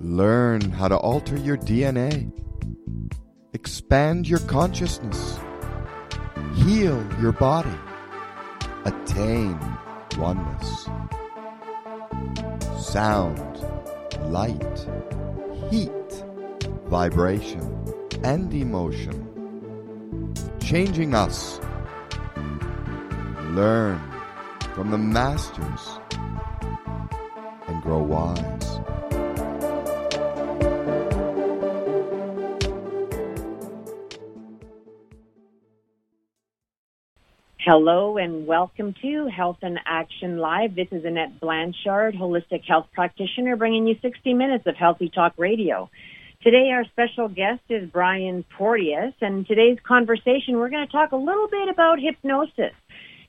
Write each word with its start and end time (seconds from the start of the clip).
Learn 0.00 0.72
how 0.72 0.88
to 0.88 0.96
alter 0.96 1.36
your 1.36 1.56
DNA. 1.56 2.32
Expand 3.52 4.28
your 4.28 4.40
consciousness. 4.40 5.38
Heal 6.54 7.06
your 7.20 7.32
body. 7.32 7.78
Attain 8.84 9.58
oneness. 10.16 10.88
Sound, 12.80 13.64
light, 14.22 14.86
heat, 15.70 16.24
vibration, 16.86 17.62
and 18.24 18.52
emotion. 18.52 20.34
Changing 20.60 21.14
us. 21.14 21.60
Learn 23.50 24.00
from 24.74 24.90
the 24.90 24.98
masters 24.98 25.98
grow 27.88 28.02
wise. 28.02 28.80
Hello 37.60 38.18
and 38.18 38.46
welcome 38.46 38.94
to 39.00 39.28
Health 39.28 39.56
In 39.62 39.78
Action 39.86 40.36
Live. 40.36 40.74
This 40.74 40.88
is 40.92 41.06
Annette 41.06 41.40
Blanchard, 41.40 42.14
holistic 42.14 42.62
health 42.68 42.88
practitioner, 42.92 43.56
bringing 43.56 43.86
you 43.86 43.96
60 44.02 44.34
minutes 44.34 44.66
of 44.66 44.76
healthy 44.76 45.08
talk 45.08 45.32
radio. 45.38 45.88
Today, 46.42 46.70
our 46.72 46.84
special 46.84 47.28
guest 47.28 47.62
is 47.70 47.88
Brian 47.88 48.44
Porteous, 48.58 49.14
and 49.22 49.46
today's 49.46 49.78
conversation, 49.82 50.58
we're 50.58 50.68
going 50.68 50.86
to 50.86 50.92
talk 50.92 51.12
a 51.12 51.16
little 51.16 51.48
bit 51.48 51.70
about 51.70 51.98
hypnosis. 52.00 52.74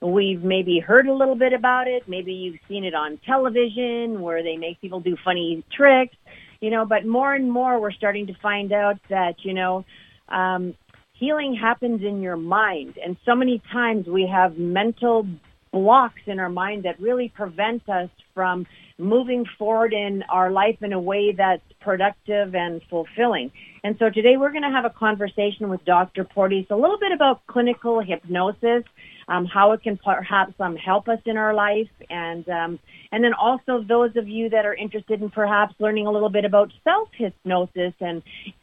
We've 0.02 0.42
maybe 0.42 0.80
heard 0.80 1.08
a 1.08 1.14
little 1.14 1.36
bit 1.36 1.52
about 1.52 1.88
it. 1.88 2.08
Maybe 2.08 2.34
you've 2.34 2.60
seen 2.70 2.86
it 2.86 2.94
on 2.94 3.20
television 3.26 4.22
where 4.22 4.44
they 4.44 4.56
make 4.56 4.80
people 4.80 5.02
do 5.02 5.18
funny 5.26 5.64
tricks, 5.76 6.16
you 6.62 6.70
know, 6.70 6.86
but 6.86 7.06
more 7.06 7.34
and 7.34 7.52
more 7.52 7.80
we're 7.82 7.92
starting 7.92 8.28
to 8.28 8.34
find 8.42 8.72
out 8.72 8.98
that, 9.10 9.36
you 9.44 9.54
know, 9.54 9.84
um, 10.30 10.74
healing 11.14 11.54
happens 11.54 12.02
in 12.02 12.22
your 12.22 12.38
mind. 12.38 12.98
And 13.04 13.18
so 13.26 13.36
many 13.36 13.62
times 13.72 14.08
we 14.08 14.26
have 14.32 14.58
mental 14.58 15.28
blocks 15.72 16.22
in 16.26 16.40
our 16.40 16.50
mind 16.50 16.84
that 16.84 17.00
really 17.00 17.30
prevent 17.30 17.88
us 17.90 18.10
from 18.34 18.66
moving 18.98 19.46
forward 19.58 19.94
in 19.94 20.24
our 20.30 20.52
life 20.52 20.78
in 20.82 20.94
a 20.94 21.00
way 21.00 21.34
that's 21.34 21.64
productive 21.82 22.56
and 22.56 22.82
fulfilling. 22.90 23.52
And 23.84 23.96
so 24.00 24.10
today 24.10 24.38
we're 24.38 24.52
going 24.52 24.64
to 24.64 24.72
have 24.72 24.86
a 24.86 24.90
conversation 24.90 25.70
with 25.70 25.84
Dr. 25.86 26.24
Porteous 26.24 26.68
a 26.70 26.76
little 26.76 27.00
bit 27.00 27.12
about 27.12 27.46
clinical 27.48 28.02
hypnosis, 28.02 28.84
um, 29.30 29.46
how 29.46 29.72
it 29.72 29.84
can 29.84 29.98
perhaps 29.98 30.54
um, 30.60 30.76
help 30.76 31.08
us 31.08 31.20
in 31.26 31.38
our 31.38 31.54
life, 31.54 31.90
and 32.10 32.48
um, 32.50 32.80
and 33.12 33.24
then 33.24 33.34
also 33.34 33.84
those 33.88 34.16
of 34.16 34.28
you 34.28 34.50
that 34.50 34.66
are 34.66 34.74
interested 34.74 35.22
in 35.22 35.30
perhaps 35.30 35.74
learning 35.80 36.08
a 36.08 36.12
little 36.12 36.30
bit 36.30 36.46
about 36.46 36.72
self 36.84 37.10
hypnosis 37.14 37.94
and 38.02 38.22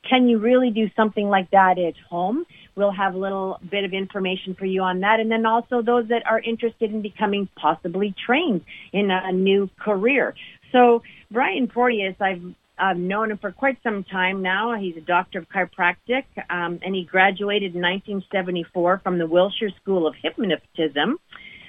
can 0.08 0.28
you 0.28 0.38
really 0.38 0.70
do 0.70 0.90
something 0.96 1.28
like 1.28 1.50
that 1.50 1.78
at 1.78 1.94
home? 2.08 2.44
We'll 2.74 2.92
have 2.92 3.14
a 3.14 3.18
little 3.18 3.58
bit 3.70 3.84
of 3.84 3.92
information 3.92 4.54
for 4.54 4.66
you 4.66 4.82
on 4.82 5.00
that, 5.00 5.20
and 5.20 5.30
then 5.30 5.46
also 5.46 5.82
those 5.82 6.08
that 6.08 6.26
are 6.26 6.40
interested 6.40 6.92
in 6.92 7.02
becoming 7.02 7.48
possibly 7.56 8.14
trained 8.26 8.62
in 8.92 9.10
a 9.10 9.32
new 9.32 9.70
career. 9.78 10.34
So 10.72 11.02
Brian 11.30 11.68
Porteous, 11.68 12.16
I've 12.20 12.42
I've 12.78 12.98
known 12.98 13.30
him 13.30 13.38
for 13.38 13.52
quite 13.52 13.78
some 13.82 14.04
time 14.04 14.42
now. 14.42 14.74
He's 14.78 14.96
a 14.96 15.00
doctor 15.00 15.38
of 15.38 15.48
chiropractic, 15.48 16.24
um, 16.50 16.78
and 16.82 16.94
he 16.94 17.04
graduated 17.04 17.74
in 17.74 17.80
1974 17.80 19.00
from 19.02 19.18
the 19.18 19.26
Wilshire 19.26 19.70
School 19.80 20.06
of 20.06 20.14
Hypnotism 20.22 21.18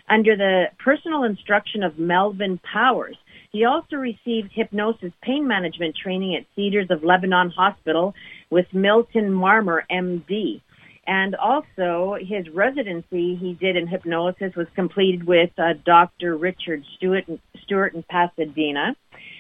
under 0.10 0.36
the 0.36 0.66
personal 0.80 1.24
instruction 1.24 1.84
of 1.84 1.98
Melvin 1.98 2.60
Powers. 2.60 3.18
He 3.52 3.64
also 3.64 3.96
received 3.96 4.52
hypnosis 4.54 5.14
pain 5.22 5.48
management 5.48 5.96
training 5.96 6.36
at 6.36 6.46
Cedars 6.56 6.88
of 6.90 7.04
Lebanon 7.04 7.52
Hospital 7.52 8.14
with 8.50 8.66
Milton 8.74 9.32
Marmer, 9.32 9.82
MD. 9.90 10.62
And 11.08 11.36
also 11.36 12.18
his 12.20 12.50
residency 12.50 13.36
he 13.36 13.54
did 13.54 13.78
in 13.78 13.88
hypnosis 13.88 14.54
was 14.56 14.68
completed 14.76 15.26
with 15.26 15.52
uh, 15.58 15.74
Dr. 15.86 16.36
Richard 16.36 16.84
Stewart, 16.98 17.24
Stewart 17.64 17.94
in 17.94 18.04
Pasadena. 18.04 18.96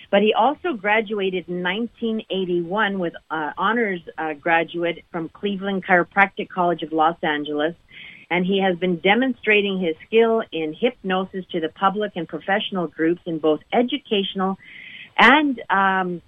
But 0.09 0.21
he 0.21 0.33
also 0.33 0.73
graduated 0.73 1.49
in 1.49 1.63
1981 1.63 2.99
with 2.99 3.13
uh, 3.29 3.51
honors 3.57 4.01
uh, 4.17 4.33
graduate 4.33 5.03
from 5.11 5.29
Cleveland 5.29 5.85
Chiropractic 5.85 6.49
College 6.49 6.81
of 6.83 6.93
Los 6.93 7.17
Angeles. 7.21 7.75
And 8.29 8.45
he 8.45 8.61
has 8.61 8.77
been 8.77 8.97
demonstrating 8.97 9.79
his 9.79 9.95
skill 10.05 10.43
in 10.51 10.73
hypnosis 10.73 11.45
to 11.51 11.59
the 11.59 11.69
public 11.69 12.13
and 12.15 12.27
professional 12.27 12.87
groups 12.87 13.21
in 13.25 13.39
both 13.39 13.61
educational 13.71 14.57
and 15.17 15.61
um, 15.69 16.21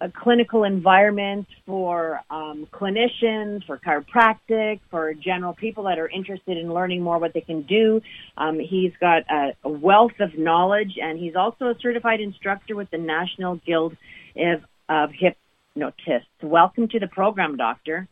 a 0.00 0.10
clinical 0.10 0.64
environment 0.64 1.46
for 1.66 2.20
um, 2.30 2.66
clinicians, 2.72 3.64
for 3.66 3.78
chiropractic, 3.78 4.80
for 4.90 5.12
general 5.14 5.52
people 5.52 5.84
that 5.84 5.98
are 5.98 6.08
interested 6.08 6.56
in 6.56 6.72
learning 6.72 7.02
more 7.02 7.18
what 7.18 7.34
they 7.34 7.40
can 7.40 7.62
do. 7.62 8.00
Um, 8.36 8.58
he's 8.58 8.92
got 9.00 9.22
a, 9.30 9.52
a, 9.64 9.68
wealth 9.68 10.18
of 10.20 10.38
knowledge, 10.38 10.98
and 11.00 11.18
he's 11.18 11.36
also 11.36 11.66
a 11.66 11.74
certified 11.80 12.20
instructor 12.20 12.74
with 12.74 12.90
the 12.90 12.98
National 12.98 13.56
Guild 13.56 13.96
of, 14.36 14.62
of 14.88 15.10
Hypnotists. 15.12 16.28
Welcome 16.42 16.88
to 16.88 16.98
the 16.98 17.08
program, 17.08 17.56
Doctor. 17.56 18.08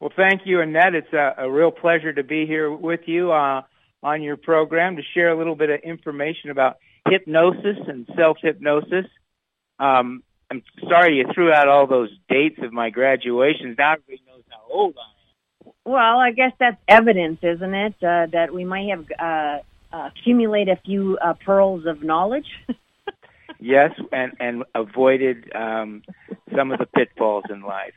Well, 0.00 0.12
thank 0.16 0.42
you, 0.46 0.62
Annette. 0.62 0.94
It's 0.94 1.12
a, 1.12 1.34
a 1.44 1.50
real 1.50 1.70
pleasure 1.70 2.12
to 2.12 2.22
be 2.22 2.46
here 2.46 2.72
with 2.72 3.00
you 3.04 3.32
uh, 3.32 3.62
on 4.02 4.22
your 4.22 4.38
program 4.38 4.96
to 4.96 5.02
share 5.14 5.30
a 5.30 5.36
little 5.36 5.54
bit 5.54 5.68
of 5.68 5.80
information 5.80 6.50
about 6.50 6.78
hypnosis 7.06 7.76
and 7.86 8.08
self-hypnosis. 8.16 9.04
Um, 9.78 10.22
I'm 10.50 10.62
sorry 10.88 11.16
you 11.16 11.26
threw 11.32 11.52
out 11.52 11.68
all 11.68 11.86
those 11.86 12.10
dates 12.28 12.58
of 12.62 12.72
my 12.72 12.90
graduations. 12.90 13.76
Now 13.78 13.92
everybody 13.92 14.22
knows 14.26 14.42
how 14.48 14.60
old 14.72 14.94
I 14.96 15.68
am. 15.68 15.72
Well, 15.84 16.18
I 16.18 16.32
guess 16.32 16.52
that's 16.58 16.80
evidence, 16.88 17.38
isn't 17.42 17.74
it, 17.74 17.94
uh, 18.02 18.26
that 18.32 18.52
we 18.52 18.64
might 18.64 18.90
have 18.90 19.06
uh, 19.18 19.58
accumulate 19.92 20.68
a 20.68 20.76
few 20.84 21.18
uh, 21.18 21.34
pearls 21.44 21.86
of 21.86 22.02
knowledge. 22.02 22.46
yes, 23.60 23.92
and 24.12 24.32
and 24.40 24.64
avoided 24.74 25.50
um, 25.54 26.02
some 26.54 26.72
of 26.72 26.78
the 26.78 26.86
pitfalls 26.86 27.44
in 27.48 27.62
life. 27.62 27.94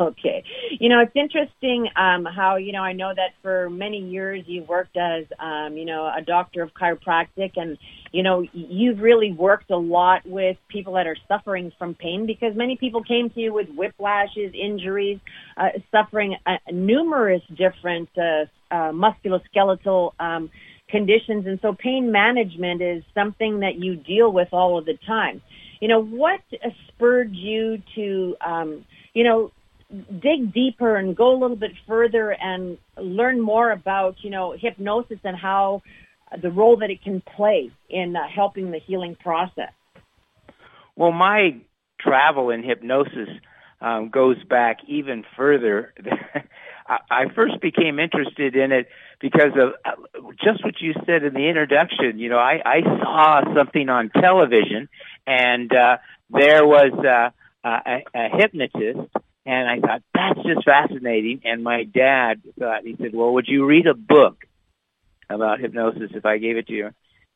okay. 0.00 0.44
You 0.78 0.88
know, 0.88 1.00
it's 1.00 1.14
interesting 1.14 1.88
um, 1.96 2.24
how, 2.24 2.56
you 2.56 2.72
know, 2.72 2.82
I 2.82 2.92
know 2.92 3.12
that 3.14 3.30
for 3.42 3.70
many 3.70 3.98
years 3.98 4.44
you've 4.46 4.68
worked 4.68 4.96
as, 4.96 5.24
um, 5.38 5.76
you 5.76 5.84
know, 5.84 6.06
a 6.06 6.22
doctor 6.22 6.62
of 6.62 6.74
chiropractic 6.74 7.52
and, 7.56 7.78
you 8.12 8.22
know, 8.22 8.44
you've 8.52 9.00
really 9.00 9.32
worked 9.32 9.70
a 9.70 9.76
lot 9.76 10.26
with 10.26 10.56
people 10.68 10.94
that 10.94 11.06
are 11.06 11.16
suffering 11.26 11.72
from 11.78 11.94
pain 11.94 12.26
because 12.26 12.56
many 12.56 12.76
people 12.76 13.02
came 13.02 13.30
to 13.30 13.40
you 13.40 13.52
with 13.52 13.68
whiplashes, 13.68 14.54
injuries, 14.54 15.18
uh, 15.56 15.68
suffering 15.90 16.36
uh, 16.46 16.56
numerous 16.72 17.42
different 17.56 18.08
uh, 18.16 18.46
uh, 18.70 18.92
musculoskeletal 18.92 20.12
um, 20.18 20.50
conditions. 20.88 21.46
And 21.46 21.58
so 21.60 21.74
pain 21.74 22.10
management 22.10 22.80
is 22.80 23.02
something 23.14 23.60
that 23.60 23.76
you 23.76 23.96
deal 23.96 24.32
with 24.32 24.48
all 24.52 24.78
of 24.78 24.86
the 24.86 24.98
time. 25.06 25.42
You 25.80 25.88
know, 25.88 26.02
what 26.02 26.40
spurred 26.88 27.34
you 27.34 27.80
to, 27.94 28.36
um, 28.44 28.84
you 29.14 29.24
know, 29.24 29.52
dig 29.90 30.52
deeper 30.52 30.96
and 30.96 31.16
go 31.16 31.32
a 31.32 31.38
little 31.38 31.56
bit 31.56 31.70
further 31.86 32.32
and 32.32 32.78
learn 32.96 33.40
more 33.40 33.70
about, 33.70 34.16
you 34.22 34.30
know, 34.30 34.54
hypnosis 34.58 35.18
and 35.24 35.36
how 35.36 35.82
the 36.40 36.50
role 36.50 36.76
that 36.78 36.90
it 36.90 37.02
can 37.02 37.20
play 37.36 37.70
in 37.88 38.16
uh, 38.16 38.28
helping 38.28 38.70
the 38.70 38.78
healing 38.78 39.16
process? 39.16 39.72
Well, 40.96 41.12
my 41.12 41.60
travel 42.00 42.50
in 42.50 42.62
hypnosis 42.62 43.28
um, 43.80 44.08
goes 44.08 44.42
back 44.44 44.78
even 44.86 45.24
further. 45.36 45.94
I 47.10 47.26
first 47.34 47.60
became 47.60 47.98
interested 47.98 48.56
in 48.56 48.72
it 48.72 48.88
because 49.20 49.52
of 49.56 49.74
uh, 49.84 50.30
just 50.42 50.64
what 50.64 50.80
you 50.80 50.94
said 51.04 51.22
in 51.22 51.34
the 51.34 51.46
introduction. 51.46 52.18
You 52.18 52.30
know, 52.30 52.38
I, 52.38 52.62
I 52.64 52.80
saw 52.80 53.54
something 53.54 53.88
on 53.90 54.10
television, 54.10 54.88
and 55.26 55.72
uh, 55.72 55.98
there 56.30 56.66
was 56.66 56.92
uh, 56.94 57.30
a, 57.62 58.04
a 58.14 58.28
hypnotist, 58.38 59.10
and 59.44 59.68
I 59.68 59.80
thought 59.80 60.02
that's 60.14 60.46
just 60.46 60.64
fascinating. 60.64 61.42
And 61.44 61.62
my 61.62 61.84
dad 61.84 62.40
thought 62.58 62.84
he 62.84 62.96
said, 62.96 63.14
"Well, 63.14 63.34
would 63.34 63.48
you 63.48 63.66
read 63.66 63.86
a 63.86 63.94
book 63.94 64.47
about 65.30 65.60
hypnosis 65.60 66.10
if 66.14 66.24
I 66.24 66.38
gave 66.38 66.56
it 66.56 66.66
to 66.68 66.72
you?" 66.72 66.90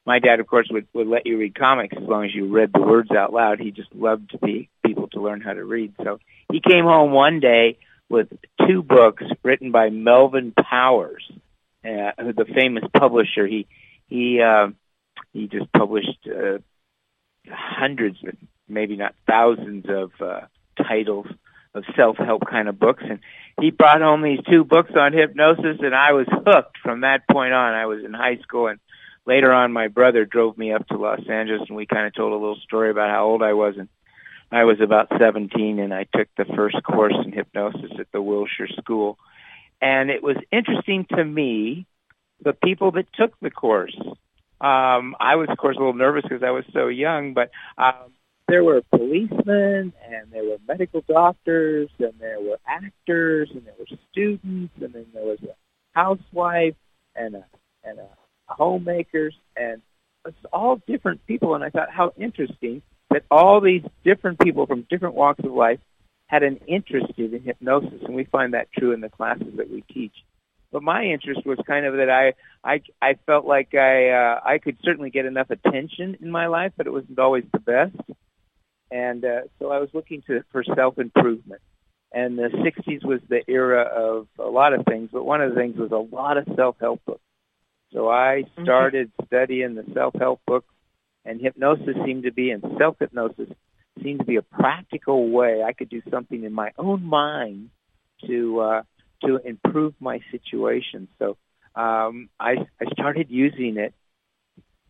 My 0.05 0.19
dad, 0.19 0.41
of 0.41 0.47
course, 0.47 0.69
would 0.71 0.87
would 0.93 1.07
let 1.07 1.27
you 1.27 1.39
read 1.39 1.55
comics 1.55 1.97
as 1.97 2.03
long 2.03 2.25
as 2.25 2.35
you 2.35 2.53
read 2.53 2.73
the 2.73 2.81
words 2.81 3.11
out 3.11 3.33
loud. 3.33 3.61
He 3.61 3.71
just 3.71 3.95
loved 3.95 4.37
the 4.43 4.69
people 4.85 5.09
to 5.09 5.21
learn 5.21 5.41
how 5.41 5.53
to 5.53 5.65
read. 5.65 5.95
So 6.03 6.19
he 6.51 6.61
came 6.61 6.85
home 6.85 7.13
one 7.13 7.41
day 7.41 7.79
with 8.09 8.29
two 8.67 8.83
books 8.83 9.23
written 9.43 9.71
by 9.71 9.91
Melvin 9.91 10.53
Powers, 10.53 11.25
uh, 11.85 12.13
the 12.19 12.47
famous 12.55 12.85
publisher. 12.93 13.47
He 13.47 13.67
he 14.09 14.41
uh, 14.41 14.69
he 15.33 15.47
just 15.47 15.73
published 15.73 16.27
uh, 16.27 16.59
hundreds, 17.49 18.19
maybe 18.69 18.97
not 18.97 19.15
thousands, 19.27 19.87
of 19.89 20.11
uh, 20.21 20.41
titles 20.77 21.27
of 21.75 21.85
self-help 21.97 22.43
kind 22.51 22.69
of 22.69 22.79
books, 22.79 23.03
and 23.09 23.21
he 23.61 23.71
brought 23.71 24.01
home 24.01 24.23
these 24.23 24.41
two 24.51 24.65
books 24.65 24.93
on 24.97 25.13
hypnosis, 25.13 25.79
and 25.81 25.95
I 25.95 26.13
was 26.13 26.27
hooked 26.29 26.79
from 26.83 27.03
that 27.03 27.29
point 27.31 27.53
on. 27.53 27.75
I 27.75 27.87
was 27.87 28.05
in 28.05 28.13
high 28.13 28.39
school, 28.39 28.69
and 28.69 28.81
later 29.27 29.53
on, 29.53 29.73
my 29.73 29.89
brother 29.89 30.25
drove 30.25 30.57
me 30.57 30.73
up 30.73 30.87
to 30.89 30.97
Los 30.97 31.21
Angeles, 31.29 31.63
and 31.69 31.77
we 31.77 31.87
kind 31.87 32.07
of 32.07 32.15
told 32.15 32.33
a 32.33 32.37
little 32.37 32.59
story 32.63 32.91
about 32.91 33.11
how 33.11 33.25
old 33.25 33.43
I 33.43 33.53
was. 33.53 33.75
And 33.79 33.89
I 34.51 34.65
was 34.65 34.81
about 34.81 35.09
17, 35.19 35.79
and 35.79 35.95
I 35.95 36.07
took 36.15 36.29
the 36.37 36.45
first 36.57 36.83
course 36.83 37.15
in 37.25 37.33
hypnosis 37.33 37.93
at 37.99 38.11
the 38.13 38.23
Wilshire 38.23 38.69
School. 38.81 39.19
And 39.81 40.11
it 40.11 40.23
was 40.23 40.37
interesting 40.51 41.07
to 41.17 41.25
me, 41.25 41.87
the 42.43 42.53
people 42.53 42.93
that 42.93 43.07
took 43.15 43.33
the 43.41 43.51
course. 43.51 43.97
Um, 44.61 45.17
I 45.19 45.37
was, 45.37 45.49
of 45.51 45.59
course, 45.59 45.77
a 45.77 45.81
little 45.81 45.95
nervous 45.95 46.23
because 46.23 46.43
I 46.43 46.51
was 46.51 46.65
so 46.73 46.89
young, 46.89 47.35
but 47.35 47.51
um, 47.79 48.13
there 48.49 48.65
were 48.65 48.83
policemen 48.91 49.93
and 50.09 50.31
there 50.31 50.45
were 50.45 50.59
medical 50.67 51.03
doctors 51.09 51.89
and 51.99 52.13
there 52.19 52.41
were 52.41 52.59
actors 52.67 53.51
and 53.53 53.65
there 53.65 53.75
were 53.79 53.97
students 54.11 54.75
and 54.81 54.93
then 54.93 55.07
there 55.15 55.25
was 55.25 55.39
a 55.43 55.55
housewife 55.93 56.75
and 57.15 57.35
a 57.35 57.45
and 57.85 57.99
a 57.99 58.09
homemakers 58.47 59.35
and 59.57 59.81
it's 60.27 60.37
all 60.53 60.81
different 60.87 61.25
people 61.27 61.55
and 61.55 61.65
I 61.65 61.71
thought 61.71 61.91
how 61.91 62.13
interesting 62.19 62.83
that 63.11 63.25
all 63.31 63.61
these 63.61 63.83
different 64.05 64.39
people 64.41 64.67
from 64.67 64.87
different 64.91 65.15
walks 65.15 65.41
of 65.45 65.53
life 65.53 65.81
had 66.27 66.43
an 66.43 66.59
interest 66.67 67.13
in 67.17 67.41
hypnosis 67.43 68.03
and 68.05 68.15
we 68.15 68.25
find 68.25 68.55
that 68.55 68.73
true 68.73 68.93
in 68.93 69.01
the 69.01 69.09
classes 69.09 69.55
that 69.57 69.71
we 69.71 69.83
teach. 69.93 70.15
But 70.71 70.83
my 70.83 71.05
interest 71.05 71.45
was 71.45 71.59
kind 71.67 71.85
of 71.85 71.95
that 71.95 72.09
I 72.09 72.33
I 72.65 72.81
I 73.01 73.15
felt 73.27 73.45
like 73.45 73.75
I 73.75 74.09
uh, 74.11 74.41
I 74.43 74.59
could 74.59 74.79
certainly 74.83 75.11
get 75.11 75.27
enough 75.27 75.51
attention 75.51 76.17
in 76.23 76.31
my 76.31 76.47
life, 76.47 76.73
but 76.77 76.87
it 76.87 76.93
wasn't 76.93 77.19
always 77.19 77.45
the 77.53 77.59
best 77.59 77.97
and 78.93 79.25
uh, 79.25 79.41
so 79.59 79.71
I 79.71 79.79
was 79.79 79.89
looking 79.95 80.23
to 80.27 80.45
for 80.53 80.63
self 80.63 80.99
improvement. 80.99 81.63
And 82.15 82.37
the 82.37 82.51
60s 82.51 83.07
was 83.07 83.21
the 83.27 83.41
era 83.49 83.85
of 83.85 84.29
a 84.39 84.45
lot 84.51 84.75
of 84.75 84.85
things, 84.85 85.09
but 85.11 85.25
one 85.25 85.41
of 85.41 85.49
the 85.49 85.57
things 85.57 85.79
was 85.79 85.93
a 85.93 86.15
lot 86.15 86.37
of 86.37 86.47
self 86.55 86.77
help 86.79 87.03
books. 87.07 87.23
So 87.95 88.11
I 88.11 88.45
started 88.63 89.09
mm-hmm. 89.09 89.27
studying 89.27 89.75
the 89.75 89.85
self 89.95 90.15
help 90.15 90.41
book, 90.47 90.67
and 91.25 91.41
hypnosis 91.41 91.97
seemed 92.05 92.25
to 92.25 92.33
be, 92.33 92.51
and 92.51 92.63
self 92.79 92.97
hypnosis 92.99 93.49
seemed 94.03 94.21
to 94.21 94.27
be 94.27 94.37
a 94.37 94.43
practical 94.43 95.31
way 95.31 95.63
I 95.63 95.73
could 95.73 95.89
do 95.89 96.03
something 96.11 96.45
in 96.45 96.53
my 96.53 96.73
own 96.77 97.03
mind 97.03 97.71
to 98.27 98.61
uh, 98.61 98.83
to 99.25 99.39
improve 99.43 99.95
my 100.01 100.21
situation. 100.31 101.09
So 101.19 101.39
um, 101.75 102.29
I 102.39 102.57
I 102.79 102.93
started 102.93 103.31
using 103.31 103.79
it 103.79 103.95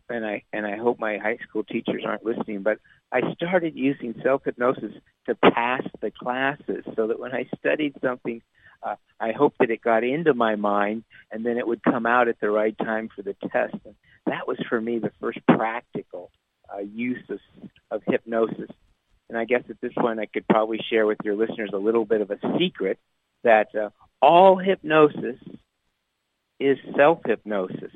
and 0.09 0.25
I 0.25 0.43
and 0.51 0.65
I 0.65 0.77
hope 0.77 0.99
my 0.99 1.17
high 1.17 1.37
school 1.47 1.63
teachers 1.63 2.03
aren't 2.05 2.25
listening, 2.25 2.61
but 2.61 2.79
I 3.13 3.33
started 3.33 3.75
using 3.75 4.15
self 4.23 4.43
hypnosis 4.43 4.93
to 5.27 5.35
pass 5.35 5.83
the 6.01 6.11
classes, 6.11 6.83
so 6.95 7.07
that 7.07 7.19
when 7.19 7.31
I 7.31 7.47
studied 7.59 7.93
something, 8.01 8.41
uh, 8.81 8.95
I 9.19 9.31
hoped 9.31 9.59
that 9.59 9.69
it 9.69 9.81
got 9.81 10.03
into 10.03 10.33
my 10.33 10.55
mind, 10.55 11.03
and 11.31 11.45
then 11.45 11.57
it 11.57 11.67
would 11.67 11.83
come 11.83 12.07
out 12.07 12.27
at 12.27 12.39
the 12.39 12.49
right 12.49 12.75
time 12.77 13.09
for 13.15 13.21
the 13.21 13.35
test. 13.51 13.75
And 13.85 13.95
that 14.25 14.47
was 14.47 14.57
for 14.67 14.81
me 14.81 14.97
the 14.97 15.11
first 15.21 15.39
practical 15.47 16.31
uh, 16.73 16.79
use 16.79 17.23
of, 17.29 17.39
of 17.91 18.01
hypnosis. 18.07 18.71
And 19.29 19.37
I 19.37 19.45
guess 19.45 19.63
at 19.69 19.79
this 19.79 19.93
point, 19.93 20.19
I 20.19 20.25
could 20.25 20.47
probably 20.47 20.79
share 20.89 21.05
with 21.05 21.19
your 21.23 21.35
listeners 21.35 21.69
a 21.71 21.77
little 21.77 22.05
bit 22.05 22.21
of 22.21 22.31
a 22.31 22.39
secret 22.59 22.97
that 23.43 23.75
uh, 23.75 23.89
all 24.21 24.57
hypnosis 24.57 25.39
is 26.59 26.77
self 26.95 27.19
hypnosis 27.25 27.91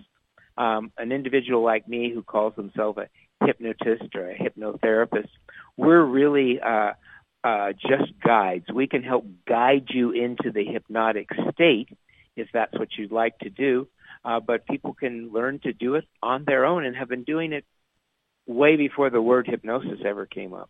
um, 0.57 0.91
an 0.97 1.11
individual 1.11 1.63
like 1.63 1.87
me 1.87 2.11
who 2.13 2.23
calls 2.23 2.53
himself 2.55 2.97
a 2.97 3.07
hypnotist 3.43 4.15
or 4.15 4.29
a 4.29 4.37
hypnotherapist, 4.37 5.29
we're 5.75 6.03
really 6.03 6.59
uh, 6.59 6.93
uh, 7.43 7.73
just 7.73 8.11
guides. 8.23 8.65
We 8.73 8.87
can 8.87 9.03
help 9.03 9.25
guide 9.47 9.87
you 9.89 10.11
into 10.11 10.51
the 10.51 10.65
hypnotic 10.65 11.29
state 11.53 11.89
if 12.35 12.49
that's 12.53 12.77
what 12.77 12.89
you'd 12.97 13.11
like 13.11 13.37
to 13.39 13.49
do. 13.49 13.87
Uh, 14.25 14.39
but 14.39 14.65
people 14.65 14.93
can 14.93 15.31
learn 15.31 15.59
to 15.59 15.73
do 15.73 15.95
it 15.95 16.05
on 16.21 16.43
their 16.45 16.65
own 16.65 16.85
and 16.85 16.95
have 16.95 17.07
been 17.07 17.23
doing 17.23 17.53
it 17.53 17.65
way 18.45 18.75
before 18.75 19.09
the 19.09 19.21
word 19.21 19.47
hypnosis 19.47 19.99
ever 20.05 20.25
came 20.25 20.53
up. 20.53 20.69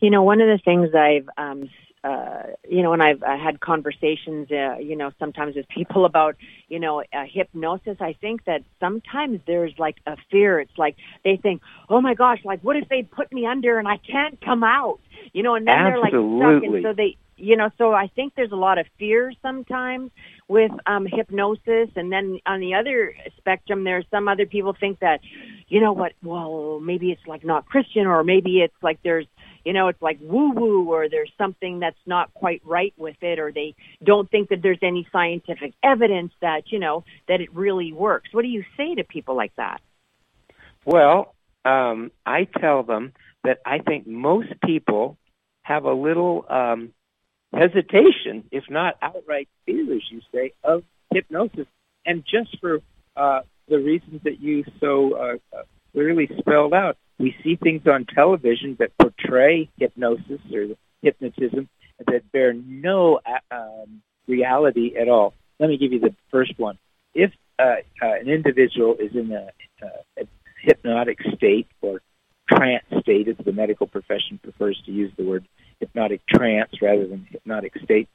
You 0.00 0.10
know, 0.10 0.22
one 0.22 0.40
of 0.40 0.46
the 0.46 0.62
things 0.64 0.90
I've 0.94 1.28
um, 1.36 1.70
uh, 2.04 2.42
you 2.68 2.82
know, 2.82 2.92
and 2.92 3.02
I've 3.02 3.22
I 3.22 3.36
had 3.36 3.60
conversations, 3.60 4.50
uh, 4.50 4.76
you 4.78 4.96
know, 4.96 5.10
sometimes 5.18 5.56
with 5.56 5.68
people 5.68 6.04
about, 6.12 6.36
you 6.68 6.78
know, 6.78 7.00
uh, 7.00 7.24
hypnosis. 7.28 7.96
I 8.00 8.14
think 8.20 8.44
that 8.44 8.62
sometimes 8.80 9.40
there's 9.46 9.72
like 9.78 9.96
a 10.06 10.16
fear. 10.30 10.60
It's 10.60 10.78
like 10.78 10.96
they 11.24 11.36
think, 11.36 11.62
oh 11.88 12.00
my 12.00 12.14
gosh, 12.14 12.38
like 12.44 12.62
what 12.62 12.76
if 12.76 12.88
they 12.88 13.02
put 13.02 13.32
me 13.32 13.46
under 13.46 13.78
and 13.78 13.88
I 13.88 13.98
can't 13.98 14.40
come 14.40 14.62
out? 14.62 15.00
You 15.32 15.42
know, 15.42 15.54
and 15.54 15.66
then 15.66 15.74
Absolutely. 15.74 16.10
they're 16.10 16.20
like 16.20 16.62
stuck, 16.62 16.74
and 16.74 16.82
so 16.84 16.92
they, 16.94 17.16
you 17.36 17.56
know, 17.56 17.70
so 17.78 17.92
I 17.92 18.08
think 18.08 18.34
there's 18.34 18.52
a 18.52 18.56
lot 18.56 18.78
of 18.78 18.86
fear 18.98 19.32
sometimes 19.42 20.10
with 20.48 20.70
um 20.86 21.06
hypnosis, 21.06 21.90
and 21.96 22.12
then 22.12 22.38
on 22.46 22.60
the 22.60 22.74
other 22.74 23.14
spectrum, 23.36 23.84
there's 23.84 24.06
some 24.10 24.28
other 24.28 24.46
people 24.46 24.74
think 24.78 25.00
that, 25.00 25.20
you 25.68 25.80
know 25.80 25.92
what, 25.92 26.12
well, 26.22 26.80
maybe 26.80 27.10
it's 27.10 27.26
like 27.26 27.44
not 27.44 27.66
Christian, 27.66 28.06
or 28.06 28.22
maybe 28.22 28.60
it's 28.60 28.74
like 28.82 29.00
there's 29.02 29.26
you 29.64 29.72
know, 29.72 29.88
it's 29.88 30.00
like 30.00 30.18
woo 30.20 30.50
woo 30.52 30.92
or 30.92 31.08
there's 31.08 31.32
something 31.38 31.80
that's 31.80 31.98
not 32.06 32.32
quite 32.34 32.62
right 32.64 32.94
with 32.96 33.16
it 33.20 33.38
or 33.38 33.52
they 33.52 33.74
don't 34.04 34.30
think 34.30 34.48
that 34.50 34.62
there's 34.62 34.78
any 34.82 35.06
scientific 35.12 35.74
evidence 35.82 36.32
that, 36.40 36.70
you 36.72 36.78
know, 36.78 37.04
that 37.28 37.40
it 37.40 37.54
really 37.54 37.92
works. 37.92 38.28
What 38.32 38.42
do 38.42 38.48
you 38.48 38.64
say 38.76 38.94
to 38.94 39.04
people 39.04 39.36
like 39.36 39.54
that? 39.56 39.80
Well, 40.84 41.34
um, 41.64 42.10
I 42.24 42.48
tell 42.60 42.82
them 42.82 43.12
that 43.44 43.58
I 43.64 43.78
think 43.78 44.06
most 44.06 44.48
people 44.64 45.16
have 45.62 45.84
a 45.84 45.92
little 45.92 46.46
um, 46.48 46.92
hesitation, 47.52 48.44
if 48.50 48.64
not 48.70 48.96
outright 49.02 49.48
fear, 49.66 49.94
as 49.94 50.02
you 50.10 50.20
say, 50.32 50.52
of 50.64 50.82
hypnosis. 51.12 51.66
And 52.06 52.24
just 52.24 52.58
for 52.60 52.80
uh, 53.16 53.40
the 53.68 53.78
reasons 53.78 54.22
that 54.24 54.40
you 54.40 54.64
so 54.80 55.14
uh, 55.14 55.56
uh 55.56 55.62
clearly 55.92 56.30
spelled 56.38 56.72
out, 56.72 56.96
we 57.18 57.34
see 57.42 57.56
things 57.56 57.82
on 57.86 58.06
television 58.06 58.76
that 58.78 58.96
portray 58.98 59.68
hypnosis 59.78 60.40
or 60.52 60.68
hypnotism 61.02 61.68
that 62.06 62.30
bear 62.32 62.52
no 62.52 63.20
um, 63.50 64.02
reality 64.26 64.94
at 64.96 65.08
all. 65.08 65.34
Let 65.58 65.68
me 65.68 65.78
give 65.78 65.92
you 65.92 66.00
the 66.00 66.14
first 66.30 66.52
one. 66.58 66.78
If 67.14 67.32
uh, 67.58 67.76
uh, 68.00 68.14
an 68.20 68.28
individual 68.28 68.96
is 68.98 69.14
in 69.14 69.32
a, 69.32 69.50
uh, 69.82 69.88
a 70.20 70.24
hypnotic 70.62 71.18
state 71.34 71.66
or 71.80 72.00
trance 72.48 72.84
state, 73.00 73.28
as 73.28 73.36
the 73.44 73.52
medical 73.52 73.86
profession 73.86 74.38
prefers 74.42 74.80
to 74.86 74.92
use 74.92 75.12
the 75.16 75.24
word 75.24 75.46
hypnotic 75.80 76.24
trance 76.26 76.70
rather 76.80 77.06
than 77.06 77.26
hypnotic 77.30 77.74
state, 77.82 78.08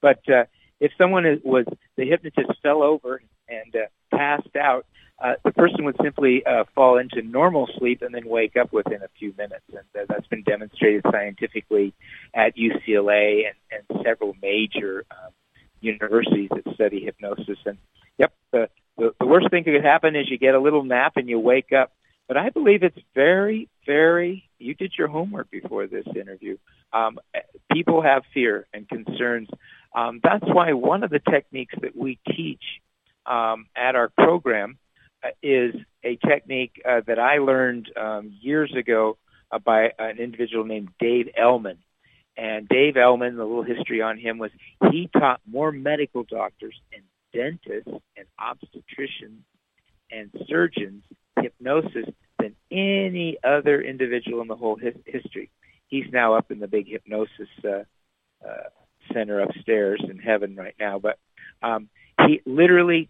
but 0.00 0.20
uh, 0.28 0.44
if 0.80 0.92
someone 0.98 1.26
is, 1.26 1.40
was 1.44 1.66
the 1.96 2.04
hypnotist 2.04 2.60
fell 2.62 2.82
over 2.82 3.20
and 3.48 3.74
uh, 3.74 3.86
passed 4.16 4.56
out, 4.56 4.86
uh, 5.20 5.34
the 5.44 5.50
person 5.50 5.84
would 5.84 5.96
simply 6.02 6.44
uh, 6.46 6.64
fall 6.74 6.98
into 6.98 7.22
normal 7.22 7.68
sleep 7.78 8.02
and 8.02 8.14
then 8.14 8.28
wake 8.28 8.56
up 8.56 8.72
within 8.72 9.02
a 9.02 9.08
few 9.18 9.34
minutes. 9.36 9.64
And 9.68 9.80
uh, 9.96 10.06
that's 10.08 10.26
been 10.28 10.44
demonstrated 10.44 11.04
scientifically 11.10 11.92
at 12.34 12.56
UCLA 12.56 13.42
and, 13.48 13.88
and 13.90 14.04
several 14.04 14.36
major 14.40 15.04
um, 15.10 15.32
universities 15.80 16.50
that 16.54 16.72
study 16.74 17.04
hypnosis. 17.04 17.58
And 17.66 17.78
yep, 18.16 18.32
the, 18.52 18.68
the, 18.96 19.12
the 19.18 19.26
worst 19.26 19.50
thing 19.50 19.64
that 19.64 19.72
could 19.72 19.84
happen 19.84 20.14
is 20.14 20.30
you 20.30 20.38
get 20.38 20.54
a 20.54 20.60
little 20.60 20.84
nap 20.84 21.16
and 21.16 21.28
you 21.28 21.40
wake 21.40 21.72
up. 21.72 21.92
But 22.28 22.36
I 22.36 22.50
believe 22.50 22.82
it's 22.82 22.98
very, 23.14 23.68
very, 23.86 24.48
you 24.58 24.74
did 24.74 24.92
your 24.96 25.08
homework 25.08 25.50
before 25.50 25.86
this 25.86 26.06
interview. 26.14 26.58
Um, 26.92 27.18
people 27.72 28.02
have 28.02 28.22
fear 28.34 28.66
and 28.72 28.88
concerns. 28.88 29.48
Um, 29.94 30.20
that's 30.22 30.44
why 30.44 30.72
one 30.72 31.02
of 31.02 31.10
the 31.10 31.18
techniques 31.20 31.74
that 31.80 31.96
we 31.96 32.18
teach 32.26 32.62
um, 33.26 33.66
at 33.76 33.94
our 33.94 34.08
program 34.08 34.78
uh, 35.22 35.28
is 35.42 35.74
a 36.04 36.16
technique 36.16 36.80
uh, 36.88 37.00
that 37.06 37.18
I 37.18 37.38
learned 37.38 37.90
um, 37.96 38.32
years 38.40 38.72
ago 38.76 39.16
uh, 39.50 39.58
by 39.58 39.92
an 39.98 40.18
individual 40.18 40.64
named 40.64 40.90
Dave 41.00 41.28
Elman. 41.36 41.78
And 42.36 42.68
Dave 42.68 42.96
Elman, 42.96 43.36
the 43.36 43.44
little 43.44 43.64
history 43.64 44.00
on 44.00 44.16
him 44.16 44.38
was 44.38 44.52
he 44.92 45.10
taught 45.12 45.40
more 45.50 45.72
medical 45.72 46.22
doctors 46.22 46.80
and 46.92 47.02
dentists 47.32 47.90
and 48.16 48.26
obstetricians 48.40 49.42
and 50.10 50.30
surgeons 50.48 51.02
hypnosis 51.40 52.06
than 52.38 52.54
any 52.70 53.38
other 53.42 53.80
individual 53.82 54.40
in 54.40 54.48
the 54.48 54.56
whole 54.56 54.76
his- 54.76 54.94
history. 55.04 55.50
He's 55.88 56.06
now 56.12 56.34
up 56.34 56.50
in 56.50 56.60
the 56.60 56.68
big 56.68 56.88
hypnosis 56.88 57.48
uh, 57.64 57.84
uh, 58.46 58.68
center 59.12 59.40
upstairs 59.40 60.02
in 60.08 60.18
heaven 60.18 60.56
right 60.56 60.74
now. 60.78 60.98
But 60.98 61.18
um, 61.62 61.88
he 62.26 62.40
literally 62.46 63.08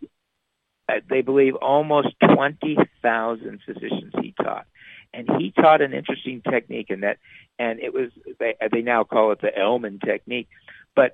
uh, 0.89 1.01
they 1.09 1.21
believe 1.21 1.55
almost 1.55 2.09
20,000 2.35 3.61
physicians 3.67 4.13
he 4.21 4.35
taught. 4.43 4.67
And 5.13 5.29
he 5.39 5.53
taught 5.53 5.81
an 5.81 5.93
interesting 5.93 6.43
technique 6.43 6.91
in 6.91 7.01
that, 7.01 7.19
and 7.59 7.81
it 7.81 7.95
was, 7.95 8.11
they, 8.39 8.57
they 8.71 8.83
now 8.83 9.05
call 9.05 9.33
it 9.33 9.41
the 9.41 9.57
Elman 9.57 10.01
technique. 10.05 10.49
But 10.95 11.13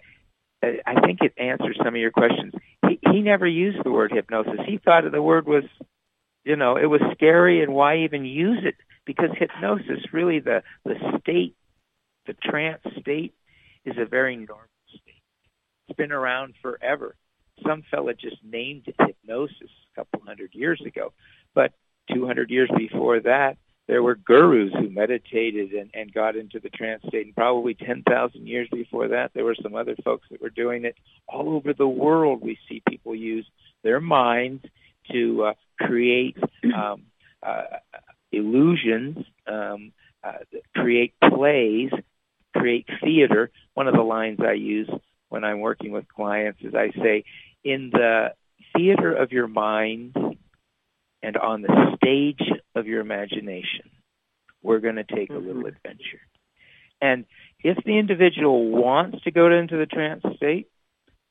uh, 0.64 0.68
I 0.84 1.00
think 1.00 1.20
it 1.22 1.32
answers 1.36 1.78
some 1.78 1.94
of 1.94 2.00
your 2.00 2.10
questions. 2.10 2.54
He, 2.88 2.98
he 3.12 3.20
never 3.20 3.46
used 3.46 3.84
the 3.84 3.92
word 3.92 4.12
hypnosis. 4.12 4.60
He 4.66 4.78
thought 4.78 5.04
the 5.10 5.22
word 5.22 5.46
was, 5.46 5.64
you 6.44 6.56
know, 6.56 6.76
it 6.76 6.86
was 6.86 7.00
scary 7.12 7.62
and 7.62 7.72
why 7.72 7.98
even 7.98 8.24
use 8.24 8.64
it? 8.64 8.74
Because 9.06 9.30
hypnosis, 9.36 10.04
really 10.12 10.40
the, 10.40 10.62
the 10.84 10.94
state, 11.20 11.54
the 12.26 12.34
trance 12.34 12.82
state, 13.00 13.34
is 13.84 13.94
a 13.96 14.06
very 14.06 14.36
normal. 14.36 14.66
It's 15.88 15.96
been 15.96 16.12
around 16.12 16.54
forever 16.62 17.16
some 17.62 17.82
fella 17.90 18.14
just 18.14 18.36
named 18.42 18.84
it 18.86 18.96
hypnosis 18.98 19.70
a 19.92 20.00
couple 20.00 20.20
hundred 20.26 20.54
years 20.54 20.82
ago. 20.86 21.12
But 21.54 21.72
200 22.12 22.50
years 22.50 22.70
before 22.76 23.20
that, 23.20 23.56
there 23.86 24.02
were 24.02 24.14
gurus 24.14 24.72
who 24.72 24.88
meditated 24.88 25.72
and, 25.72 25.90
and 25.94 26.12
got 26.12 26.36
into 26.36 26.58
the 26.58 26.70
trance 26.70 27.02
state. 27.06 27.26
And 27.26 27.34
probably 27.34 27.74
10,000 27.74 28.46
years 28.46 28.68
before 28.72 29.08
that, 29.08 29.32
there 29.34 29.44
were 29.44 29.56
some 29.62 29.74
other 29.74 29.94
folks 30.04 30.26
that 30.30 30.40
were 30.40 30.50
doing 30.50 30.84
it. 30.84 30.96
All 31.28 31.50
over 31.50 31.74
the 31.74 31.88
world, 31.88 32.40
we 32.42 32.58
see 32.68 32.82
people 32.88 33.14
use 33.14 33.46
their 33.82 34.00
minds 34.00 34.64
to 35.12 35.44
uh, 35.44 35.52
create 35.78 36.36
um, 36.74 37.02
uh, 37.42 37.62
illusions, 38.32 39.18
um, 39.46 39.92
uh, 40.22 40.38
create 40.74 41.12
plays, 41.20 41.90
create 42.56 42.88
theater. 43.02 43.50
One 43.74 43.86
of 43.86 43.94
the 43.94 44.02
lines 44.02 44.38
I 44.40 44.52
use 44.52 44.88
when 45.34 45.42
I'm 45.42 45.58
working 45.58 45.90
with 45.90 46.06
clients 46.06 46.60
is 46.62 46.76
I 46.76 46.92
say, 47.02 47.24
in 47.64 47.90
the 47.92 48.34
theater 48.76 49.12
of 49.12 49.32
your 49.32 49.48
mind 49.48 50.14
and 51.24 51.36
on 51.36 51.60
the 51.60 51.96
stage 51.96 52.52
of 52.76 52.86
your 52.86 53.00
imagination, 53.00 53.90
we're 54.62 54.78
going 54.78 54.94
to 54.94 55.02
take 55.02 55.30
a 55.30 55.32
little 55.32 55.64
mm-hmm. 55.64 55.74
adventure. 55.74 56.20
And 57.02 57.24
if 57.64 57.82
the 57.84 57.98
individual 57.98 58.70
wants 58.70 59.24
to 59.24 59.32
go 59.32 59.50
into 59.50 59.76
the 59.76 59.86
trance 59.86 60.22
state, 60.36 60.68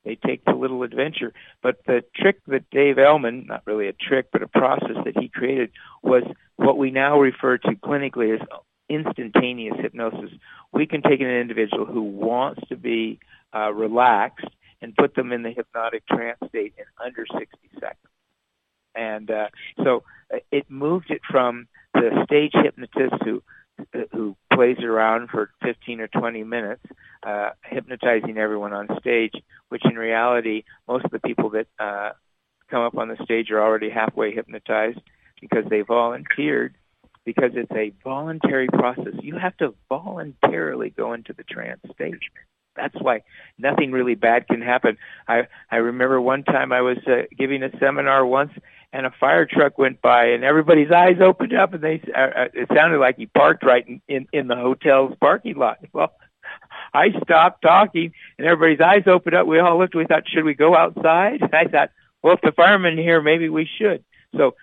they 0.03 0.15
take 0.15 0.43
the 0.43 0.51
little 0.51 0.83
adventure. 0.83 1.31
But 1.61 1.77
the 1.87 2.03
trick 2.13 2.41
that 2.47 2.69
Dave 2.71 2.97
Elman, 2.97 3.45
not 3.47 3.63
really 3.65 3.87
a 3.87 3.93
trick, 3.93 4.27
but 4.33 4.43
a 4.43 4.49
process 4.49 4.97
that 5.05 5.17
he 5.17 5.29
created, 5.29 5.71
was 6.01 6.23
what 6.57 6.77
we 6.77 6.91
now 6.91 7.21
refer 7.21 7.57
to 7.57 7.71
clinically 7.75 8.33
as 8.35 8.45
instantaneous 8.93 9.75
hypnosis. 9.79 10.31
We 10.71 10.85
can 10.85 11.01
take 11.01 11.21
an 11.21 11.27
individual 11.27 11.85
who 11.85 12.03
wants 12.03 12.61
to 12.69 12.75
be 12.75 13.19
uh, 13.55 13.71
relaxed 13.73 14.47
and 14.81 14.95
put 14.95 15.15
them 15.15 15.31
in 15.31 15.43
the 15.43 15.51
hypnotic 15.51 16.05
trance 16.07 16.37
state 16.49 16.73
in 16.77 16.85
under 17.03 17.25
60 17.25 17.47
seconds. 17.75 17.97
And 18.95 19.31
uh, 19.31 19.47
so 19.83 20.03
uh, 20.33 20.37
it 20.51 20.69
moved 20.69 21.09
it 21.09 21.21
from 21.29 21.67
the 21.93 22.23
stage 22.25 22.51
hypnotist 22.53 23.15
who 23.23 23.41
who 24.11 24.35
plays 24.53 24.77
around 24.83 25.29
for 25.29 25.49
15 25.63 25.99
or 25.99 26.07
20 26.07 26.43
minutes, 26.43 26.83
uh, 27.25 27.49
hypnotizing 27.63 28.37
everyone 28.37 28.71
on 28.71 28.87
stage, 28.99 29.33
which 29.69 29.83
in 29.83 29.95
reality, 29.95 30.63
most 30.87 31.05
of 31.05 31.11
the 31.11 31.19
people 31.19 31.49
that 31.49 31.67
uh, 31.79 32.11
come 32.69 32.83
up 32.83 32.95
on 32.97 33.07
the 33.07 33.17
stage 33.23 33.49
are 33.51 33.61
already 33.61 33.89
halfway 33.89 34.31
hypnotized 34.31 34.99
because 35.41 35.65
they 35.69 35.81
volunteered 35.81 36.75
because 37.25 37.51
it's 37.55 37.71
a 37.71 37.93
voluntary 38.03 38.67
process. 38.67 39.13
You 39.21 39.37
have 39.37 39.55
to 39.57 39.73
voluntarily 39.89 40.89
go 40.89 41.13
into 41.13 41.33
the 41.33 41.43
trance 41.43 41.81
state. 41.93 42.15
That's 42.75 42.95
why 42.99 43.21
nothing 43.57 43.91
really 43.91 44.15
bad 44.15 44.47
can 44.47 44.61
happen. 44.61 44.97
I 45.27 45.47
I 45.69 45.77
remember 45.77 46.19
one 46.19 46.43
time 46.43 46.71
I 46.71 46.81
was 46.81 46.97
uh, 47.07 47.23
giving 47.37 47.61
a 47.63 47.69
seminar 47.79 48.25
once, 48.25 48.51
and 48.91 49.05
a 49.05 49.11
fire 49.19 49.45
truck 49.45 49.77
went 49.77 50.01
by, 50.01 50.27
and 50.27 50.43
everybody's 50.43 50.91
eyes 50.91 51.17
opened 51.21 51.53
up, 51.53 51.73
and 51.73 51.83
they 51.83 52.01
uh, 52.15 52.19
uh 52.19 52.47
it 52.53 52.69
sounded 52.75 52.99
like 52.99 53.17
he 53.17 53.27
parked 53.27 53.63
right 53.63 53.87
in, 53.87 54.01
in 54.07 54.27
in 54.33 54.47
the 54.47 54.55
hotel's 54.55 55.15
parking 55.19 55.55
lot. 55.55 55.79
Well, 55.93 56.13
I 56.93 57.09
stopped 57.23 57.61
talking, 57.61 58.13
and 58.37 58.47
everybody's 58.47 58.81
eyes 58.81 59.03
opened 59.07 59.35
up. 59.35 59.47
We 59.47 59.59
all 59.59 59.77
looked. 59.77 59.95
We 59.95 60.05
thought, 60.05 60.27
should 60.27 60.43
we 60.43 60.53
go 60.53 60.75
outside? 60.75 61.41
And 61.41 61.53
I 61.53 61.65
thought, 61.65 61.91
well, 62.21 62.33
if 62.33 62.41
the 62.41 62.51
firemen 62.51 62.97
here, 62.97 63.21
maybe 63.21 63.49
we 63.49 63.69
should. 63.77 64.03
So 64.35 64.55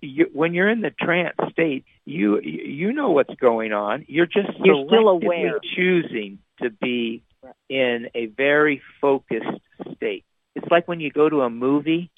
you, 0.00 0.30
when 0.32 0.54
you're 0.54 0.68
in 0.68 0.80
the 0.80 0.90
trance 0.90 1.36
state, 1.50 1.84
you 2.04 2.40
you 2.40 2.92
know 2.92 3.10
what's 3.10 3.34
going 3.34 3.72
on. 3.72 4.04
You're 4.08 4.26
just 4.26 4.48
you're 4.62 4.86
still 4.86 5.08
aware, 5.08 5.58
choosing 5.76 6.38
to 6.62 6.70
be 6.70 7.22
in 7.68 8.08
a 8.14 8.26
very 8.26 8.82
focused 9.00 9.46
state. 9.96 10.24
It's 10.54 10.66
like 10.70 10.88
when 10.88 11.00
you 11.00 11.10
go 11.10 11.28
to 11.28 11.42
a 11.42 11.50
movie. 11.50 12.10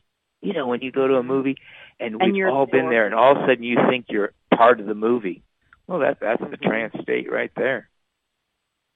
You 0.42 0.54
know, 0.54 0.66
when 0.66 0.80
you 0.80 0.90
go 0.90 1.06
to 1.06 1.16
a 1.16 1.22
movie, 1.22 1.56
and 1.98 2.14
we've 2.14 2.34
and 2.34 2.50
all 2.50 2.64
been 2.64 2.88
there, 2.88 3.04
and 3.04 3.14
all 3.14 3.32
of 3.32 3.42
a 3.42 3.46
sudden 3.46 3.62
you 3.62 3.76
think 3.90 4.06
you're 4.08 4.32
part 4.56 4.80
of 4.80 4.86
the 4.86 4.94
movie. 4.94 5.42
Well, 5.86 5.98
that 5.98 6.18
that's 6.18 6.40
the 6.40 6.56
trance 6.56 6.94
state 7.02 7.30
right 7.30 7.50
there. 7.56 7.90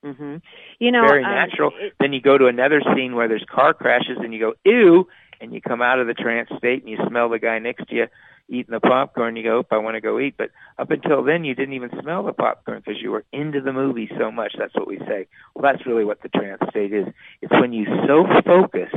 Mm-hmm. 0.04 0.36
You 0.78 0.92
know, 0.92 1.06
very 1.06 1.24
um, 1.24 1.30
natural. 1.30 1.72
It, 1.78 1.92
then 2.00 2.12
you 2.12 2.20
go 2.20 2.38
to 2.38 2.46
another 2.46 2.80
scene 2.94 3.14
where 3.14 3.28
there's 3.28 3.44
car 3.50 3.74
crashes, 3.74 4.16
and 4.20 4.32
you 4.32 4.40
go 4.40 4.54
ew, 4.64 5.06
and 5.40 5.52
you 5.52 5.60
come 5.60 5.82
out 5.82 5.98
of 5.98 6.06
the 6.06 6.14
trance 6.14 6.48
state, 6.56 6.82
and 6.82 6.88
you 6.88 6.98
smell 7.08 7.28
the 7.28 7.38
guy 7.38 7.58
next 7.58 7.88
to 7.88 7.94
you 7.94 8.06
eating 8.48 8.72
the 8.72 8.80
popcorn, 8.80 9.36
you 9.36 9.42
go, 9.42 9.58
"Oop, 9.58 9.68
I 9.70 9.78
want 9.78 9.94
to 9.94 10.00
go 10.00 10.18
eat." 10.18 10.36
But 10.36 10.50
up 10.78 10.90
until 10.90 11.22
then, 11.22 11.44
you 11.44 11.54
didn't 11.54 11.74
even 11.74 11.90
smell 12.00 12.22
the 12.22 12.32
popcorn 12.32 12.82
because 12.84 13.00
you 13.00 13.10
were 13.10 13.24
into 13.32 13.60
the 13.60 13.72
movie 13.72 14.10
so 14.18 14.30
much. 14.30 14.54
That's 14.58 14.74
what 14.74 14.86
we 14.86 14.98
say. 14.98 15.26
Well, 15.54 15.62
that's 15.62 15.86
really 15.86 16.04
what 16.04 16.22
the 16.22 16.28
trance 16.28 16.62
state 16.70 16.92
is. 16.92 17.06
It's 17.40 17.52
when 17.52 17.72
you 17.72 17.86
so 18.06 18.26
focus 18.44 18.92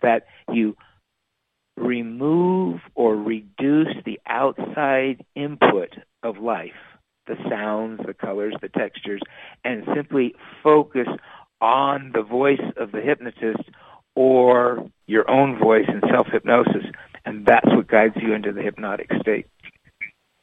that 0.00 0.26
you 0.50 0.76
remove 1.76 2.80
or 2.94 3.16
reduce 3.16 3.94
the 4.04 4.20
outside 4.26 5.24
input 5.34 5.94
of 6.22 6.38
life, 6.38 6.72
the 7.26 7.36
sounds, 7.48 8.00
the 8.04 8.14
colors, 8.14 8.54
the 8.60 8.68
textures, 8.68 9.20
and 9.64 9.84
simply 9.94 10.34
focus 10.62 11.08
on 11.60 12.12
the 12.14 12.22
voice 12.22 12.60
of 12.76 12.92
the 12.92 13.00
hypnotist 13.00 13.68
or 14.14 14.88
your 15.06 15.28
own 15.30 15.58
voice 15.58 15.86
in 15.88 16.00
self-hypnosis 16.10 16.86
and 17.24 17.46
that's 17.46 17.66
what 17.66 17.88
guides 17.88 18.14
you 18.16 18.34
into 18.34 18.52
the 18.52 18.62
hypnotic 18.62 19.10
state. 19.20 19.46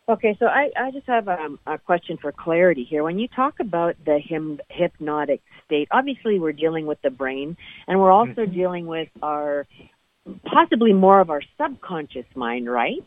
Okay, 0.07 0.35
so 0.39 0.45
I, 0.45 0.69
I 0.79 0.91
just 0.91 1.07
have 1.07 1.27
um, 1.27 1.59
a 1.65 1.79
question 1.79 2.17
for 2.21 2.31
clarity 2.31 2.83
here. 2.87 3.03
When 3.03 3.17
you 3.17 3.27
talk 3.27 3.55
about 3.59 3.95
the 4.05 4.19
hypnotic 4.69 5.41
state, 5.65 5.87
obviously 5.89 6.37
we're 6.37 6.53
dealing 6.53 6.85
with 6.85 7.01
the 7.01 7.09
brain, 7.09 7.57
and 7.87 7.99
we're 7.99 8.11
also 8.11 8.41
mm-hmm. 8.41 8.53
dealing 8.53 8.85
with 8.85 9.09
our 9.23 9.65
possibly 10.45 10.93
more 10.93 11.19
of 11.19 11.31
our 11.31 11.41
subconscious 11.59 12.25
mind, 12.35 12.69
right? 12.69 13.03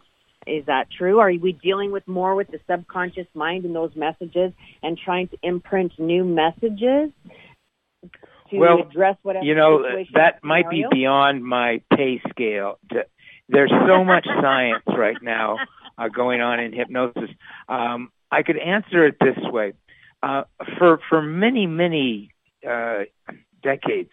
Is 0.47 0.67
that 0.67 0.89
true? 0.97 1.19
Are 1.21 1.31
we 1.31 1.53
dealing 1.53 1.93
with 1.93 2.07
more 2.09 2.35
with 2.35 2.49
the 2.49 2.59
subconscious 2.69 3.27
mind 3.35 3.65
and 3.65 3.75
those 3.75 3.95
messages 3.95 4.53
and 4.83 4.99
trying 4.99 5.29
to 5.29 5.37
imprint 5.43 5.93
new 5.99 6.25
messages 6.25 7.13
to 8.51 8.57
well, 8.57 8.81
address 8.81 9.17
whatever 9.23 9.45
you 9.45 9.55
know 9.55 9.83
that 9.83 10.07
scenario? 10.11 10.39
might 10.43 10.71
be 10.71 10.85
beyond 10.91 11.45
my 11.45 11.81
pay 11.95 12.21
scale 12.31 12.79
to 12.91 13.05
there's 13.49 13.73
so 13.87 14.05
much 14.05 14.26
science 14.40 14.85
right 14.87 15.21
now 15.23 15.57
uh, 15.97 16.09
going 16.09 16.40
on 16.40 16.61
in 16.61 16.73
hypnosis. 16.73 17.31
Um, 17.69 18.11
I 18.31 18.43
could 18.43 18.59
answer 18.59 19.07
it 19.07 19.17
this 19.21 19.38
way: 19.50 19.73
uh, 20.23 20.45
for 20.78 21.00
for 21.09 21.23
many 21.23 21.67
many 21.67 22.31
uh, 22.69 23.05
decades, 23.62 24.11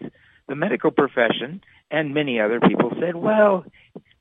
the 0.48 0.56
medical 0.56 0.92
profession 0.92 1.62
and 1.92 2.14
many 2.14 2.40
other 2.40 2.60
people 2.60 2.92
said, 3.00 3.16
"Well, 3.16 3.66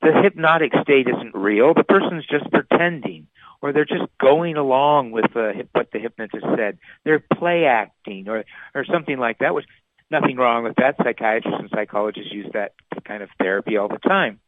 the 0.01 0.11
hypnotic 0.21 0.73
state 0.81 1.07
isn't 1.07 1.35
real. 1.35 1.73
The 1.73 1.83
person's 1.83 2.25
just 2.27 2.49
pretending." 2.51 3.27
Or 3.61 3.73
they're 3.73 3.85
just 3.85 4.05
going 4.19 4.57
along 4.57 5.09
with 5.11 5.35
uh, 5.35 5.53
what 5.71 5.89
the 5.91 5.97
hypnotist 5.97 6.45
said. 6.55 6.77
They're 7.03 7.23
play 7.33 7.65
acting, 7.65 8.27
or 8.27 8.43
or 8.75 8.85
something 8.85 9.17
like 9.17 9.39
that. 9.39 9.55
Which 9.55 9.65
nothing 10.11 10.35
wrong 10.35 10.63
with 10.65 10.75
that. 10.75 10.97
Psychiatrists 10.97 11.59
and 11.59 11.69
psychologists 11.73 12.31
use 12.31 12.47
that 12.53 12.73
kind 13.05 13.23
of 13.23 13.29
therapy 13.39 13.77
all 13.77 13.87
the 13.87 13.97
time. 13.97 14.39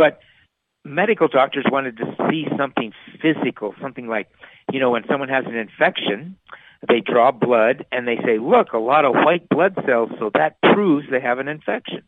But 0.00 0.18
medical 0.82 1.28
doctors 1.28 1.66
wanted 1.70 1.98
to 1.98 2.16
see 2.30 2.46
something 2.56 2.94
physical, 3.20 3.74
something 3.82 4.06
like, 4.06 4.28
you 4.72 4.80
know, 4.80 4.92
when 4.92 5.02
someone 5.06 5.28
has 5.28 5.44
an 5.44 5.54
infection, 5.54 6.36
they 6.88 7.00
draw 7.00 7.32
blood 7.32 7.84
and 7.92 8.08
they 8.08 8.16
say, 8.24 8.38
look, 8.38 8.72
a 8.72 8.78
lot 8.78 9.04
of 9.04 9.12
white 9.12 9.46
blood 9.50 9.74
cells, 9.86 10.08
so 10.18 10.30
that 10.32 10.56
proves 10.62 11.06
they 11.10 11.20
have 11.20 11.38
an 11.38 11.48
infection. 11.48 12.04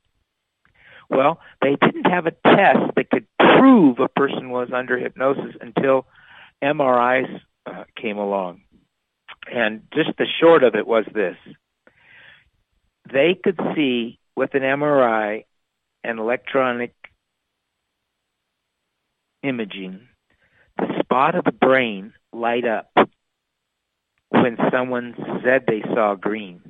Well, 1.11 1.38
they 1.61 1.76
didn't 1.78 2.11
have 2.11 2.25
a 2.25 2.30
test 2.30 2.94
that 2.96 3.11
could 3.11 3.26
prove 3.38 3.99
a 3.99 4.08
person 4.08 4.49
was 4.49 4.70
under 4.75 4.99
hypnosis 4.99 5.54
until 5.61 6.06
MRIs 6.64 7.40
uh, 7.66 7.84
came 8.00 8.16
along. 8.16 8.62
And 9.52 9.82
just 9.92 10.16
the 10.16 10.26
short 10.40 10.64
of 10.64 10.76
it 10.76 10.87
was 10.87 11.04
this. 11.12 11.37
They 13.12 13.37
could 13.44 13.61
see 13.76 14.18
with 14.34 14.54
an 14.54 14.62
MRI 14.62 15.44
an 16.04 16.18
electronic 16.18 16.94
imaging, 19.42 20.08
the 20.78 20.87
spot 21.00 21.34
of 21.34 21.44
the 21.44 21.52
brain 21.52 22.12
light 22.32 22.64
up 22.64 22.90
when 24.30 24.56
someone 24.72 25.14
said 25.44 25.64
they 25.66 25.82
saw 25.94 26.14
green. 26.14 26.62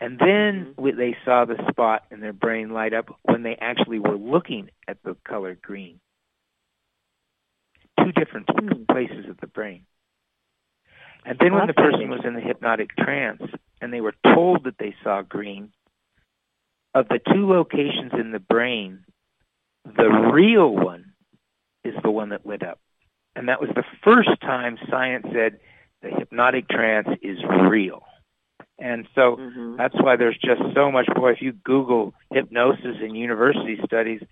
And 0.00 0.18
then 0.18 0.74
mm-hmm. 0.78 0.98
they 0.98 1.16
saw 1.24 1.44
the 1.44 1.62
spot 1.70 2.04
in 2.10 2.20
their 2.20 2.32
brain 2.32 2.70
light 2.70 2.94
up 2.94 3.14
when 3.22 3.42
they 3.42 3.56
actually 3.60 3.98
were 3.98 4.16
looking 4.16 4.70
at 4.88 4.96
the 5.04 5.14
color 5.28 5.56
green. 5.60 6.00
Two 7.98 8.12
different 8.12 8.48
hmm. 8.50 8.84
places 8.90 9.28
of 9.28 9.38
the 9.40 9.46
brain. 9.46 9.84
And 11.26 11.38
then 11.38 11.52
when 11.52 11.66
the 11.66 11.74
person 11.74 12.08
was 12.08 12.20
in 12.24 12.32
the 12.32 12.40
hypnotic 12.40 12.96
trance 12.96 13.42
and 13.82 13.92
they 13.92 14.00
were 14.00 14.14
told 14.34 14.64
that 14.64 14.78
they 14.78 14.94
saw 15.04 15.20
green, 15.20 15.70
of 16.94 17.08
the 17.08 17.20
two 17.32 17.48
locations 17.48 18.12
in 18.18 18.32
the 18.32 18.38
brain, 18.38 19.04
the 19.84 20.08
real 20.32 20.74
one 20.74 21.09
is 21.84 21.94
the 22.02 22.10
one 22.10 22.30
that 22.30 22.46
lit 22.46 22.62
up. 22.62 22.78
And 23.36 23.48
that 23.48 23.60
was 23.60 23.70
the 23.74 23.84
first 24.02 24.40
time 24.40 24.78
science 24.90 25.26
said 25.32 25.60
the 26.02 26.10
hypnotic 26.10 26.68
trance 26.68 27.08
is 27.22 27.38
real. 27.70 28.02
And 28.78 29.06
so 29.14 29.36
mm-hmm. 29.36 29.76
that's 29.76 29.94
why 29.94 30.16
there's 30.16 30.38
just 30.42 30.62
so 30.74 30.90
much. 30.90 31.06
Boy, 31.14 31.32
if 31.32 31.42
you 31.42 31.52
Google 31.52 32.14
hypnosis 32.32 32.96
in 33.02 33.14
university 33.14 33.78
studies, 33.84 34.22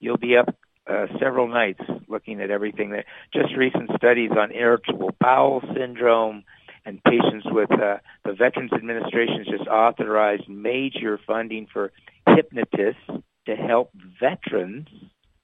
you'll 0.00 0.16
be 0.16 0.36
up 0.36 0.54
uh, 0.88 1.06
several 1.20 1.48
nights 1.48 1.82
looking 2.08 2.40
at 2.40 2.50
everything 2.50 2.90
that 2.90 3.04
just 3.32 3.54
recent 3.56 3.90
studies 3.96 4.30
on 4.36 4.50
irritable 4.52 5.10
bowel 5.20 5.60
syndrome 5.76 6.44
and 6.86 7.02
patients 7.04 7.46
with 7.50 7.70
uh, 7.72 7.98
the 8.24 8.32
Veterans 8.32 8.72
Administration 8.72 9.44
has 9.44 9.58
just 9.58 9.68
authorized 9.68 10.48
major 10.48 11.20
funding 11.26 11.66
for 11.70 11.92
hypnotists 12.26 13.02
to 13.46 13.56
help 13.56 13.90
veterans 14.18 14.88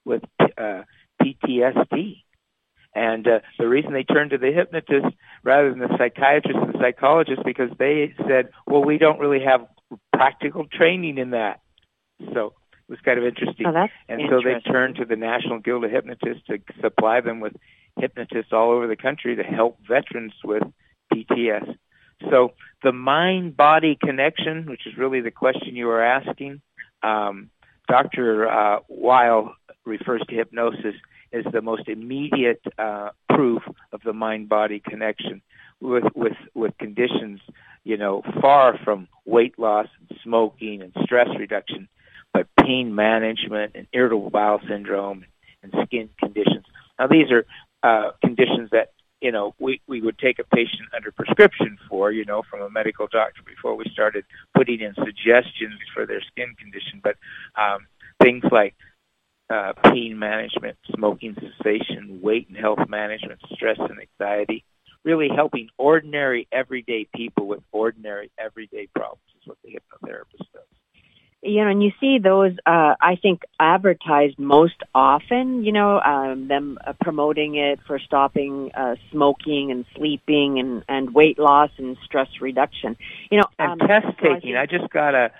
with 0.07 0.23
uh, 0.57 0.83
PTSD. 1.25 2.23
And 2.95 3.27
uh, 3.27 3.41
the 3.59 3.69
reason 3.69 3.93
they 3.93 4.05
turned 4.05 4.31
to 4.31 4.39
the 4.39 4.53
hypnotist 4.53 5.17
rather 5.43 5.71
than 5.71 5.81
the 5.81 5.97
psychiatrist 5.99 6.57
and 6.57 6.75
the 6.75 6.79
psychologist 6.79 7.43
because 7.45 7.71
they 7.79 8.15
said, 8.29 8.51
well, 8.67 8.85
we 8.85 8.99
don't 8.99 9.19
really 9.19 9.45
have 9.45 9.67
practical 10.13 10.67
training 10.67 11.19
in 11.19 11.31
that. 11.31 11.61
So 12.33 12.55
it 12.73 12.91
was 12.91 13.01
kind 13.05 13.19
of 13.19 13.25
interesting. 13.25 13.67
Oh, 13.67 13.89
and 14.09 14.21
interesting. 14.21 14.61
so 14.63 14.71
they 14.71 14.73
turned 14.73 14.97
to 14.97 15.05
the 15.05 15.17
National 15.17 15.59
Guild 15.59 15.85
of 15.85 15.91
Hypnotists 15.91 16.45
to 16.49 16.59
supply 16.81 17.21
them 17.21 17.41
with 17.41 17.55
hypnotists 17.99 18.53
all 18.53 18.71
over 18.71 18.87
the 18.87 18.97
country 18.97 19.37
to 19.37 19.43
help 19.43 19.79
veterans 19.89 20.33
with 20.45 20.63
PTS. 21.13 21.77
So 22.31 22.53
the 22.83 22.93
mind-body 22.93 23.99
connection, 24.01 24.67
which 24.67 24.87
is 24.87 24.97
really 24.97 25.21
the 25.21 25.31
question 25.31 25.77
you 25.77 25.87
were 25.87 26.03
asking, 26.03 26.61
um, 27.03 27.51
Dr. 27.89 28.49
Uh, 28.49 28.79
Weil 28.89 29.55
refers 29.85 30.23
to 30.29 30.35
hypnosis 30.35 30.95
as 31.35 31.45
the 31.53 31.61
most 31.61 31.89
immediate 31.89 32.63
uh, 32.79 33.11
proof 33.29 33.63
of 33.93 34.01
the 34.05 34.13
mind-body 34.13 34.81
connection 34.81 35.43
with 35.81 36.05
with 36.15 36.39
with 36.55 36.77
conditions, 36.79 37.41
you 37.83 37.97
know, 37.97 38.23
far 38.41 38.79
from 38.85 39.09
weight 39.25 39.59
loss 39.59 39.89
and 39.99 40.19
smoking 40.23 40.81
and 40.83 40.93
stress 41.05 41.29
reduction, 41.39 41.89
but 42.33 42.47
pain 42.65 42.95
management 42.95 43.73
and 43.75 43.87
irritable 43.93 44.31
bowel 44.31 44.61
syndrome 44.69 45.25
and 45.63 45.75
skin 45.85 46.09
conditions. 46.19 46.65
Now 46.99 47.09
these 47.09 47.31
are 47.31 47.45
uh, 47.83 48.13
conditions 48.25 48.71
that 48.71 48.93
you 49.21 49.33
know 49.33 49.55
we 49.59 49.81
we 49.87 50.01
would 50.01 50.19
take 50.19 50.39
a 50.39 50.45
patient 50.45 50.89
under 50.95 51.11
prescription 51.11 51.77
for, 51.89 52.13
you 52.13 52.25
know, 52.25 52.43
from 52.49 52.61
a 52.63 52.71
medical 52.71 53.09
doctor 53.11 53.43
before 53.45 53.75
we 53.75 53.85
started 53.93 54.25
putting 54.57 54.81
in 54.81 54.95
suggestions 54.95 55.81
for 55.93 56.07
their 56.07 56.23
skin 56.23 56.55
condition, 56.59 57.01
but 57.03 57.17
um, 57.61 57.87
things 58.23 58.45
like 58.53 58.75
uh, 59.55 59.73
pain 59.93 60.19
management, 60.19 60.77
smoking 60.95 61.35
cessation, 61.35 62.21
weight 62.23 62.49
and 62.49 62.57
health 62.57 62.89
management, 62.89 63.41
stress 63.53 63.79
and 63.79 63.99
anxiety, 64.01 64.65
really 65.05 65.29
helping 65.35 65.69
ordinary 65.79 66.49
everyday 66.51 67.07
people 67.15 67.47
with 67.47 67.61
ordinary 67.71 68.31
everyday 68.39 68.89
problems 68.95 69.23
is 69.41 69.47
what 69.47 69.59
the 69.65 69.71
hypnotherapist 69.71 70.47
does. 70.53 70.63
You 71.43 71.63
know, 71.63 71.71
and 71.71 71.83
you 71.83 71.93
see 72.01 72.19
those, 72.19 72.53
uh, 72.67 72.95
I 73.01 73.17
think, 73.21 73.43
advertised 73.61 74.39
most 74.39 74.77
often, 74.95 75.63
you 75.63 75.73
know, 75.73 76.01
um, 76.01 76.49
them 76.49 76.79
uh, 76.87 76.95
promoting 77.03 77.57
it 77.57 77.81
for 77.87 77.99
stopping 77.99 78.71
uh, 78.75 78.97
smoking 79.13 79.71
and 79.71 79.85
sleeping 79.95 80.59
and, 80.59 80.83
and 80.89 81.15
weight 81.15 81.39
loss 81.39 81.71
and 81.77 81.99
stress 82.03 82.29
reduction. 82.41 82.97
You 83.31 83.41
know, 83.41 83.47
and 83.59 83.83
um, 83.83 83.89
test 83.89 84.07
so 84.07 84.11
I 84.11 84.35
taking. 84.35 84.41
think- 84.41 84.57
I 84.57 84.67
just 84.67 84.91
got 84.91 85.15
a 85.15 85.31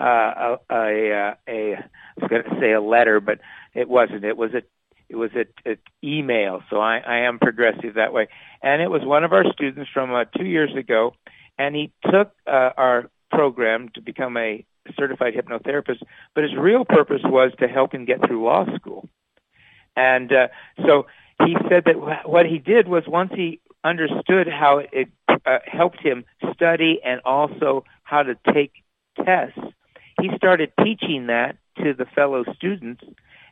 uh, 0.00 0.04
a, 0.04 0.56
a, 0.70 1.36
a, 1.48 1.74
I 1.76 1.84
was 2.20 2.28
going 2.28 2.42
to 2.44 2.60
say 2.60 2.72
a 2.72 2.80
letter, 2.80 3.20
but 3.20 3.40
it 3.74 3.88
wasn't. 3.88 4.24
It 4.24 4.36
was 4.36 4.52
a 4.54 4.62
it 5.08 5.16
was 5.16 5.30
a, 5.34 5.70
a 5.70 5.76
email. 6.02 6.62
So 6.70 6.78
I, 6.78 6.98
I 6.98 7.16
am 7.26 7.38
progressive 7.38 7.94
that 7.94 8.14
way. 8.14 8.28
And 8.62 8.80
it 8.80 8.90
was 8.90 9.02
one 9.04 9.24
of 9.24 9.32
our 9.32 9.44
students 9.52 9.90
from 9.92 10.12
uh, 10.14 10.24
two 10.36 10.46
years 10.46 10.74
ago, 10.74 11.14
and 11.58 11.76
he 11.76 11.92
took 12.10 12.32
uh, 12.46 12.70
our 12.76 13.10
program 13.30 13.90
to 13.94 14.00
become 14.00 14.36
a 14.38 14.64
certified 14.98 15.34
hypnotherapist. 15.34 16.02
But 16.34 16.44
his 16.44 16.54
real 16.56 16.84
purpose 16.86 17.20
was 17.24 17.52
to 17.60 17.68
help 17.68 17.94
him 17.94 18.06
get 18.06 18.26
through 18.26 18.42
law 18.42 18.64
school. 18.76 19.06
And 19.94 20.32
uh, 20.32 20.48
so 20.86 21.06
he 21.44 21.56
said 21.68 21.84
that 21.84 21.96
wh- 21.96 22.28
what 22.28 22.46
he 22.46 22.58
did 22.58 22.88
was 22.88 23.04
once 23.06 23.32
he 23.34 23.60
understood 23.84 24.48
how 24.48 24.78
it 24.78 25.08
uh, 25.28 25.58
helped 25.66 26.00
him 26.00 26.24
study 26.54 27.00
and 27.04 27.20
also 27.24 27.84
how 28.02 28.22
to 28.22 28.36
take 28.52 28.72
tests, 29.16 29.58
he 30.22 30.30
started 30.36 30.72
teaching 30.82 31.26
that 31.26 31.56
to 31.82 31.94
the 31.94 32.06
fellow 32.14 32.44
students. 32.54 33.02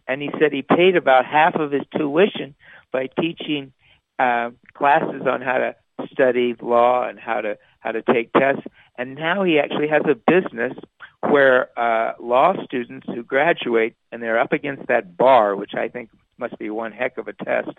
And 0.06 0.22
he 0.22 0.30
said 0.38 0.52
he 0.52 0.62
paid 0.62 0.96
about 0.96 1.26
half 1.26 1.56
of 1.56 1.72
his 1.72 1.82
tuition 1.96 2.54
by 2.92 3.08
teaching 3.20 3.72
uh, 4.18 4.50
classes 4.74 5.22
on 5.26 5.40
how 5.40 5.58
to 5.58 5.74
study 6.12 6.54
law 6.60 7.06
and 7.08 7.18
how 7.18 7.40
to 7.40 7.58
how 7.80 7.92
to 7.92 8.02
take 8.02 8.32
tests. 8.32 8.62
And 8.96 9.14
now 9.14 9.42
he 9.42 9.58
actually 9.58 9.88
has 9.88 10.02
a 10.04 10.14
business 10.14 10.74
where 11.20 11.68
uh, 11.78 12.14
law 12.20 12.54
students 12.64 13.06
who 13.06 13.22
graduate 13.22 13.96
and 14.12 14.22
they're 14.22 14.38
up 14.38 14.52
against 14.52 14.86
that 14.88 15.16
bar, 15.16 15.56
which 15.56 15.72
I 15.74 15.88
think 15.88 16.10
must 16.38 16.58
be 16.58 16.70
one 16.70 16.92
heck 16.92 17.18
of 17.18 17.26
a 17.26 17.32
test. 17.32 17.70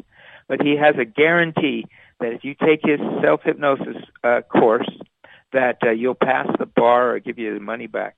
But 0.48 0.62
he 0.62 0.76
has 0.78 0.96
a 0.98 1.06
guarantee 1.06 1.86
that 2.20 2.34
if 2.34 2.44
you 2.44 2.56
take 2.56 2.82
his 2.84 3.00
self 3.24 3.42
hypnosis 3.44 3.98
uh, 4.24 4.42
course, 4.42 4.90
that 5.54 5.78
uh, 5.84 5.92
you'll 5.92 6.16
pass 6.16 6.48
the 6.60 6.66
bar 6.66 7.16
or 7.16 7.20
give 7.20 7.40
you 7.40 7.54
the 7.54 7.60
money 7.60 7.88
back. 7.88 8.16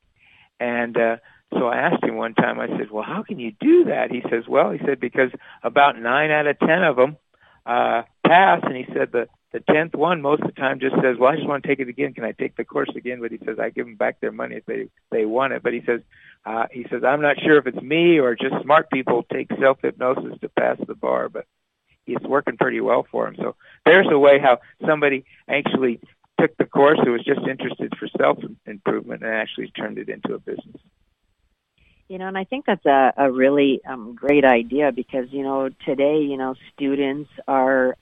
And 0.64 0.96
uh, 0.96 1.16
so 1.52 1.66
I 1.66 1.76
asked 1.76 2.02
him 2.02 2.16
one 2.16 2.32
time. 2.32 2.58
I 2.58 2.68
said, 2.68 2.90
"Well, 2.90 3.02
how 3.02 3.22
can 3.22 3.38
you 3.38 3.52
do 3.60 3.84
that?" 3.84 4.10
He 4.10 4.22
says, 4.30 4.44
"Well, 4.48 4.70
he 4.70 4.78
said 4.78 4.98
because 4.98 5.30
about 5.62 6.00
nine 6.00 6.30
out 6.30 6.46
of 6.46 6.58
ten 6.58 6.82
of 6.82 6.96
them 6.96 7.18
uh, 7.66 8.04
pass." 8.26 8.60
And 8.62 8.74
he 8.74 8.86
said 8.94 9.12
the 9.12 9.28
the 9.52 9.60
tenth 9.60 9.94
one 9.94 10.22
most 10.22 10.40
of 10.40 10.46
the 10.46 10.60
time 10.60 10.80
just 10.80 10.94
says, 11.02 11.18
"Well, 11.18 11.30
I 11.30 11.36
just 11.36 11.46
want 11.46 11.62
to 11.62 11.68
take 11.68 11.80
it 11.80 11.88
again. 11.88 12.14
Can 12.14 12.24
I 12.24 12.32
take 12.32 12.56
the 12.56 12.64
course 12.64 12.88
again?" 12.96 13.20
But 13.20 13.30
he 13.30 13.38
says, 13.44 13.58
"I 13.58 13.68
give 13.68 13.84
them 13.84 13.96
back 13.96 14.20
their 14.20 14.32
money 14.32 14.56
if 14.56 14.64
they 14.64 14.88
they 15.10 15.26
want 15.26 15.52
it." 15.52 15.62
But 15.62 15.74
he 15.74 15.82
says, 15.84 16.00
uh, 16.46 16.64
"He 16.72 16.86
says 16.90 17.04
I'm 17.04 17.20
not 17.20 17.36
sure 17.44 17.58
if 17.58 17.66
it's 17.66 17.82
me 17.82 18.18
or 18.18 18.34
just 18.34 18.62
smart 18.62 18.88
people 18.90 19.26
take 19.30 19.50
self 19.60 19.82
hypnosis 19.82 20.40
to 20.40 20.48
pass 20.48 20.78
the 20.86 20.94
bar, 20.94 21.28
but 21.28 21.44
it's 22.06 22.24
working 22.24 22.56
pretty 22.56 22.80
well 22.80 23.06
for 23.10 23.28
him." 23.28 23.36
So 23.36 23.54
there's 23.84 24.08
a 24.10 24.18
way 24.18 24.38
how 24.38 24.60
somebody 24.86 25.26
actually 25.46 26.00
took 26.40 26.56
the 26.56 26.64
course 26.64 26.98
who 27.04 27.12
was 27.12 27.24
just 27.24 27.40
interested 27.48 27.92
for 27.98 28.08
self 28.18 28.38
improvement 28.66 29.22
and 29.22 29.32
actually 29.32 29.70
turned 29.70 29.98
it 29.98 30.08
into 30.08 30.34
a 30.34 30.38
business. 30.38 30.80
You 32.08 32.18
know, 32.18 32.28
and 32.28 32.36
I 32.36 32.44
think 32.44 32.66
that's 32.66 32.84
a, 32.84 33.14
a 33.16 33.32
really 33.32 33.80
um, 33.88 34.14
great 34.14 34.44
idea 34.44 34.92
because, 34.92 35.26
you 35.30 35.42
know, 35.42 35.70
today, 35.86 36.18
you 36.18 36.36
know, 36.36 36.54
students 36.74 37.30
are 37.48 37.96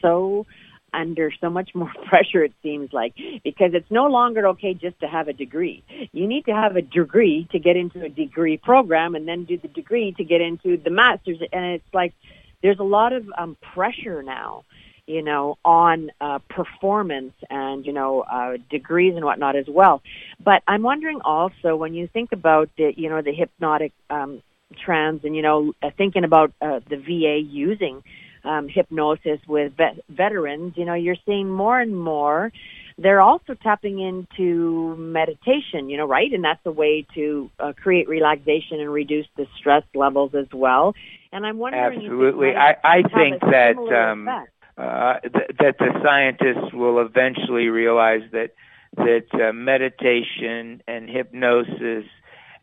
so 0.00 0.46
under 0.94 1.32
so 1.40 1.50
much 1.50 1.74
more 1.74 1.92
pressure, 2.08 2.44
it 2.44 2.52
seems 2.62 2.92
like, 2.92 3.14
because 3.44 3.72
it's 3.74 3.90
no 3.90 4.06
longer 4.06 4.48
okay 4.48 4.74
just 4.74 4.98
to 5.00 5.06
have 5.06 5.28
a 5.28 5.32
degree. 5.32 5.82
You 6.12 6.26
need 6.26 6.46
to 6.46 6.52
have 6.52 6.76
a 6.76 6.82
degree 6.82 7.48
to 7.50 7.58
get 7.58 7.76
into 7.76 8.04
a 8.04 8.08
degree 8.08 8.56
program 8.56 9.14
and 9.14 9.26
then 9.26 9.44
do 9.44 9.58
the 9.58 9.68
degree 9.68 10.14
to 10.16 10.24
get 10.24 10.40
into 10.40 10.76
the 10.76 10.90
master's. 10.90 11.38
And 11.52 11.64
it's 11.74 11.94
like 11.94 12.14
there's 12.62 12.78
a 12.78 12.84
lot 12.84 13.12
of 13.12 13.26
um, 13.36 13.56
pressure 13.74 14.22
now 14.22 14.64
you 15.06 15.22
know, 15.22 15.56
on 15.64 16.10
uh, 16.20 16.38
performance 16.48 17.32
and, 17.48 17.86
you 17.86 17.92
know, 17.92 18.20
uh, 18.22 18.56
degrees 18.70 19.14
and 19.14 19.24
whatnot 19.24 19.56
as 19.56 19.66
well. 19.68 20.02
But 20.42 20.62
I'm 20.66 20.82
wondering 20.82 21.20
also 21.24 21.76
when 21.76 21.94
you 21.94 22.08
think 22.12 22.32
about 22.32 22.70
the, 22.76 22.92
you 22.96 23.08
know, 23.08 23.22
the 23.22 23.32
hypnotic 23.32 23.92
um, 24.10 24.42
trends 24.84 25.24
and, 25.24 25.36
you 25.36 25.42
know, 25.42 25.72
uh, 25.82 25.90
thinking 25.96 26.24
about 26.24 26.52
uh, 26.60 26.80
the 26.88 26.96
VA 26.96 27.38
using 27.38 28.02
um, 28.44 28.68
hypnosis 28.68 29.40
with 29.46 29.72
vet- 29.76 30.04
veterans, 30.08 30.74
you 30.76 30.84
know, 30.84 30.94
you're 30.94 31.16
seeing 31.24 31.48
more 31.50 31.78
and 31.78 31.98
more. 31.98 32.52
They're 32.98 33.20
also 33.20 33.54
tapping 33.54 34.00
into 34.00 34.96
meditation, 34.96 35.90
you 35.90 35.98
know, 35.98 36.06
right? 36.06 36.32
And 36.32 36.42
that's 36.42 36.64
a 36.64 36.72
way 36.72 37.06
to 37.14 37.50
uh, 37.60 37.72
create 37.80 38.08
relaxation 38.08 38.80
and 38.80 38.90
reduce 38.90 39.26
the 39.36 39.46
stress 39.58 39.82
levels 39.94 40.34
as 40.34 40.46
well. 40.52 40.94
And 41.30 41.44
I'm 41.44 41.58
wondering, 41.58 41.98
absolutely. 41.98 42.54
I 42.56 42.76
I 42.82 43.02
think 43.02 43.40
that 43.42 43.76
um, 43.76 44.26
effect. 44.26 44.55
Uh, 44.76 45.20
th- 45.20 45.56
that 45.58 45.78
the 45.78 45.90
scientists 46.04 46.72
will 46.72 47.00
eventually 47.00 47.68
realize 47.68 48.22
that 48.32 48.50
that 48.96 49.26
uh, 49.34 49.52
meditation 49.52 50.82
and 50.88 51.08
hypnosis 51.08 52.04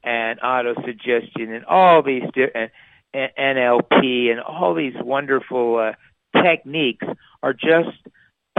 and 0.04 0.40
autosuggestion 0.42 1.50
and 1.56 1.66
all 1.66 2.02
these 2.02 2.24
di- 2.34 2.52
and, 2.54 2.72
and 3.14 3.32
NLP 3.38 4.32
and 4.32 4.40
all 4.40 4.74
these 4.74 4.96
wonderful 5.00 5.78
uh, 5.78 6.42
techniques 6.42 7.06
are 7.42 7.54
just 7.54 7.98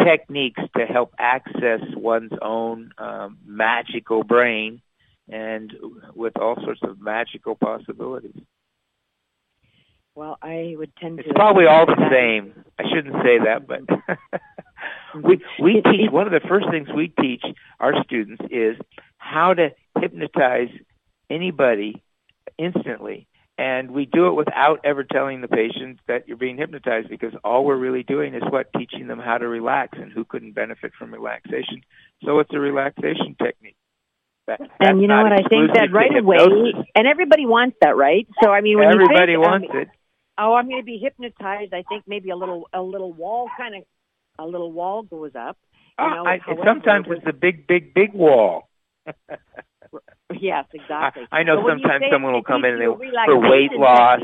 techniques 0.05 0.61
to 0.77 0.85
help 0.85 1.14
access 1.19 1.81
one's 1.97 2.33
own 2.43 2.90
um, 2.99 3.38
magical 3.47 4.25
brain 4.25 4.81
and 5.29 5.73
with 6.14 6.37
all 6.38 6.57
sorts 6.62 6.81
of 6.83 7.01
magical 7.01 7.55
possibilities. 7.55 8.37
Well, 10.14 10.38
I 10.42 10.74
would 10.79 10.94
tend 10.96 11.18
It's 11.18 11.27
to. 11.27 11.31
It's 11.31 11.37
probably 11.37 11.66
all 11.66 11.87
the 11.87 11.94
that. 11.96 12.11
same. 12.11 12.64
I 12.79 12.85
shouldn't 12.88 13.16
say 13.24 13.38
that, 13.44 13.66
but 13.66 13.85
mm-hmm. 13.87 15.20
we 15.22 15.40
we 15.61 15.79
It- 15.79 15.85
teach 15.85 16.00
it- 16.07 16.12
one 16.12 16.27
of 16.27 16.33
the 16.33 16.46
first 16.48 16.66
things 16.70 16.88
we 16.94 17.09
teach 17.09 17.42
our 17.81 18.03
students 18.05 18.42
is 18.50 18.77
how 19.18 19.55
to 19.55 19.70
hypnotize 19.98 20.68
anybody 21.31 22.03
instantly. 22.59 23.27
And 23.57 23.92
we 23.92 24.05
do 24.05 24.27
it 24.27 24.33
without 24.33 24.81
ever 24.85 25.05
telling 25.05 25.40
the 25.40 25.46
patient 25.48 26.00
that 26.09 26.27
you're 26.27 26.37
being 26.37 26.57
hypnotized 26.57 27.09
because 27.09 27.33
all 27.44 27.64
we're 27.64 27.77
really 27.77 28.03
doing 28.03 28.35
is 28.35 28.42
what 28.50 28.72
teaching 28.77 29.07
them 29.07 29.20
how 29.20 29.38
to 29.38 29.46
relax 29.46 29.96
and 30.00 30.11
who 30.12 30.24
couldn't 30.24 30.53
benefit 30.57 30.92
from 30.98 31.12
relaxation. 31.14 31.83
So 32.24 32.40
it's 32.40 32.53
a 32.53 32.59
relaxation 32.59 33.37
technique. 33.40 33.77
That, 34.48 34.61
And 34.81 35.00
you 35.00 35.07
know 35.07 35.22
what? 35.22 35.33
I 35.33 35.46
think 35.48 35.72
that 35.74 35.92
right 35.92 36.16
away, 36.18 36.37
and 36.96 37.07
everybody 37.07 37.46
wants 37.46 37.77
that, 37.81 37.96
right? 37.96 38.27
So 38.42 38.50
I 38.50 38.61
mean, 38.61 38.77
when 38.79 38.88
Everybody 38.88 39.33
you 39.33 39.38
think, 39.38 39.48
wants 39.50 39.66
I 39.70 39.72
mean, 39.74 39.83
it. 39.83 39.88
Oh, 40.38 40.55
I'm 40.55 40.66
going 40.68 40.81
to 40.81 40.85
be 40.85 40.99
hypnotized. 40.99 41.73
I 41.75 41.83
think 41.83 42.05
maybe 42.07 42.31
a 42.31 42.37
little 42.37 42.68
a 42.73 42.83
little 42.83 43.12
wall 43.12 43.49
kind 43.57 43.75
of 43.77 43.83
a 44.38 44.47
little 44.47 44.73
wall 44.73 45.03
goes 45.03 45.33
up. 45.35 45.57
You 45.99 45.99
Uh, 45.99 46.14
know, 46.14 46.27
I, 46.27 46.38
sometimes 46.64 47.07
it's 47.09 47.27
a 47.27 47.33
big, 47.33 47.66
big, 47.66 47.94
big 47.94 48.12
wall. 48.14 48.68
yes, 50.40 50.64
exactly. 50.73 51.29
I, 51.33 51.38
I 51.38 51.42
know 51.44 51.57
you 51.57 51.66
sometimes 51.68 52.05
someone 52.11 52.33
will 52.33 52.42
come 52.42 52.64
in 52.64 52.81
and 52.81 53.01
for 53.25 53.38
weight 53.38 53.73
loss 53.73 54.20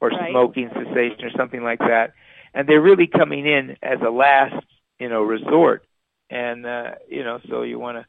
or 0.00 0.10
Right. 0.10 0.28
smoking 0.28 0.68
cessation 0.72 1.24
or 1.24 1.30
something 1.36 1.62
like 1.62 1.78
that, 1.80 2.12
and 2.54 2.68
they're 2.68 2.80
really 2.80 3.06
coming 3.06 3.46
in 3.46 3.76
as 3.82 3.98
a 4.06 4.10
last, 4.10 4.64
you 4.98 5.08
know, 5.08 5.22
resort. 5.22 5.84
And 6.30 6.66
uh, 6.66 6.92
you 7.08 7.24
know, 7.24 7.38
so 7.48 7.62
you 7.62 7.78
want 7.78 7.98
to. 7.98 8.06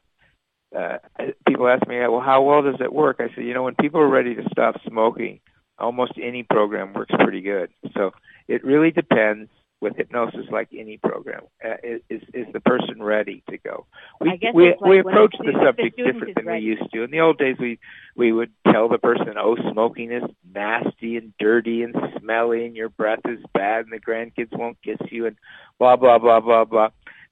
Uh, 0.78 0.98
people 1.46 1.68
ask 1.68 1.86
me, 1.88 1.98
well, 2.00 2.20
how 2.20 2.42
well 2.42 2.62
does 2.62 2.80
it 2.80 2.92
work? 2.92 3.16
I 3.20 3.28
say, 3.34 3.42
you 3.44 3.54
know, 3.54 3.62
when 3.62 3.74
people 3.76 4.00
are 4.00 4.08
ready 4.08 4.34
to 4.34 4.42
stop 4.50 4.74
smoking, 4.86 5.40
almost 5.78 6.12
any 6.20 6.42
program 6.42 6.92
works 6.92 7.14
pretty 7.18 7.40
good. 7.42 7.70
So 7.94 8.12
it 8.48 8.64
really 8.64 8.90
depends 8.90 9.50
with 9.80 9.94
hypnosis, 9.96 10.46
like 10.50 10.68
any 10.76 10.96
program. 10.96 11.42
Uh, 11.62 11.74
is 11.84 12.22
is 12.32 12.46
the 12.52 12.60
person 12.60 13.02
ready 13.02 13.42
to 13.50 13.58
go? 13.58 13.86
We 14.20 14.38
we 14.54 14.68
like 14.70 14.80
we 14.80 14.98
approach 15.00 15.34
the- 15.38 15.48
if 15.48 15.54
the 15.54 15.60
subject 15.66 15.96
different 15.96 16.34
than 16.34 16.46
ready. 16.46 16.64
we 16.64 16.70
used 16.70 16.92
to. 16.94 17.02
In 17.02 17.10
the 17.10 17.20
old 17.20 17.38
days, 17.38 17.56
we 17.58 17.78
we 18.14 18.32
would 18.32 18.52
tell 18.72 18.88
the 18.88 18.98
person, 18.98 19.34
"Oh, 19.38 19.56
smoking 19.72 20.12
is 20.12 20.22
nasty 20.54 21.16
and 21.16 21.34
dirty 21.38 21.82
and 21.82 21.94
smelly, 22.18 22.64
and 22.64 22.74
your 22.74 22.88
breath 22.88 23.20
is 23.26 23.38
bad, 23.52 23.84
and 23.84 23.92
the 23.92 24.00
grandkids 24.00 24.56
won't 24.56 24.78
kiss 24.82 24.98
you, 25.10 25.26
and 25.26 25.36
blah 25.78 25.96
blah 25.96 26.18
blah 26.18 26.40
blah 26.40 26.64
blah." 26.64 26.88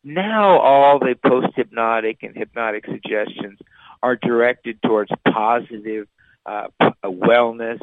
Now, 0.07 0.59
all 0.59 0.99
the 0.99 1.15
post 1.27 1.49
hypnotic 1.57 2.23
and 2.23 2.37
hypnotic 2.37 2.85
suggestions 2.85 3.59
are 4.03 4.17
directed 4.17 4.83
towards 4.83 5.11
positive 5.27 6.07
uh, 6.45 6.67
p- 6.79 6.89
uh, 7.03 7.09
wellness 7.09 7.81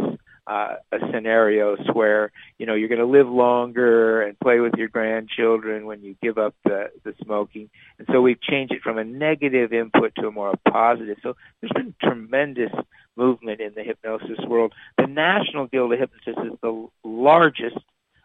uh, 0.52 0.76
scenarios 1.14 1.80
where 1.94 2.30
you 2.58 2.66
know 2.66 2.74
you're 2.74 2.90
going 2.90 3.00
to 3.00 3.06
live 3.06 3.30
longer 3.30 4.22
and 4.22 4.38
play 4.38 4.60
with 4.60 4.74
your 4.74 4.90
grandchildren 4.90 5.86
when 5.86 6.04
you 6.04 6.16
give 6.22 6.38
up 6.38 6.54
the 6.66 6.92
the 7.06 7.14
smoking. 7.24 7.70
And 7.98 8.08
so 8.12 8.22
we've 8.22 8.42
changed 8.42 8.74
it 8.74 8.82
from 8.82 8.98
a 8.98 9.06
negative 9.06 9.72
input 9.72 10.14
to 10.16 10.28
a 10.28 10.32
more 10.32 10.54
positive. 10.70 11.18
So 11.24 11.38
there's 11.62 11.72
been 11.72 11.96
tremendous 12.04 12.72
movement 13.16 13.62
in 13.62 13.74
the 13.76 13.84
hypnosis 13.84 14.40
world. 14.46 14.74
The 14.98 15.08
National 15.08 15.68
Guild 15.68 15.94
of 15.94 16.00
Hypnotists 16.00 16.54
is 16.54 16.60
the 16.62 16.88
largest 17.06 17.80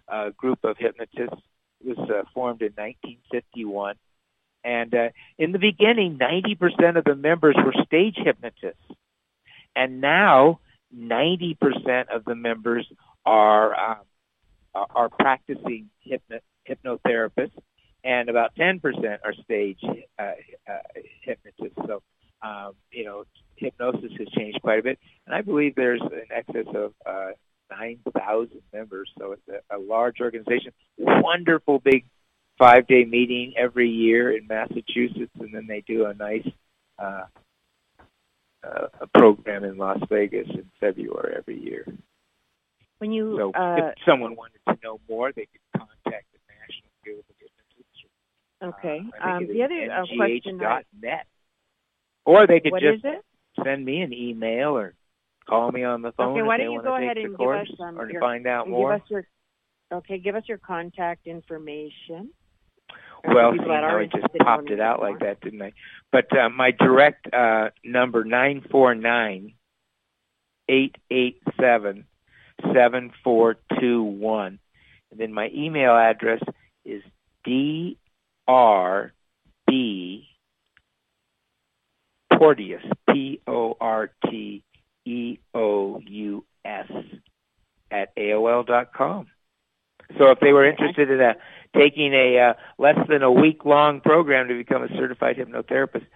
uh, 0.09 0.31
group 0.31 0.65
of 0.65 0.77
hypnotists. 0.79 1.41
It 1.85 1.97
was 1.97 2.11
uh, 2.11 2.25
formed 2.35 2.63
in 2.63 2.73
1951. 2.75 3.95
And 4.65 4.93
uh, 4.93 5.09
in 5.39 5.53
the 5.53 5.61
beginning, 5.61 6.19
90% 6.19 6.99
of 6.99 7.05
the 7.05 7.15
members 7.15 7.55
were 7.57 7.75
stage 7.85 8.17
hypnotists. 8.17 8.83
And 9.77 10.01
now 10.01 10.59
90% 10.95 12.09
of 12.15 12.25
the 12.25 12.35
members 12.35 12.87
are 13.25 13.75
um, 13.75 14.05
are 14.75 15.09
practicing 15.09 15.89
hypno- 16.01 16.41
hypnotherapists, 16.69 17.59
and 18.05 18.29
about 18.29 18.55
10% 18.57 18.81
are 19.25 19.33
stage 19.45 19.81
uh, 20.19 20.23
uh, 20.23 20.79
hypnotists. 21.23 21.79
So, 21.87 22.03
um, 22.43 22.73
you 22.93 23.05
know, 23.05 23.25
hypnosis 23.57 24.13
has 24.19 24.29
changed 24.29 24.61
quite 24.63 24.79
a 24.79 24.83
bit, 24.83 24.99
and 25.27 25.35
I 25.35 25.43
believe 25.43 25.75
there's 25.75 26.03
an 26.03 26.27
excess 26.31 26.67
of 26.75 26.93
uh, 27.05 27.31
9,000 27.71 28.63
members. 28.73 29.11
So 29.19 29.33
it's 29.33 29.63
a, 29.71 29.77
a 29.77 29.79
large 29.79 30.21
organization. 30.21 30.73
Wonderful 30.99 31.81
big 31.81 32.05
five-day 32.59 33.05
meeting 33.05 33.55
every 33.57 33.89
year 33.89 34.37
in 34.37 34.47
Massachusetts, 34.47 35.33
and 35.39 35.53
then 35.53 35.67
they 35.67 35.83
do 35.87 36.07
a 36.07 36.15
nice 36.15 36.47
uh, 36.99 37.25
uh, 38.67 38.89
a 39.01 39.07
program 39.07 39.65
in 39.65 39.77
Las 39.79 39.99
Vegas 40.09 40.49
in 40.51 40.69
February 40.81 41.35
every 41.37 41.63
year. 41.63 41.87
When 42.99 43.13
you 43.13 43.37
So 43.39 43.53
uh, 43.53 43.77
if 43.77 43.95
someone 44.07 44.37
wanted 44.37 44.61
to 44.69 44.77
know 44.83 45.01
more, 45.09 45.33
they 45.33 45.47
could 45.47 45.61
contact 45.77 46.27
the 46.33 46.39
National 46.49 46.91
Guild 47.05 47.25
of 47.29 47.37
Hypnotists. 47.39 48.79
okay, 48.79 49.01
Uh, 49.23 49.29
um, 49.29 49.47
the 49.47 49.63
other 49.63 49.91
uh, 49.93 50.07
question, 50.17 50.61
I, 50.63 50.83
ngh.net. 51.03 51.27
Or 52.25 52.47
they 52.47 52.61
could 52.61 52.73
what 52.73 52.83
just 52.83 53.05
send 53.63 53.85
me 53.85 54.01
an 54.01 54.13
email 54.13 54.77
or 54.77 54.95
call 55.49 55.71
me 55.71 55.85
on 55.85 56.03
the 56.03 56.13
phone 56.13 56.33
Okay, 56.33 56.43
why 56.43 56.57
don't 56.57 56.73
you 56.73 56.83
go 56.83 56.97
ahead 56.97 57.19
and 57.19 57.37
give 57.39 57.49
us, 57.49 57.69
um, 57.81 57.99
or 57.99 58.07
to 58.09 58.19
find 58.19 58.47
out 58.47 58.69
more. 58.69 58.95
Give 58.95 59.03
us 59.03 59.11
your 59.11 59.27
okay. 59.93 60.19
Give 60.19 60.35
us 60.35 60.43
your 60.47 60.59
contact 60.59 61.27
information. 61.27 62.31
Well, 63.25 63.53
see 63.53 63.59
that 63.59 63.67
how 63.67 63.97
are 63.97 64.01
I 64.01 64.07
just 64.07 64.27
popped 64.39 64.71
it 64.71 64.81
out 64.81 65.01
like 65.01 65.21
that, 65.21 65.41
didn't 65.41 65.63
I? 65.63 65.73
But 66.13 66.37
uh, 66.37 66.49
my 66.49 66.71
direct 66.71 67.33
uh, 67.33 67.71
number 67.85 68.25
nine 68.25 68.65
four 68.71 68.95
nine 68.95 69.55
eight 70.69 70.97
eight 71.11 71.41
seven 71.61 72.05
seven 72.73 73.13
four 73.25 73.57
two 73.81 74.03
one, 74.03 74.59
and 75.11 75.21
then 75.21 75.33
my 75.33 75.51
email 75.55 75.97
address 75.97 76.41
is 76.85 77.03
d 77.45 77.99
r 78.47 79.13
b 79.67 80.29
Porteous 82.39 82.83
p 83.09 83.41
o 83.47 83.77
r 83.81 84.11
t 84.29 84.63
e 85.05 85.39
o 85.55 86.01
u 86.07 86.45
s 86.65 86.91
at 87.91 88.15
aol 88.17 88.67
dot 88.67 88.93
com. 88.93 89.27
So 90.19 90.31
if 90.31 90.41
they 90.41 90.53
were 90.53 90.69
interested 90.69 91.11
in 91.11 91.21
a, 91.21 91.35
taking 91.77 92.13
a 92.15 92.39
uh, 92.39 92.53
less 92.79 92.99
than 93.09 93.23
a 93.23 93.31
week 93.31 93.65
long 93.65 94.01
program 94.01 94.49
to 94.49 94.55
become 94.55 94.83
a 94.83 94.89
certified 94.89 95.37
hypnotherapist, 95.37 96.07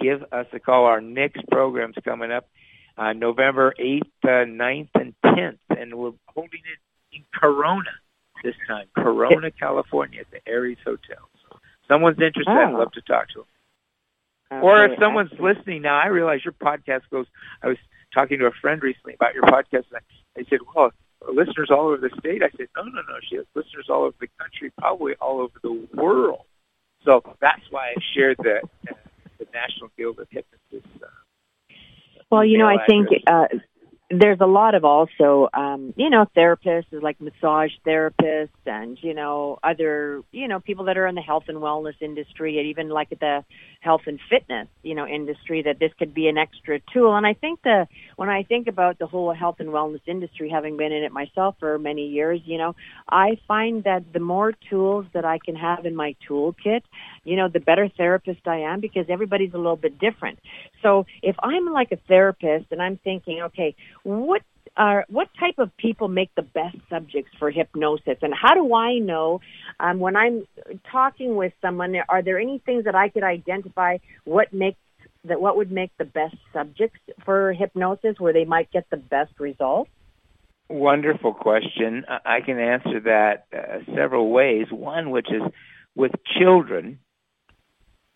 give 0.00 0.22
us 0.32 0.46
a 0.52 0.58
call. 0.60 0.84
Our 0.84 1.00
next 1.00 1.42
program's 1.50 1.96
coming 2.04 2.30
up 2.32 2.48
uh, 2.98 3.12
November 3.12 3.74
8th, 3.78 4.02
uh, 4.24 4.28
9th, 4.46 4.88
and 4.94 5.14
10th, 5.24 5.58
and 5.70 5.94
we're 5.94 6.12
holding 6.28 6.60
it 6.60 7.16
in 7.16 7.24
Corona 7.34 7.90
this 8.44 8.54
time, 8.68 8.86
Corona, 8.96 9.50
California, 9.60 10.20
at 10.20 10.30
the 10.30 10.40
Aries 10.50 10.78
Hotel. 10.84 11.28
So 11.48 11.58
someone's 11.88 12.18
interested, 12.20 12.50
I'd 12.50 12.74
Oh. 12.74 12.78
love 12.78 12.92
to 12.92 13.00
talk 13.02 13.28
to 13.30 13.44
them. 14.50 14.62
Or 14.62 14.84
if 14.84 14.98
someone's 15.00 15.30
excellent. 15.32 15.58
listening 15.58 15.82
now, 15.82 15.98
I 15.98 16.06
realize 16.06 16.40
your 16.44 16.52
podcast 16.52 17.02
goes. 17.10 17.26
I 17.62 17.66
was 17.66 17.78
talking 18.14 18.38
to 18.38 18.46
a 18.46 18.52
friend 18.62 18.80
recently 18.80 19.14
about 19.14 19.34
your 19.34 19.42
podcast, 19.42 19.84
and 19.90 19.96
I, 20.36 20.40
I 20.40 20.44
said, 20.48 20.60
"Well, 20.74 20.92
listeners 21.32 21.70
all 21.70 21.86
over 21.88 21.96
the 21.96 22.10
state." 22.18 22.42
I 22.42 22.50
said, 22.56 22.68
"No, 22.76 22.82
no, 22.84 23.00
no. 23.02 23.18
She 23.28 23.36
has 23.36 23.46
listeners 23.54 23.86
all 23.88 24.04
over 24.04 24.16
the 24.20 24.28
country, 24.38 24.72
probably 24.78 25.14
all 25.20 25.40
over 25.40 25.58
the 25.62 25.88
world." 25.94 26.44
So 27.04 27.22
that's 27.40 27.62
why 27.70 27.90
I 27.90 27.94
shared 28.14 28.36
the 28.38 28.60
uh, 28.90 28.94
the 29.38 29.46
National 29.52 29.90
Guild 29.96 30.18
of 30.18 30.28
Hypnotists. 30.30 31.02
Uh, 31.02 31.06
Well, 32.30 32.44
you 32.44 32.58
know, 32.58 32.66
I 32.66 32.84
think 32.86 33.08
uh, 33.26 33.46
there's 34.08 34.38
a 34.40 34.46
lot 34.46 34.76
of 34.76 34.84
also, 34.84 35.48
um, 35.52 35.92
you 35.96 36.08
know, 36.10 36.26
therapists 36.36 36.86
like 36.92 37.20
massage 37.20 37.72
therapists 37.84 38.50
and, 38.64 38.96
you 39.02 39.12
know, 39.12 39.58
other, 39.64 40.22
you 40.30 40.46
know, 40.46 40.60
people 40.60 40.84
that 40.84 40.96
are 40.96 41.08
in 41.08 41.16
the 41.16 41.20
health 41.20 41.44
and 41.48 41.58
wellness 41.58 42.00
industry 42.00 42.58
and 42.58 42.68
even 42.68 42.88
like 42.88 43.10
the 43.10 43.44
health 43.80 44.02
and 44.06 44.20
fitness, 44.30 44.68
you 44.84 44.94
know, 44.94 45.08
industry 45.08 45.62
that 45.62 45.80
this 45.80 45.90
could 45.98 46.14
be 46.14 46.28
an 46.28 46.38
extra 46.38 46.78
tool. 46.92 47.16
And 47.16 47.26
I 47.26 47.34
think 47.34 47.62
the, 47.62 47.88
when 48.14 48.28
I 48.28 48.44
think 48.44 48.68
about 48.68 49.00
the 49.00 49.06
whole 49.06 49.34
health 49.34 49.56
and 49.58 49.70
wellness 49.70 50.02
industry, 50.06 50.50
having 50.50 50.76
been 50.76 50.92
in 50.92 51.02
it 51.02 51.10
myself 51.10 51.56
for 51.58 51.76
many 51.76 52.06
years, 52.06 52.40
you 52.44 52.58
know, 52.58 52.76
I 53.08 53.40
find 53.48 53.82
that 53.84 54.12
the 54.12 54.20
more 54.20 54.52
tools 54.70 55.06
that 55.14 55.24
I 55.24 55.38
can 55.38 55.56
have 55.56 55.84
in 55.84 55.96
my 55.96 56.14
toolkit, 56.28 56.82
you 57.24 57.34
know, 57.34 57.48
the 57.48 57.60
better 57.60 57.88
therapist 57.88 58.46
I 58.46 58.58
am 58.58 58.80
because 58.80 59.06
everybody's 59.08 59.52
a 59.52 59.58
little 59.58 59.76
bit 59.76 59.98
different. 59.98 60.38
So 60.82 61.06
if 61.22 61.34
I'm 61.42 61.72
like 61.72 61.90
a 61.90 61.96
therapist 61.96 62.66
and 62.70 62.80
I'm 62.80 62.98
thinking, 62.98 63.42
okay, 63.42 63.74
what 64.06 64.42
are 64.76 65.04
what 65.08 65.28
type 65.40 65.58
of 65.58 65.76
people 65.76 66.06
make 66.06 66.32
the 66.36 66.42
best 66.42 66.76
subjects 66.88 67.32
for 67.40 67.50
hypnosis, 67.50 68.18
and 68.22 68.32
how 68.32 68.54
do 68.54 68.72
I 68.72 68.98
know 68.98 69.40
um, 69.80 69.98
when 69.98 70.14
I'm 70.14 70.46
talking 70.92 71.34
with 71.34 71.52
someone? 71.60 71.96
Are 72.08 72.22
there 72.22 72.38
any 72.38 72.62
things 72.64 72.84
that 72.84 72.94
I 72.94 73.08
could 73.08 73.24
identify 73.24 73.98
what 74.24 74.52
makes 74.52 74.78
that 75.24 75.40
what 75.40 75.56
would 75.56 75.72
make 75.72 75.90
the 75.98 76.04
best 76.04 76.36
subjects 76.52 77.00
for 77.24 77.52
hypnosis, 77.52 78.20
where 78.20 78.32
they 78.32 78.44
might 78.44 78.70
get 78.70 78.88
the 78.90 78.96
best 78.96 79.32
results? 79.40 79.90
Wonderful 80.68 81.34
question. 81.34 82.04
I 82.08 82.40
can 82.44 82.60
answer 82.60 83.00
that 83.00 83.46
uh, 83.52 83.92
several 83.96 84.30
ways. 84.30 84.66
One, 84.70 85.10
which 85.10 85.28
is 85.30 85.42
with 85.96 86.12
children, 86.38 87.00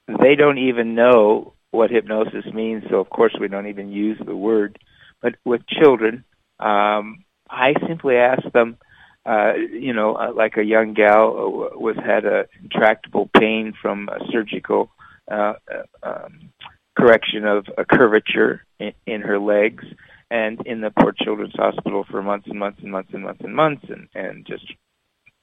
they 0.06 0.36
don't 0.36 0.58
even 0.58 0.94
know 0.94 1.54
what 1.72 1.90
hypnosis 1.90 2.44
means, 2.52 2.84
so 2.90 2.96
of 2.96 3.10
course 3.10 3.34
we 3.40 3.48
don't 3.48 3.68
even 3.68 3.90
use 3.90 4.20
the 4.24 4.36
word. 4.36 4.78
But 5.22 5.36
with 5.44 5.66
children, 5.66 6.24
um, 6.58 7.24
I 7.48 7.74
simply 7.86 8.16
ask 8.16 8.42
them, 8.52 8.78
uh, 9.26 9.54
you 9.54 9.92
know, 9.92 10.14
uh, 10.14 10.32
like 10.34 10.56
a 10.56 10.64
young 10.64 10.94
gal 10.94 11.28
uh, 11.28 11.78
was 11.78 11.96
had 11.96 12.24
a 12.24 12.46
intractable 12.62 13.28
pain 13.38 13.74
from 13.80 14.08
a 14.08 14.18
surgical 14.30 14.90
uh, 15.30 15.54
uh, 15.70 15.82
um, 16.02 16.50
correction 16.98 17.44
of 17.44 17.66
a 17.76 17.84
curvature 17.84 18.64
in, 18.78 18.92
in 19.06 19.20
her 19.20 19.38
legs, 19.38 19.84
and 20.30 20.60
in 20.66 20.80
the 20.80 20.90
poor 20.90 21.12
children's 21.12 21.54
hospital 21.54 22.04
for 22.10 22.22
months 22.22 22.46
and 22.48 22.58
months 22.58 22.78
and 22.82 22.90
months 22.90 23.10
and 23.12 23.22
months 23.22 23.40
and 23.44 23.54
months, 23.54 23.84
and 23.88 24.08
and 24.14 24.46
just 24.46 24.64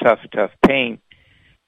tough, 0.04 0.20
tough 0.34 0.52
pain. 0.66 1.00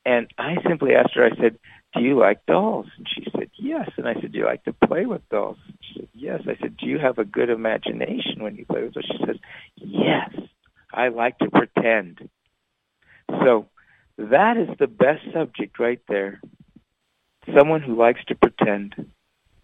And 0.06 0.28
I 0.38 0.56
simply 0.68 0.96
asked 0.96 1.14
her, 1.16 1.26
I 1.26 1.36
said, 1.40 1.60
do 1.94 2.02
you 2.02 2.20
like 2.20 2.46
dolls? 2.46 2.86
And 2.98 3.08
she 3.08 3.26
said, 3.32 3.50
yes. 3.58 3.90
And 3.98 4.08
I 4.08 4.14
said, 4.16 4.32
do 4.32 4.38
you 4.38 4.46
like 4.46 4.64
to 4.66 4.74
play 4.74 5.06
with 5.06 5.28
dolls? 5.30 5.58
She 5.82 6.02
said, 6.02 6.10
yes. 6.14 6.42
I 6.44 6.56
said, 6.62 6.78
do 6.78 6.86
you 6.86 7.00
have 7.00 7.18
a 7.18 7.26
good 7.26 7.50
imagination 7.50 8.44
when 8.44 8.56
you 8.56 8.66
play 8.66 8.84
with 8.84 8.94
dolls? 8.94 9.08
She 9.12 9.26
says, 9.26 9.38
yes. 9.76 10.30
I 10.94 11.08
like 11.08 11.38
to 11.40 11.50
pretend. 11.50 12.30
So 13.30 13.68
that 14.18 14.58
is 14.58 14.70
the 14.78 14.88
best 14.88 15.22
subject 15.34 15.80
right 15.80 16.02
there. 16.08 16.42
Someone 17.56 17.82
who 17.82 17.96
likes 17.96 18.24
to 18.26 18.36
pretend. 18.36 19.12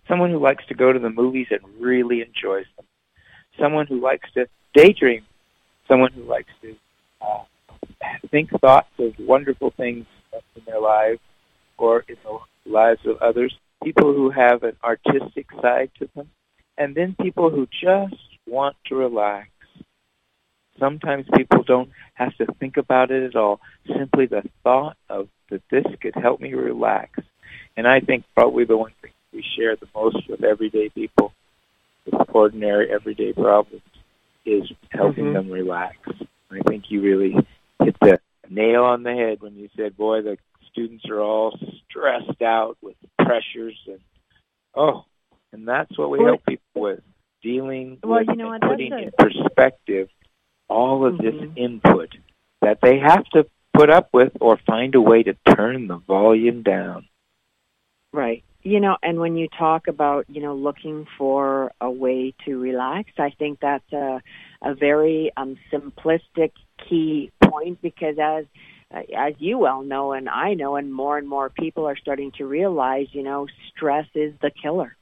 Someone 0.08 0.32
who 0.32 0.40
likes 0.40 0.66
to 0.68 0.74
go 0.74 0.92
to 0.92 1.00
the 1.00 1.10
movies 1.10 1.48
and 1.52 1.62
really 1.80 2.22
enjoys 2.22 2.66
them. 2.76 2.86
Someone 3.60 3.86
who 3.86 4.00
likes 4.02 4.32
to 4.34 4.48
daydream. 4.74 5.26
Someone 5.88 6.12
who 6.12 6.24
likes 6.24 6.50
to 6.64 6.76
uh, 7.22 7.44
think 8.32 8.50
thoughts 8.60 8.90
of 8.98 9.14
wonderful 9.20 9.72
things 9.78 10.06
in 10.56 10.62
their 10.66 10.80
lives 10.80 11.20
or 11.78 12.04
in 12.08 12.16
the 12.24 12.40
lives 12.70 13.02
of 13.06 13.18
others. 13.22 13.56
People 13.84 14.14
who 14.14 14.30
have 14.30 14.64
an 14.64 14.76
artistic 14.84 15.48
side 15.62 15.92
to 16.00 16.10
them. 16.16 16.30
And 16.78 16.96
then 16.96 17.16
people 17.22 17.50
who 17.50 17.68
just 17.68 18.16
want 18.48 18.76
to 18.88 18.96
relax. 18.96 19.50
Sometimes 20.80 21.26
people 21.36 21.64
don't 21.64 21.90
have 22.16 22.36
to 22.38 22.48
think 22.60 22.78
about 22.78 23.12
it 23.12 23.24
at 23.24 23.36
all. 23.36 23.62
Simply 23.88 24.26
the 24.26 24.44
thought 24.64 24.98
of 25.10 25.30
that 25.50 25.62
this 25.72 25.86
could 26.02 26.16
help 26.16 26.42
me 26.42 26.54
relax. 26.54 27.20
And 27.78 27.88
I 27.88 28.00
think 28.02 28.26
probably 28.36 28.66
the 28.66 28.78
one 28.78 28.92
thing 29.02 29.12
we 29.32 29.44
share 29.58 29.76
the 29.76 29.88
most 29.94 30.28
with 30.30 30.44
everyday 30.44 30.90
people 30.90 31.34
with 32.06 32.30
ordinary 32.34 32.92
everyday 32.92 33.34
problems 33.34 33.82
is 34.46 34.64
helping 34.90 35.26
mm-hmm. 35.26 35.34
them 35.34 35.52
relax. 35.52 35.98
I 36.52 36.60
think 36.68 36.86
you 36.90 37.02
really 37.02 37.36
hit 37.84 37.96
the 38.00 38.20
nail 38.50 38.84
on 38.84 39.04
the 39.04 39.14
head 39.14 39.42
when 39.42 39.56
you 39.56 39.70
said, 39.76 39.98
boy, 39.98 40.22
the 40.22 40.38
students 40.76 41.06
are 41.10 41.22
all 41.22 41.58
stressed 41.90 42.42
out 42.42 42.78
with 42.82 42.98
pressures 43.18 43.80
and 43.88 44.00
oh, 44.76 45.06
and 45.54 45.66
that's 45.66 45.98
what 45.98 46.12
we 46.12 46.20
well, 46.20 46.28
help 46.28 46.46
people 46.46 46.82
with 46.82 47.00
dealing 47.42 47.98
well, 48.04 48.20
with 48.20 48.28
you 48.28 48.36
know, 48.36 48.58
putting 48.62 48.92
in 48.92 49.12
perspective 49.18 50.10
all 50.68 51.06
of 51.06 51.16
mm-hmm. 51.16 51.26
this 51.26 51.50
input 51.56 52.10
that 52.62 52.80
they 52.82 53.00
have 53.00 53.24
to 53.26 53.46
put 53.74 53.90
up 53.90 54.10
with 54.12 54.34
or 54.42 54.58
find 54.66 54.96
a 54.96 55.02
way 55.02 55.24
to 55.24 55.36
turn 55.56 55.88
the 55.88 55.98
volume 55.98 56.64
down. 56.64 57.08
Right. 58.12 58.44
You 58.64 58.80
know, 58.80 58.98
and 59.04 59.20
when 59.20 59.36
you 59.36 59.48
talk 59.60 59.88
about, 59.88 60.26
you 60.28 60.42
know, 60.42 60.56
looking 60.56 61.06
for 61.18 61.72
a 61.80 61.92
way 61.92 62.34
to 62.46 62.60
relax, 62.60 63.12
I 63.20 63.30
think 63.38 63.60
that's 63.60 63.94
a, 63.94 64.22
a 64.64 64.74
very 64.74 65.32
um, 65.38 65.58
simplistic 65.72 66.52
key 66.90 67.32
point 67.44 67.82
because 67.82 68.16
as 68.20 68.46
as 68.92 69.34
you 69.40 69.58
well 69.58 69.84
know 69.84 70.14
and 70.14 70.30
I 70.30 70.54
know 70.54 70.76
and 70.76 70.94
more 70.94 71.18
and 71.18 71.28
more 71.28 71.50
people 71.50 71.86
are 71.88 71.98
starting 71.98 72.32
to 72.38 72.46
realize, 72.46 73.08
you 73.12 73.24
know, 73.24 73.48
stress 73.76 74.08
is 74.14 74.34
the 74.42 74.52
killer. 74.52 74.96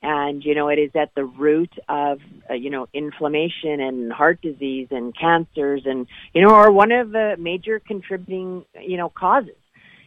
And 0.00 0.44
you 0.44 0.54
know 0.54 0.68
it 0.68 0.78
is 0.78 0.92
at 0.94 1.12
the 1.16 1.24
root 1.24 1.72
of 1.88 2.20
uh, 2.48 2.54
you 2.54 2.70
know 2.70 2.86
inflammation 2.94 3.80
and 3.80 4.12
heart 4.12 4.40
disease 4.40 4.86
and 4.92 5.12
cancers 5.12 5.82
and 5.86 6.06
you 6.32 6.40
know 6.40 6.50
are 6.54 6.70
one 6.70 6.92
of 6.92 7.10
the 7.10 7.34
major 7.36 7.80
contributing 7.84 8.64
you 8.80 8.96
know 8.96 9.08
causes. 9.08 9.56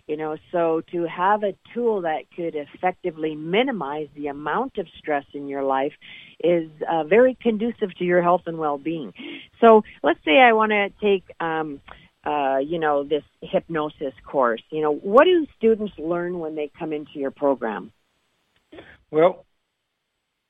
You 0.08 0.16
know 0.16 0.38
so 0.54 0.82
to 0.94 1.06
have 1.08 1.44
a 1.44 1.56
tool 1.74 2.04
that 2.04 2.22
could 2.34 2.56
effectively 2.56 3.36
minimize 3.36 4.08
the 4.16 4.28
amount 4.28 4.78
of 4.78 4.88
stress 4.98 5.26
in 5.34 5.50
your 5.50 5.64
life 5.64 5.94
is 6.42 6.70
uh, 6.90 7.04
very 7.04 7.38
conducive 7.42 7.94
to 7.98 8.06
your 8.06 8.22
health 8.22 8.44
and 8.46 8.58
well-being. 8.58 9.14
So 9.60 9.84
let's 10.02 10.24
say 10.24 10.40
i 10.40 10.54
want 10.54 10.72
to 10.72 10.90
take 11.02 11.26
um 11.42 11.82
uh, 12.24 12.58
you 12.58 12.80
know, 12.80 13.04
this 13.04 13.24
hypnosis 13.42 14.14
course. 14.26 14.62
You 14.70 14.82
know, 14.82 14.94
what 14.94 15.26
do 15.26 15.48
students 15.58 15.94
learn 15.98 16.40
when 16.40 16.56
they 16.56 16.72
come 16.78 16.94
into 16.94 17.14
your 17.16 17.32
program? 17.32 17.92
Well, 19.10 19.46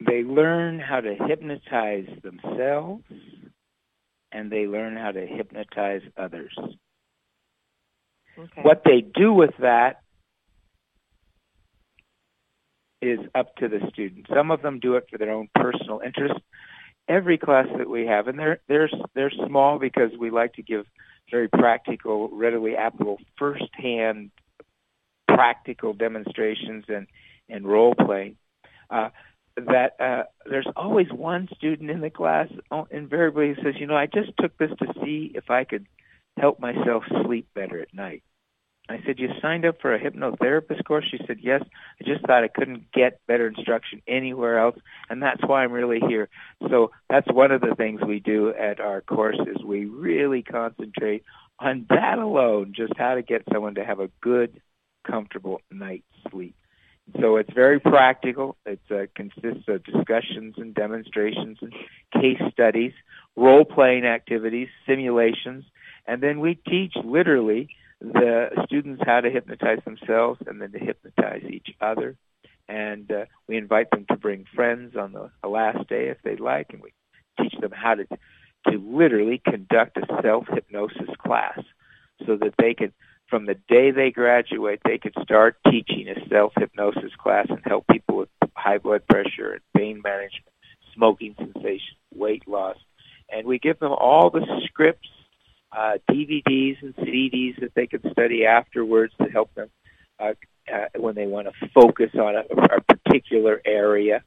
they 0.06 0.24
learn 0.24 0.80
how 0.80 1.00
to 1.02 1.16
hypnotize 1.16 2.08
themselves 2.24 3.04
and 4.32 4.52
they 4.52 4.68
learn 4.68 4.96
how 4.96 5.12
to 5.12 5.26
hypnotize 5.26 6.02
others. 6.18 6.58
Okay. 8.38 8.62
What 8.62 8.84
they 8.86 9.02
do 9.02 9.34
with 9.34 9.52
that 9.60 10.02
is 13.02 13.20
up 13.36 13.56
to 13.58 13.68
the 13.68 13.80
student. 13.90 14.28
Some 14.34 14.52
of 14.52 14.62
them 14.62 14.80
do 14.80 14.96
it 14.96 15.08
for 15.10 15.18
their 15.18 15.32
own 15.32 15.50
personal 15.54 16.02
interest. 16.06 16.40
Every 17.08 17.38
class 17.38 17.68
that 17.78 17.90
we 17.90 18.06
have, 18.06 18.28
and 18.28 18.40
they're 18.40 18.60
they're 18.68 18.90
they're 19.16 19.32
small 19.48 19.80
because 19.80 20.12
we 20.18 20.30
like 20.30 20.54
to 20.54 20.62
give 20.62 20.86
very 21.32 21.48
practical, 21.48 22.30
readily 22.30 22.76
applicable, 22.76 23.18
first-hand 23.40 24.32
practical 25.28 25.94
demonstrations 25.94 26.86
and 26.88 27.08
and 27.50 27.68
role 27.68 27.96
play. 27.96 28.36
Uh, 28.90 29.10
that 29.58 29.96
uh, 30.00 30.24
there's 30.50 30.68
always 30.76 31.08
one 31.12 31.48
student 31.56 31.90
in 31.90 32.02
the 32.02 32.10
class 32.10 32.48
oh, 32.72 32.88
invariably 32.90 33.54
who 33.54 33.56
says, 33.56 33.76
you 33.80 33.88
know, 33.88 33.98
I 33.98 34.06
just 34.06 34.32
took 34.40 34.58
this 34.58 34.72
to 34.80 34.94
see 35.04 35.32
if 35.36 35.50
I 35.50 35.66
could 35.66 35.86
help 36.38 36.60
myself 36.60 37.04
sleep 37.26 37.48
better 37.54 37.80
at 37.82 37.94
night. 37.94 38.24
I 38.92 39.02
said, 39.06 39.20
you 39.20 39.30
signed 39.42 39.66
up 39.66 39.82
for 39.82 39.94
a 39.94 40.00
hypnotherapist 40.00 40.84
course? 40.86 41.06
She 41.10 41.20
said, 41.26 41.38
yes. 41.42 41.62
I 42.00 42.04
just 42.04 42.26
thought 42.26 42.44
I 42.44 42.48
couldn't 42.48 42.92
get 42.92 43.20
better 43.28 43.48
instruction 43.48 44.02
anywhere 44.08 44.60
else, 44.60 44.78
and 45.10 45.22
that's 45.22 45.42
why 45.46 45.64
I'm 45.64 45.72
really 45.72 46.00
here. 46.00 46.30
So 46.70 46.92
that's 47.10 47.28
one 47.32 47.52
of 47.52 47.62
the 47.62 47.76
things 47.76 48.02
we 48.06 48.20
do 48.20 48.50
at 48.50 48.80
our 48.80 49.02
course 49.02 49.38
is 49.40 49.64
we 49.64 49.86
really 49.86 50.44
concentrate 50.44 51.24
on 51.60 51.86
that 51.90 52.18
alone, 52.20 52.74
just 52.76 52.94
how 52.98 53.16
to 53.16 53.22
get 53.22 53.44
someone 53.54 53.76
to 53.76 53.86
have 53.86 54.00
a 54.00 54.10
good, 54.20 54.62
comfortable 55.06 55.62
night's 55.72 56.04
sleep. 56.30 56.56
So 57.20 57.38
it's 57.38 57.54
very 57.54 57.80
practical. 57.80 58.58
It 58.66 58.80
uh, 58.90 59.08
consists 59.16 59.68
of 59.68 59.84
discussions 59.84 60.56
and 60.58 60.74
demonstrations 60.74 61.58
and 61.62 61.74
case 62.14 62.42
studies, 62.52 62.94
role-playing 63.36 64.06
activities, 64.06 64.70
simulations, 64.88 65.66
and 66.08 66.22
then 66.22 66.40
we 66.40 66.56
teach 66.56 66.94
literally 67.04 67.70
the 68.02 68.50
students 68.66 69.04
how 69.06 69.22
to 69.22 69.30
hypnotize 69.30 69.80
themselves 69.86 70.42
and 70.48 70.62
then 70.62 70.72
to 70.72 70.80
hypnotize 70.80 71.44
each 71.50 71.70
other. 71.80 72.18
And 72.68 73.12
uh, 73.12 73.26
we 73.48 73.58
invite 73.58 73.92
them 73.92 74.06
to 74.10 74.18
bring 74.18 74.46
friends 74.56 74.96
on 74.96 75.14
the, 75.14 75.30
the 75.44 75.50
last 75.50 75.88
day 75.88 76.08
if 76.08 76.18
they'd 76.24 76.40
like, 76.40 76.68
and 76.72 76.82
we 76.82 76.94
teach 77.40 77.60
them 77.60 77.72
how 77.72 77.96
to 77.96 78.06
to 78.68 78.78
literally 78.78 79.42
conduct 79.44 79.98
a 79.98 80.22
self-hypnosis 80.22 81.10
class 81.18 81.60
so 82.28 82.38
that 82.38 82.54
they 82.60 82.76
can 82.76 82.94
from 83.28 83.46
the 83.46 83.56
day 83.70 83.92
they 83.92 84.12
graduate, 84.12 84.82
they 84.84 84.98
could 84.98 85.16
start 85.24 85.58
teaching 85.70 86.08
a 86.10 86.30
self-hypnosis 86.30 87.16
class 87.18 87.48
and 87.50 87.62
help 87.66 87.88
people 87.88 88.18
with 88.18 88.30
high 88.56 88.78
blood 88.78 89.08
pressure 89.08 89.54
and 89.54 89.62
pain 89.76 90.02
management, 90.04 90.54
smoking 90.94 91.34
cessation, 91.38 91.96
weight 92.14 92.46
loss. 92.48 92.76
And 93.30 93.48
we 93.48 93.58
give 93.58 93.80
them 93.80 93.94
all 93.94 94.30
the 94.30 94.46
scripts, 94.66 95.08
uh, 95.72 95.98
DVDs 96.10 96.82
and 96.82 96.96
CDs 96.96 97.60
that 97.62 97.74
they 97.76 97.88
could 97.88 98.06
study 98.12 98.46
afterwards 98.46 99.14
to 99.22 99.30
help 99.30 99.54
them 99.54 99.70
uh, 100.20 100.34
uh, 100.72 100.88
when 100.98 101.16
they 101.16 101.28
want 101.28 101.48
to 101.48 101.70
focus 101.74 102.12
on 102.16 102.36
a, 102.36 102.44
a 102.76 102.82
particular 102.82 103.62
area. 103.66 104.24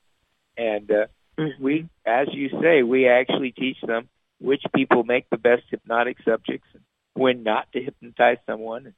And 0.56 0.90
uh, 0.90 1.06
mm-hmm. 1.38 1.62
we, 1.62 1.88
as 2.06 2.28
you 2.32 2.48
say, 2.62 2.82
we 2.82 3.08
actually 3.08 3.52
teach 3.52 3.76
them 3.86 4.08
which 4.40 4.62
people 4.74 5.04
make 5.04 5.28
the 5.30 5.36
best 5.36 5.62
hypnotic 5.70 6.18
subjects 6.24 6.68
and 6.74 6.82
when 7.14 7.42
not 7.42 7.70
to 7.72 7.80
hypnotize 7.80 8.38
someone 8.46 8.94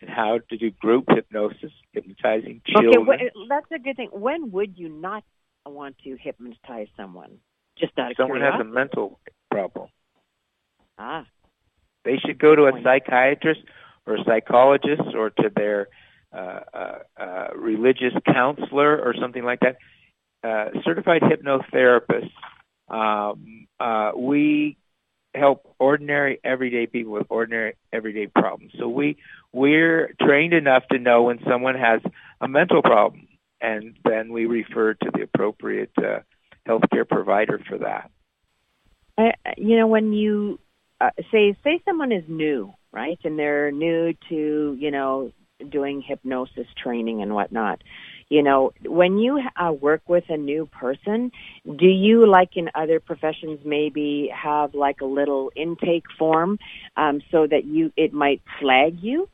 and 0.00 0.10
how 0.10 0.38
to 0.48 0.56
do 0.56 0.70
group 0.70 1.04
hypnosis, 1.08 1.72
hypnotizing 1.92 2.62
children. 2.66 3.08
Okay, 3.08 3.30
well, 3.34 3.46
that's 3.48 3.70
a 3.72 3.78
good 3.78 3.96
thing. 3.96 4.08
When 4.12 4.50
would 4.52 4.78
you 4.78 4.88
not 4.88 5.24
want 5.66 5.96
to 6.04 6.16
hypnotize 6.20 6.88
someone? 6.96 7.38
Just 7.78 7.98
out 7.98 8.12
of 8.12 8.16
someone 8.16 8.38
curiosity. 8.38 8.64
has 8.64 8.70
a 8.70 8.74
mental 8.74 9.20
problem. 9.50 9.88
Ah. 10.98 11.26
They 12.08 12.16
should 12.16 12.38
go 12.38 12.56
to 12.56 12.62
a 12.64 12.72
psychiatrist 12.82 13.60
or 14.06 14.14
a 14.14 14.24
psychologist 14.24 15.14
or 15.14 15.28
to 15.28 15.50
their 15.54 15.88
uh, 16.32 16.60
uh, 16.72 16.98
uh, 17.20 17.48
religious 17.54 18.14
counselor 18.24 18.98
or 18.98 19.14
something 19.20 19.44
like 19.44 19.60
that. 19.60 19.76
Uh, 20.42 20.70
certified 20.84 21.20
hypnotherapists. 21.20 22.30
Um, 22.88 23.66
uh, 23.78 24.12
we 24.16 24.78
help 25.34 25.76
ordinary 25.78 26.40
everyday 26.42 26.86
people 26.86 27.12
with 27.12 27.26
ordinary 27.28 27.74
everyday 27.92 28.26
problems. 28.28 28.72
So 28.78 28.88
we 28.88 29.18
we're 29.52 30.14
trained 30.18 30.54
enough 30.54 30.84
to 30.90 30.98
know 30.98 31.24
when 31.24 31.40
someone 31.46 31.74
has 31.74 32.00
a 32.40 32.48
mental 32.48 32.80
problem 32.80 33.28
and 33.60 33.98
then 34.02 34.32
we 34.32 34.46
refer 34.46 34.94
to 34.94 35.10
the 35.12 35.24
appropriate 35.24 35.92
uh, 35.98 36.20
healthcare 36.66 37.06
provider 37.06 37.60
for 37.68 37.76
that. 37.78 38.10
I, 39.18 39.32
you 39.58 39.76
know 39.76 39.86
when 39.86 40.14
you 40.14 40.58
uh, 41.00 41.10
say 41.30 41.56
say 41.64 41.80
someone 41.84 42.12
is 42.12 42.24
new, 42.28 42.72
right? 42.92 43.18
And 43.24 43.38
they're 43.38 43.70
new 43.70 44.14
to, 44.28 44.76
you 44.78 44.90
know, 44.90 45.32
doing 45.70 46.02
hypnosis 46.06 46.66
training 46.82 47.22
and 47.22 47.34
whatnot 47.34 47.82
you 48.28 48.42
know, 48.42 48.72
when 48.84 49.18
you 49.18 49.40
uh, 49.56 49.72
work 49.72 50.02
with 50.06 50.24
a 50.28 50.36
new 50.36 50.66
person, 50.66 51.32
do 51.64 51.86
you, 51.86 52.26
like 52.26 52.56
in 52.56 52.70
other 52.74 53.00
professions, 53.00 53.60
maybe 53.64 54.30
have 54.34 54.74
like 54.74 55.00
a 55.00 55.06
little 55.06 55.50
intake 55.56 56.04
form 56.18 56.58
um, 56.96 57.22
so 57.30 57.46
that 57.46 57.64
you 57.64 57.90
it 57.96 58.12
might 58.12 58.42
flag 58.60 58.98
you 59.00 59.28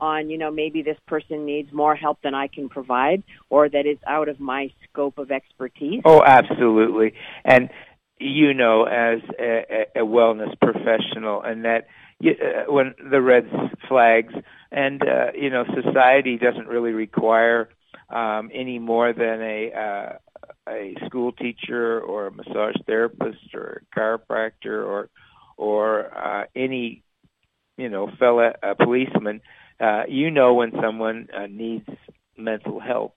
on, 0.00 0.30
you 0.30 0.38
know, 0.38 0.50
maybe 0.50 0.82
this 0.82 0.96
person 1.06 1.44
needs 1.44 1.72
more 1.72 1.94
help 1.94 2.20
than 2.22 2.34
I 2.34 2.48
can 2.48 2.68
provide, 2.68 3.22
or 3.50 3.68
that 3.68 3.86
is 3.86 3.98
out 4.06 4.28
of 4.28 4.40
my 4.40 4.72
scope 4.88 5.18
of 5.18 5.30
expertise? 5.30 6.00
Oh, 6.04 6.22
absolutely, 6.24 7.12
and 7.44 7.68
you 8.22 8.54
know 8.54 8.84
as 8.84 9.20
a, 9.38 9.86
a 9.96 10.00
wellness 10.00 10.54
professional, 10.60 11.42
and 11.42 11.64
that 11.64 11.86
uh, 12.24 12.70
when 12.72 12.94
the 13.10 13.20
red 13.20 13.46
flags, 13.88 14.34
and 14.70 15.02
uh, 15.02 15.32
you 15.34 15.50
know, 15.50 15.64
society 15.82 16.38
doesn't 16.38 16.68
really 16.68 16.92
require 16.92 17.68
um, 18.10 18.50
any 18.54 18.78
more 18.78 19.12
than 19.12 19.40
a 19.42 19.72
uh, 19.72 20.18
a 20.68 20.94
school 21.06 21.32
teacher 21.32 22.00
or 22.00 22.28
a 22.28 22.32
massage 22.32 22.76
therapist 22.86 23.54
or 23.54 23.82
a 23.82 23.98
chiropractor 23.98 24.86
or 24.86 25.08
or 25.56 26.16
uh, 26.16 26.44
any 26.54 27.02
you 27.76 27.88
know 27.88 28.10
fellow 28.18 28.52
a 28.62 28.74
policeman. 28.74 29.40
Uh, 29.80 30.02
you 30.08 30.30
know 30.30 30.54
when 30.54 30.72
someone 30.80 31.28
uh, 31.36 31.46
needs 31.46 31.88
mental 32.36 32.80
help, 32.80 33.14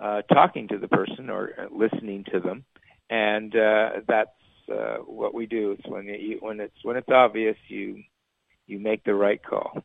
uh, 0.00 0.22
talking 0.22 0.68
to 0.68 0.78
the 0.78 0.88
person 0.88 1.30
or 1.30 1.50
uh, 1.58 1.66
listening 1.74 2.24
to 2.32 2.40
them, 2.40 2.64
and 3.10 3.54
uh, 3.56 3.90
that's 4.06 4.30
uh, 4.68 4.98
what 4.98 5.34
we 5.34 5.46
do. 5.46 5.72
It's 5.72 5.86
when 5.86 6.06
you, 6.06 6.38
when 6.40 6.60
it's 6.60 6.76
when 6.82 6.96
it's 6.96 7.08
obvious 7.08 7.56
you 7.68 8.02
you 8.66 8.78
make 8.78 9.04
the 9.04 9.14
right 9.14 9.42
call. 9.42 9.82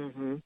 Mm-hmm. 0.00 0.36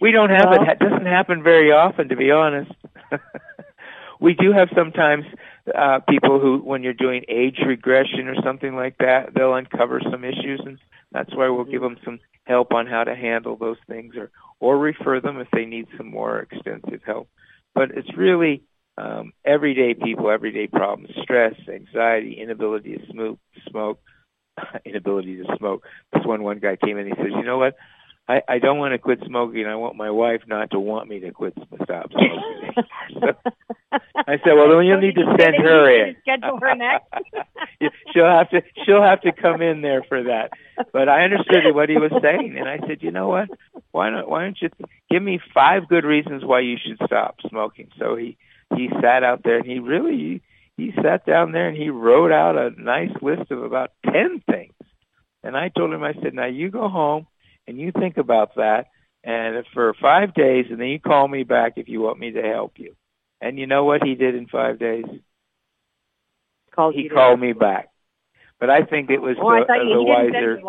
We 0.00 0.12
don't 0.12 0.30
have 0.30 0.46
well, 0.50 0.62
it. 0.62 0.68
It 0.68 0.78
doesn't 0.78 1.06
happen 1.06 1.42
very 1.42 1.72
often, 1.72 2.08
to 2.08 2.16
be 2.16 2.30
honest. 2.30 2.72
we 4.20 4.34
do 4.34 4.52
have 4.52 4.68
sometimes 4.74 5.24
uh, 5.74 6.00
people 6.08 6.40
who, 6.40 6.58
when 6.58 6.82
you're 6.82 6.92
doing 6.92 7.24
age 7.28 7.58
regression 7.66 8.28
or 8.28 8.34
something 8.42 8.74
like 8.74 8.98
that, 8.98 9.34
they'll 9.34 9.54
uncover 9.54 10.00
some 10.10 10.24
issues, 10.24 10.60
and 10.64 10.78
that's 11.12 11.34
why 11.34 11.48
we'll 11.48 11.64
give 11.64 11.80
them 11.80 11.96
some 12.04 12.20
help 12.44 12.72
on 12.72 12.86
how 12.86 13.04
to 13.04 13.14
handle 13.14 13.56
those 13.56 13.78
things, 13.88 14.14
or 14.16 14.30
or 14.60 14.78
refer 14.78 15.20
them 15.20 15.40
if 15.40 15.48
they 15.52 15.64
need 15.64 15.86
some 15.96 16.10
more 16.10 16.40
extensive 16.40 17.00
help. 17.04 17.28
But 17.74 17.90
it's 17.90 18.16
really 18.16 18.62
um, 18.96 19.32
everyday 19.44 19.94
people, 19.94 20.30
everyday 20.30 20.66
problems: 20.66 21.10
stress, 21.22 21.54
anxiety, 21.68 22.38
inability 22.40 22.96
to 22.96 23.06
smoke, 23.10 23.38
smoke, 23.68 24.00
inability 24.84 25.36
to 25.36 25.56
smoke. 25.58 25.84
This 26.12 26.24
one 26.24 26.42
one 26.42 26.58
guy 26.58 26.76
came 26.76 26.98
in. 26.98 27.06
and 27.06 27.16
He 27.16 27.22
says, 27.22 27.32
"You 27.36 27.44
know 27.44 27.58
what? 27.58 27.76
I, 28.26 28.40
I 28.48 28.58
don't 28.58 28.78
want 28.78 28.92
to 28.92 28.98
quit 28.98 29.20
smoking. 29.26 29.66
I 29.66 29.76
want 29.76 29.96
my 29.96 30.10
wife 30.10 30.42
not 30.46 30.70
to 30.70 30.80
want 30.80 31.08
me 31.08 31.20
to 31.20 31.30
quit 31.30 31.52
stop 31.82 32.10
smoking. 32.10 32.84
so 33.20 33.50
I 33.92 34.38
said, 34.38 34.54
well, 34.54 34.70
then 34.70 34.86
you'll 34.86 35.00
need 35.00 35.16
to 35.16 35.36
send 35.38 35.56
her 35.56 35.90
in. 35.90 36.16
Schedule 36.22 36.58
her 36.60 36.74
next. 36.74 37.04
she'll 38.12 38.24
have 38.24 38.48
to 38.50 38.62
she'll 38.84 39.02
have 39.02 39.20
to 39.22 39.32
come 39.32 39.60
in 39.60 39.82
there 39.82 40.02
for 40.08 40.22
that. 40.24 40.52
But 40.92 41.10
I 41.10 41.24
understood 41.24 41.74
what 41.74 41.90
he 41.90 41.96
was 41.96 42.12
saying, 42.22 42.56
and 42.58 42.66
I 42.66 42.78
said, 42.86 43.02
you 43.02 43.10
know 43.10 43.28
what? 43.28 43.50
Why 43.92 44.08
not? 44.08 44.28
Why 44.28 44.42
don't 44.44 44.58
you 44.60 44.70
give 45.10 45.22
me 45.22 45.38
five 45.52 45.86
good 45.88 46.04
reasons 46.04 46.44
why 46.44 46.60
you 46.60 46.78
should 46.82 46.98
stop 47.04 47.36
smoking? 47.46 47.90
So 47.98 48.16
he 48.16 48.38
he 48.76 48.88
sat 49.00 49.22
out 49.22 49.42
there 49.44 49.58
and 49.58 49.66
he 49.66 49.78
really 49.78 50.42
he 50.76 50.92
sat 51.02 51.24
down 51.24 51.52
there 51.52 51.68
and 51.68 51.76
he 51.76 51.88
wrote 51.88 52.32
out 52.32 52.56
a 52.56 52.70
nice 52.80 53.12
list 53.22 53.50
of 53.50 53.62
about 53.62 53.92
ten 54.04 54.42
things. 54.50 54.72
And 55.42 55.56
I 55.56 55.68
told 55.68 55.92
him, 55.92 56.02
I 56.02 56.14
said, 56.14 56.34
now 56.34 56.46
you 56.46 56.70
go 56.70 56.88
home 56.88 57.26
and 57.66 57.78
you 57.78 57.92
think 57.92 58.16
about 58.16 58.56
that 58.56 58.86
and 59.22 59.64
for 59.72 59.94
five 60.00 60.34
days 60.34 60.66
and 60.70 60.80
then 60.80 60.88
you 60.88 61.00
call 61.00 61.28
me 61.28 61.44
back 61.44 61.74
if 61.76 61.88
you 61.88 62.00
want 62.00 62.18
me 62.18 62.32
to 62.32 62.42
help 62.42 62.72
you. 62.76 62.94
And 63.40 63.58
you 63.58 63.66
know 63.66 63.84
what 63.84 64.02
he 64.02 64.14
did 64.14 64.34
in 64.34 64.46
five 64.46 64.78
days? 64.78 65.04
Called 66.74 66.94
he 66.94 67.08
called 67.08 67.38
me 67.38 67.52
back. 67.52 67.90
But 68.58 68.70
I 68.70 68.82
think 68.82 69.10
it 69.10 69.20
was 69.20 69.36
oh, 69.40 69.50
the, 69.50 69.72
uh, 69.72 69.94
the 69.94 70.02
wiser 70.02 70.60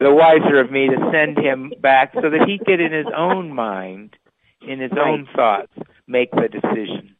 the 0.00 0.14
wiser 0.14 0.60
of 0.60 0.70
me 0.70 0.88
to 0.88 1.10
send 1.12 1.36
him 1.36 1.72
back 1.80 2.12
so 2.14 2.30
that 2.30 2.46
he 2.46 2.58
could 2.58 2.80
in 2.80 2.92
his 2.92 3.06
own 3.14 3.52
mind, 3.52 4.16
in 4.66 4.80
his 4.80 4.92
right. 4.92 5.06
own 5.06 5.28
thoughts, 5.34 5.72
make 6.06 6.30
the 6.30 6.48
decision. 6.48 7.13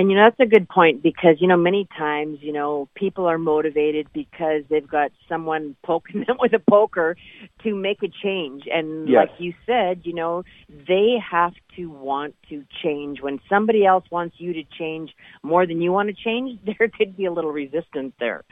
And 0.00 0.10
you 0.10 0.16
know 0.16 0.24
that's 0.24 0.40
a 0.40 0.50
good 0.50 0.66
point 0.66 1.02
because 1.02 1.36
you 1.40 1.46
know 1.46 1.58
many 1.58 1.86
times 1.98 2.38
you 2.40 2.54
know 2.54 2.88
people 2.94 3.26
are 3.26 3.36
motivated 3.36 4.06
because 4.14 4.62
they've 4.70 4.88
got 4.88 5.12
someone 5.28 5.76
poking 5.84 6.24
them 6.26 6.38
with 6.40 6.54
a 6.54 6.58
poker 6.58 7.18
to 7.64 7.74
make 7.74 8.02
a 8.02 8.08
change 8.08 8.62
and 8.72 9.10
yes. 9.10 9.28
like 9.28 9.38
you 9.38 9.52
said 9.66 10.00
you 10.04 10.14
know 10.14 10.42
they 10.88 11.16
have 11.30 11.52
to 11.76 11.90
want 11.90 12.34
to 12.48 12.64
change 12.82 13.20
when 13.20 13.40
somebody 13.46 13.84
else 13.84 14.06
wants 14.10 14.36
you 14.38 14.54
to 14.54 14.62
change 14.78 15.10
more 15.42 15.66
than 15.66 15.82
you 15.82 15.92
want 15.92 16.08
to 16.08 16.14
change 16.14 16.58
there 16.64 16.88
could 16.88 17.14
be 17.14 17.26
a 17.26 17.30
little 17.30 17.52
resistance 17.52 18.14
there. 18.18 18.42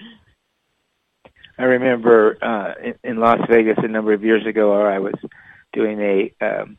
I 1.56 1.62
remember 1.62 2.36
uh 2.42 2.74
in, 2.88 3.12
in 3.12 3.20
Las 3.20 3.40
Vegas 3.48 3.78
a 3.78 3.88
number 3.88 4.12
of 4.12 4.22
years 4.22 4.44
ago 4.46 4.72
where 4.72 4.92
I 4.92 4.98
was 4.98 5.14
doing 5.72 5.98
a 6.02 6.44
um 6.44 6.76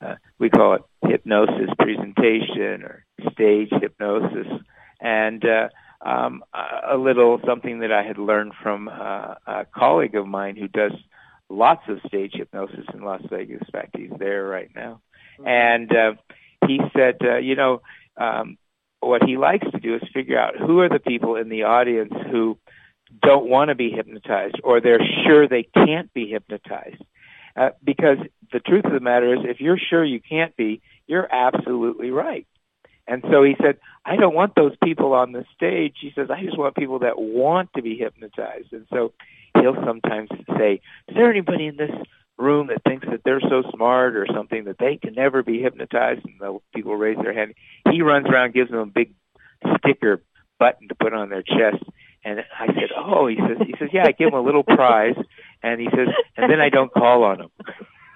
uh, 0.00 0.14
we 0.38 0.48
call 0.48 0.74
it 0.74 0.82
hypnosis 1.02 1.70
presentation 1.78 2.82
or 2.82 3.04
stage 3.32 3.70
hypnosis, 3.70 4.46
and 5.00 5.44
uh, 5.44 5.68
um, 6.06 6.42
a 6.90 6.96
little 6.96 7.40
something 7.46 7.80
that 7.80 7.92
I 7.92 8.02
had 8.02 8.18
learned 8.18 8.52
from 8.62 8.88
uh, 8.88 9.34
a 9.46 9.66
colleague 9.74 10.14
of 10.14 10.26
mine 10.26 10.56
who 10.56 10.68
does 10.68 10.92
lots 11.48 11.82
of 11.88 11.98
stage 12.06 12.32
hypnosis 12.34 12.86
in 12.92 13.02
Las 13.02 13.22
Vegas. 13.30 13.60
In 13.60 13.72
fact, 13.72 13.96
he's 13.96 14.12
there 14.18 14.44
right 14.44 14.70
now, 14.74 15.00
mm-hmm. 15.38 15.46
and 15.46 15.90
uh, 15.92 16.12
he 16.66 16.80
said, 16.96 17.16
uh, 17.22 17.38
you 17.38 17.56
know, 17.56 17.82
um, 18.16 18.58
what 19.00 19.22
he 19.24 19.36
likes 19.36 19.66
to 19.70 19.80
do 19.80 19.96
is 19.96 20.02
figure 20.14 20.38
out 20.38 20.56
who 20.56 20.80
are 20.80 20.88
the 20.88 21.00
people 21.00 21.36
in 21.36 21.48
the 21.48 21.64
audience 21.64 22.12
who 22.30 22.56
don't 23.20 23.48
want 23.48 23.68
to 23.68 23.74
be 23.74 23.90
hypnotized 23.90 24.60
or 24.62 24.80
they're 24.80 25.00
sure 25.26 25.48
they 25.48 25.64
can't 25.74 26.12
be 26.14 26.28
hypnotized. 26.28 27.02
Uh, 27.54 27.70
because 27.84 28.16
the 28.52 28.60
truth 28.60 28.84
of 28.86 28.92
the 28.92 29.00
matter 29.00 29.34
is, 29.34 29.40
if 29.44 29.60
you're 29.60 29.78
sure 29.78 30.02
you 30.02 30.20
can't 30.20 30.56
be, 30.56 30.80
you're 31.06 31.28
absolutely 31.30 32.10
right. 32.10 32.46
And 33.06 33.22
so 33.30 33.42
he 33.42 33.56
said, 33.60 33.78
I 34.04 34.16
don't 34.16 34.34
want 34.34 34.54
those 34.54 34.74
people 34.82 35.12
on 35.12 35.32
the 35.32 35.44
stage. 35.54 35.96
He 36.00 36.12
says, 36.14 36.28
I 36.30 36.42
just 36.44 36.58
want 36.58 36.76
people 36.76 37.00
that 37.00 37.18
want 37.18 37.70
to 37.74 37.82
be 37.82 37.96
hypnotized. 37.96 38.72
And 38.72 38.86
so 38.90 39.12
he'll 39.54 39.76
sometimes 39.84 40.30
say, 40.56 40.80
is 41.08 41.14
there 41.14 41.30
anybody 41.30 41.66
in 41.66 41.76
this 41.76 41.90
room 42.38 42.68
that 42.68 42.82
thinks 42.84 43.06
that 43.10 43.22
they're 43.24 43.40
so 43.40 43.62
smart 43.74 44.16
or 44.16 44.26
something 44.32 44.64
that 44.64 44.78
they 44.78 44.96
can 44.96 45.14
never 45.14 45.42
be 45.42 45.60
hypnotized? 45.60 46.24
And 46.24 46.38
the 46.38 46.58
people 46.74 46.96
raise 46.96 47.18
their 47.18 47.34
hand. 47.34 47.54
He 47.90 48.02
runs 48.02 48.26
around, 48.28 48.54
gives 48.54 48.70
them 48.70 48.78
a 48.78 48.86
big 48.86 49.14
sticker 49.78 50.22
button 50.58 50.88
to 50.88 50.94
put 50.94 51.12
on 51.12 51.28
their 51.28 51.42
chest. 51.42 51.82
And 52.24 52.44
I 52.58 52.66
said, 52.66 52.90
"Oh," 52.96 53.26
he 53.26 53.36
says. 53.36 53.58
He 53.66 53.74
says, 53.80 53.88
"Yeah, 53.92 54.04
I 54.06 54.12
give 54.12 54.28
him 54.28 54.34
a 54.34 54.40
little 54.40 54.62
prize." 54.62 55.16
And 55.60 55.80
he 55.80 55.88
says, 55.90 56.06
"And 56.36 56.50
then 56.50 56.60
I 56.60 56.68
don't 56.68 56.92
call 56.92 57.24
on 57.24 57.40
him." 57.40 57.50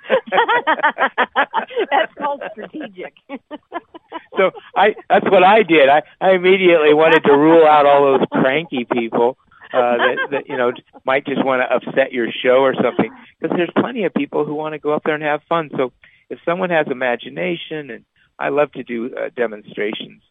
that's 1.90 2.14
called 2.14 2.42
strategic. 2.52 3.14
so 4.36 4.50
I 4.74 4.94
that's 5.08 5.28
what 5.30 5.44
I 5.44 5.62
did. 5.62 5.88
I 5.88 6.02
I 6.20 6.32
immediately 6.32 6.94
wanted 6.94 7.24
to 7.24 7.32
rule 7.32 7.66
out 7.66 7.86
all 7.86 8.18
those 8.18 8.26
cranky 8.30 8.86
people 8.90 9.36
uh 9.72 9.96
that 9.96 10.16
that 10.30 10.48
you 10.48 10.56
know 10.56 10.72
might 11.04 11.26
just 11.26 11.44
want 11.44 11.62
to 11.62 11.74
upset 11.74 12.12
your 12.12 12.28
show 12.30 12.58
or 12.58 12.74
something 12.74 13.10
because 13.40 13.56
there's 13.56 13.70
plenty 13.76 14.04
of 14.04 14.14
people 14.14 14.44
who 14.44 14.54
want 14.54 14.74
to 14.74 14.78
go 14.78 14.92
up 14.92 15.02
there 15.04 15.14
and 15.14 15.22
have 15.22 15.42
fun. 15.48 15.70
So 15.76 15.92
if 16.30 16.38
someone 16.44 16.70
has 16.70 16.86
imagination 16.90 17.90
and 17.90 18.04
I 18.38 18.50
love 18.50 18.72
to 18.72 18.82
do 18.82 19.14
uh, 19.14 19.30
demonstrations 19.34 20.22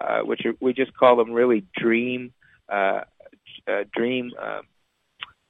uh 0.00 0.20
which 0.20 0.44
are, 0.46 0.54
we 0.60 0.72
just 0.72 0.96
call 0.96 1.16
them 1.16 1.32
really 1.32 1.64
dream 1.76 2.32
uh, 2.68 3.02
uh 3.68 3.84
dream 3.94 4.30
uh, 4.40 4.62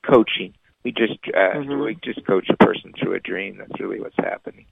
coaching 0.05 0.55
we 0.85 0.93
just 0.93 1.19
uh, 1.29 1.59
mm-hmm. 1.59 1.81
we 1.81 1.99
just 2.03 2.27
coach 2.27 2.49
a 2.51 2.57
person 2.57 2.93
through 2.99 3.15
a 3.15 3.21
dream. 3.21 3.59
That's 3.59 3.81
really 3.81 4.01
what's 4.01 4.17
happening. 4.17 4.67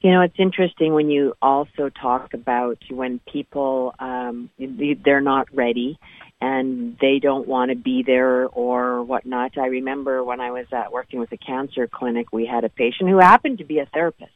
You 0.00 0.12
know, 0.12 0.20
it's 0.20 0.38
interesting 0.38 0.92
when 0.92 1.10
you 1.10 1.34
also 1.40 1.88
talk 1.88 2.34
about 2.34 2.78
when 2.90 3.20
people 3.32 3.94
um, 3.98 4.50
they're 4.58 5.20
not 5.20 5.48
ready 5.54 5.98
and 6.40 6.98
they 7.00 7.18
don't 7.18 7.48
want 7.48 7.70
to 7.70 7.76
be 7.76 8.02
there 8.06 8.46
or 8.46 9.02
whatnot. 9.02 9.56
I 9.56 9.66
remember 9.66 10.22
when 10.22 10.40
I 10.40 10.50
was 10.50 10.66
at 10.70 10.92
working 10.92 11.18
with 11.18 11.32
a 11.32 11.38
cancer 11.38 11.88
clinic, 11.90 12.26
we 12.30 12.46
had 12.46 12.64
a 12.64 12.68
patient 12.68 13.08
who 13.08 13.18
happened 13.18 13.58
to 13.58 13.64
be 13.64 13.78
a 13.78 13.86
therapist. 13.86 14.32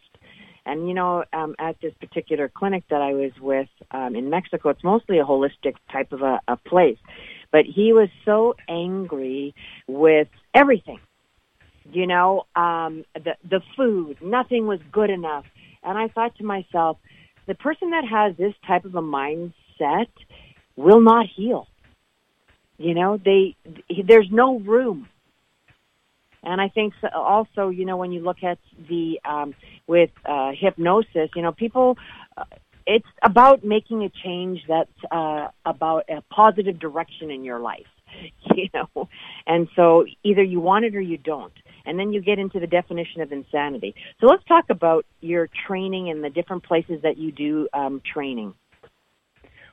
And 0.64 0.88
you 0.88 0.94
know, 0.94 1.24
um, 1.32 1.54
at 1.58 1.80
this 1.80 1.92
particular 2.00 2.48
clinic 2.48 2.84
that 2.90 3.02
I 3.02 3.12
was 3.12 3.32
with 3.40 3.68
um, 3.90 4.14
in 4.16 4.30
Mexico, 4.30 4.70
it's 4.70 4.84
mostly 4.84 5.18
a 5.18 5.24
holistic 5.24 5.74
type 5.92 6.12
of 6.12 6.22
a, 6.22 6.40
a 6.48 6.56
place. 6.56 6.98
But 7.52 7.64
he 7.64 7.92
was 7.92 8.08
so 8.24 8.54
angry 8.68 9.54
with 9.86 10.28
everything. 10.54 11.00
You 11.92 12.06
know, 12.06 12.46
um, 12.54 13.04
the 13.14 13.34
the 13.48 13.60
food, 13.76 14.18
nothing 14.20 14.66
was 14.66 14.78
good 14.92 15.10
enough. 15.10 15.44
And 15.82 15.98
I 15.98 16.08
thought 16.08 16.36
to 16.36 16.44
myself, 16.44 16.98
the 17.46 17.54
person 17.54 17.90
that 17.90 18.04
has 18.04 18.36
this 18.36 18.54
type 18.66 18.84
of 18.84 18.94
a 18.94 19.02
mindset 19.02 20.06
will 20.76 21.00
not 21.00 21.26
heal. 21.34 21.66
You 22.78 22.94
know, 22.94 23.18
they 23.22 23.56
there's 24.04 24.28
no 24.30 24.58
room. 24.60 25.08
And 26.42 26.60
I 26.60 26.68
think 26.68 26.94
also, 27.14 27.68
you 27.68 27.84
know, 27.84 27.96
when 27.96 28.12
you 28.12 28.20
look 28.20 28.42
at 28.42 28.58
the 28.88 29.20
um, 29.24 29.54
with 29.86 30.10
uh, 30.24 30.52
hypnosis, 30.58 31.30
you 31.34 31.42
know, 31.42 31.52
people. 31.52 31.98
It's 32.92 33.06
about 33.22 33.62
making 33.62 34.02
a 34.02 34.10
change 34.24 34.60
that's 34.66 34.90
uh, 35.12 35.48
about 35.64 36.04
a 36.08 36.22
positive 36.22 36.80
direction 36.80 37.30
in 37.30 37.44
your 37.44 37.60
life. 37.60 37.86
you 38.56 38.68
know 38.74 39.08
and 39.46 39.68
so 39.76 40.04
either 40.24 40.42
you 40.42 40.58
want 40.60 40.84
it 40.84 40.96
or 40.96 41.00
you 41.00 41.16
don't 41.16 41.52
and 41.86 41.96
then 41.96 42.12
you 42.12 42.20
get 42.20 42.40
into 42.40 42.58
the 42.58 42.66
definition 42.66 43.20
of 43.20 43.30
insanity 43.30 43.94
so 44.20 44.26
let's 44.26 44.42
talk 44.44 44.64
about 44.68 45.06
your 45.20 45.48
training 45.66 46.10
and 46.10 46.24
the 46.24 46.28
different 46.30 46.64
places 46.64 47.00
that 47.02 47.18
you 47.18 47.30
do 47.30 47.68
um, 47.72 48.02
training 48.12 48.52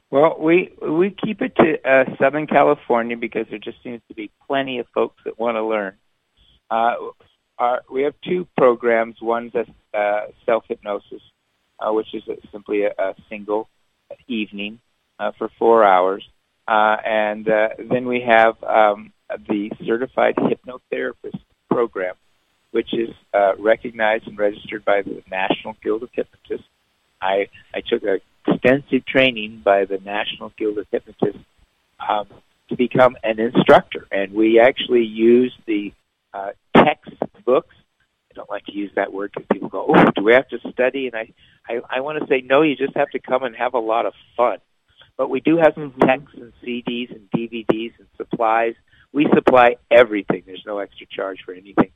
Well, 0.10 0.38
we 0.40 0.72
we 0.82 1.10
keep 1.10 1.42
it 1.42 1.54
to 1.58 1.90
uh, 1.90 2.06
Southern 2.22 2.48
California 2.48 3.18
because 3.18 3.46
there 3.50 3.60
just 3.60 3.82
seems 3.84 4.02
to 4.08 4.14
be 4.14 4.32
plenty 4.48 4.80
of 4.80 4.88
folks 4.94 5.22
that 5.26 5.38
want 5.38 5.56
to 5.56 5.66
learn. 5.66 5.96
Uh, 6.70 6.94
our, 7.58 7.82
we 7.92 8.04
have 8.04 8.14
two 8.24 8.48
programs. 8.56 9.16
One's 9.22 9.54
a 9.56 9.66
uh, 9.98 10.28
self 10.46 10.64
hypnosis, 10.70 11.22
uh, 11.80 11.92
which 11.92 12.14
is 12.14 12.24
a, 12.28 12.36
simply 12.52 12.84
a, 12.84 12.92
a 12.98 13.16
single 13.30 13.68
evening 14.28 14.80
uh, 15.20 15.32
for 15.38 15.50
four 15.60 15.84
hours, 15.84 16.28
uh, 16.68 16.98
and 17.06 17.50
uh, 17.50 17.70
then 17.90 18.08
we 18.08 18.22
have 18.22 18.62
um, 18.64 19.12
the 19.48 19.72
certified 19.86 20.36
hypnotherapist 20.36 21.40
program, 21.70 22.16
which 22.72 22.94
is 22.94 23.10
uh, 23.34 23.54
recognized 23.58 24.28
and 24.28 24.38
registered 24.38 24.84
by 24.86 25.02
the 25.02 25.24
National 25.30 25.76
Guild 25.84 26.04
of 26.04 26.10
Hypnotists. 26.14 26.68
I 27.22 27.48
I 27.74 27.82
took 27.82 28.04
extensive 28.48 29.06
training 29.06 29.62
by 29.64 29.86
the 29.86 29.98
National 29.98 30.52
Guild 30.58 30.78
of 30.78 30.88
Hypnotists 30.92 31.42
um, 32.08 32.28
to 32.70 32.76
become 32.76 33.18
an 33.24 33.40
instructor, 33.40 34.08
and 34.12 34.34
we 34.34 34.60
actually 34.60 35.04
use 35.04 35.54
the 35.66 35.94
uh, 36.34 36.52
textbooks. 36.76 37.76
Don't 38.38 38.50
like 38.50 38.66
to 38.66 38.72
use 38.72 38.92
that 38.96 39.12
word 39.12 39.32
because 39.34 39.48
people 39.52 39.70
go, 39.70 39.88
"Oh, 39.90 40.12
do 40.16 40.24
we 40.24 40.34
have 40.34 40.48
to 40.50 40.60
study?" 40.72 41.08
And 41.08 41.16
I, 41.16 41.34
I, 41.68 41.98
I 41.98 42.00
want 42.02 42.20
to 42.20 42.28
say, 42.28 42.42
no, 42.46 42.62
you 42.62 42.76
just 42.76 42.96
have 42.96 43.10
to 43.10 43.20
come 43.20 43.44
and 43.44 43.56
have 43.56 43.74
a 43.74 43.80
lot 43.80 44.06
of 44.06 44.14
fun. 44.38 44.60
But 45.18 45.32
we 45.32 45.40
do 45.40 45.58
have 45.58 45.74
some 45.74 45.90
mm-hmm. 45.90 46.08
texts 46.08 46.38
and 46.40 46.54
CDs 46.64 47.10
and 47.10 47.28
DVDs 47.36 47.94
and 47.98 48.08
supplies. 48.16 48.76
We 49.12 49.28
supply 49.34 49.78
everything. 49.90 50.44
There's 50.46 50.64
no 50.68 50.78
extra 50.78 51.08
charge 51.08 51.40
for 51.44 51.54
anything, 51.54 51.90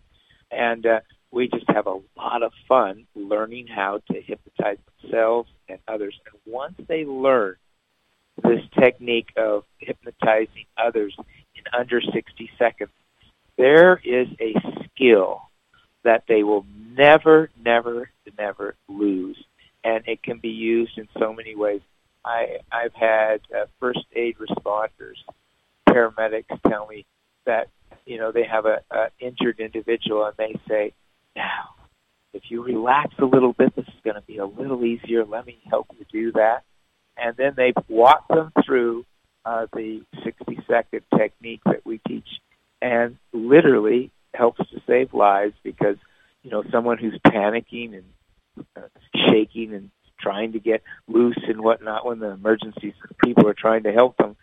and 0.50 0.84
uh, 0.84 1.00
we 1.30 1.48
just 1.48 1.70
have 1.70 1.86
a 1.86 2.00
lot 2.18 2.42
of 2.42 2.54
fun 2.68 3.06
learning 3.16 3.68
how 3.68 4.02
to 4.12 4.20
hypnotize 4.20 4.78
themselves 5.00 5.50
and 5.70 5.78
others. 5.88 6.20
And 6.26 6.42
once 6.52 6.76
they 6.88 7.06
learn 7.06 7.56
this 8.44 8.62
technique 8.80 9.30
of 9.38 9.64
hypnotizing 9.78 10.66
others 10.76 11.16
in 11.54 11.64
under 11.78 12.02
60 12.02 12.50
seconds, 12.58 12.90
there 13.58 14.02
is 14.04 14.28
a 14.40 14.56
skill 14.86 15.51
that 16.04 16.24
they 16.28 16.44
will 16.44 16.66
never, 16.98 17.50
never, 17.64 18.10
never 18.38 18.76
lose. 18.88 19.38
And 19.84 20.04
it 20.08 20.22
can 20.24 20.40
be 20.40 20.50
used 20.50 20.98
in 20.98 21.08
so 21.18 21.34
many 21.34 21.56
ways. 21.56 21.82
I, 22.24 22.58
I've 22.72 22.94
had 22.94 23.42
uh, 23.56 23.66
first 23.80 24.06
aid 24.16 24.38
responders, 24.38 25.16
paramedics 25.90 26.62
tell 26.68 26.88
me 26.88 27.06
that, 27.46 27.68
you 28.06 28.18
know, 28.18 28.32
they 28.32 28.44
have 28.44 28.66
a, 28.66 28.82
a 28.92 29.08
injured 29.20 29.60
individual 29.60 30.26
and 30.26 30.36
they 30.38 30.60
say, 30.68 30.94
now, 31.36 31.70
if 32.34 32.44
you 32.50 32.64
relax 32.64 33.14
a 33.20 33.26
little 33.26 33.54
bit, 33.54 33.76
this 33.76 33.88
is 33.88 34.02
going 34.04 34.16
to 34.16 34.22
be 34.22 34.38
a 34.38 34.46
little 34.46 34.86
easier. 34.86 35.26
Let 35.26 35.46
me 35.46 35.58
help 35.70 35.88
you 35.98 36.06
do 36.12 36.32
that. 36.34 36.64
And 37.18 37.36
then 37.36 37.54
they 37.58 37.74
walk 37.90 38.28
them 38.28 38.52
through 38.66 39.06
uh, 39.46 39.66
the 39.74 40.04
60 40.24 40.60
second 40.68 41.02
technique 41.18 41.62
that 41.66 41.86
we 41.86 42.00
teach 42.08 42.28
and 42.82 43.18
literally 43.34 44.12
helps 44.34 44.60
to 44.70 44.82
save 44.88 45.14
lives 45.14 45.56
because, 45.64 45.98
you 46.44 46.52
know, 46.52 46.64
someone 46.72 46.98
who's 46.98 47.18
panicking 47.26 47.94
and 47.94 48.66
uh, 48.76 48.88
shaking 49.16 49.74
and 49.74 49.92
trying 50.20 50.54
to 50.54 50.60
get 50.60 50.84
loose 51.08 51.40
and 51.48 51.62
whatnot 51.62 52.06
when 52.06 52.20
the 52.20 52.30
emergency 52.30 52.94
people 53.24 53.48
are 53.48 53.54
trying 53.54 53.84
to 53.84 53.92
help 53.92 54.18
them 54.18 54.36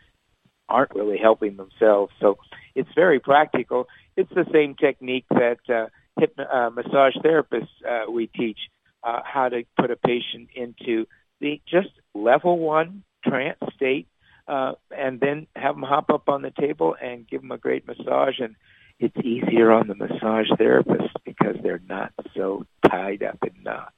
aren't 0.68 0.95
really 0.95 1.18
helping 1.18 1.57
themselves. 1.57 2.12
So 2.20 2.39
it's 2.74 2.91
very 2.95 3.20
practical. 3.20 3.89
It's 4.16 4.32
the 4.34 4.47
same 4.53 4.74
technique 4.74 5.24
that 5.30 5.59
uh, 5.68 5.86
hypno- 6.18 6.49
uh, 6.53 6.70
massage 6.70 7.16
therapists 7.16 7.68
uh, 7.89 8.11
we 8.11 8.26
teach 8.26 8.59
uh, 9.03 9.20
how 9.24 9.49
to 9.49 9.64
put 9.78 9.91
a 9.91 9.97
patient 9.97 10.49
into 10.55 11.07
the 11.41 11.61
just 11.66 11.91
level 12.14 12.59
one 12.59 13.05
trance 13.24 13.59
state, 13.74 14.09
uh, 14.49 14.72
and 14.91 15.20
then 15.20 15.47
have 15.55 15.74
them 15.74 15.84
hop 15.84 16.11
up 16.11 16.28
on 16.28 16.43
the 16.43 16.51
table 16.51 16.97
and 17.01 17.28
give 17.28 17.41
them 17.41 17.53
a 17.53 17.59
great 17.59 17.86
massage. 17.86 18.41
And 18.41 18.57
it's 19.01 19.16
easier 19.24 19.70
on 19.70 19.86
the 19.86 19.94
massage 19.94 20.49
therapist 20.57 21.14
because 21.24 21.57
they're 21.62 21.82
not 21.88 22.12
so 22.36 22.66
tied 22.88 23.22
up 23.22 23.38
in 23.42 23.62
knots. 23.62 23.92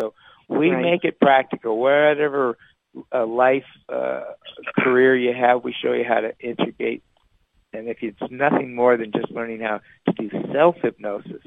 So 0.00 0.14
we 0.48 0.70
right. 0.70 0.82
make 0.82 1.04
it 1.04 1.18
practical. 1.18 1.78
Whatever 1.78 2.56
uh, 3.12 3.26
life 3.26 3.64
uh, 3.88 4.24
career 4.78 5.16
you 5.16 5.32
have, 5.34 5.64
we 5.64 5.74
show 5.82 5.92
you 5.92 6.04
how 6.06 6.20
to 6.20 6.32
integrate 6.38 7.02
and 7.76 7.88
if 7.88 7.98
it's 8.00 8.18
nothing 8.30 8.74
more 8.74 8.96
than 8.96 9.12
just 9.12 9.30
learning 9.30 9.60
how 9.60 9.80
to 10.06 10.12
do 10.12 10.30
self 10.52 10.76
hypnosis 10.82 11.42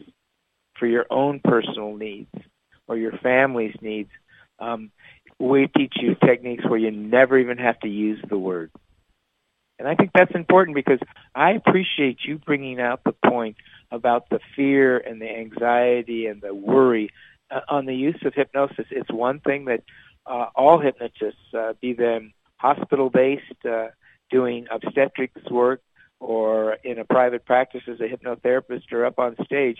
for 0.78 0.86
your 0.86 1.06
own 1.10 1.42
personal 1.44 1.96
needs 1.96 2.32
or 2.88 2.98
your 2.98 3.14
family's 3.24 3.76
needs, 3.82 4.12
um, 4.60 4.92
we 5.40 5.68
teach 5.76 5.94
you 6.00 6.16
techniques 6.16 6.64
where 6.68 6.80
you 6.80 6.92
never 6.92 7.38
even 7.38 7.58
have 7.58 7.80
to 7.80 7.88
use 7.88 8.20
the 8.30 8.38
word. 8.38 8.72
And 9.80 9.88
I 9.88 9.96
think 9.96 10.12
that's 10.14 10.36
important 10.36 10.76
because 10.76 11.00
I 11.34 11.52
appreciate 11.52 12.20
you 12.26 12.38
bringing 12.38 12.80
out 12.82 13.04
the 13.06 13.14
point 13.14 13.56
about 13.92 14.30
the 14.30 14.40
fear 14.56 14.98
and 14.98 15.22
the 15.22 15.30
anxiety 15.30 16.28
and 16.28 16.42
the 16.42 16.54
worry 16.54 17.12
uh, 17.50 17.62
on 17.70 17.86
the 17.86 17.96
use 17.96 18.20
of 18.26 18.34
hypnosis. 18.36 18.86
It's 18.92 19.12
one 19.12 19.40
thing 19.40 19.66
that 19.66 19.84
uh, 20.26 20.48
all 20.54 20.80
hypnotists, 20.80 21.40
uh, 21.58 21.74
be 21.82 21.94
them 21.94 22.34
hospital-based, 22.58 23.66
uh, 23.66 23.88
doing 24.30 24.68
obstetrics 24.70 25.50
work, 25.50 25.82
or 26.20 26.74
in 26.84 27.00
a 27.00 27.06
private 27.06 27.46
practice 27.46 27.82
as 27.88 28.00
a 28.02 28.04
hypnotherapist 28.04 28.92
or 28.92 29.06
up 29.06 29.18
on 29.18 29.36
stage, 29.46 29.78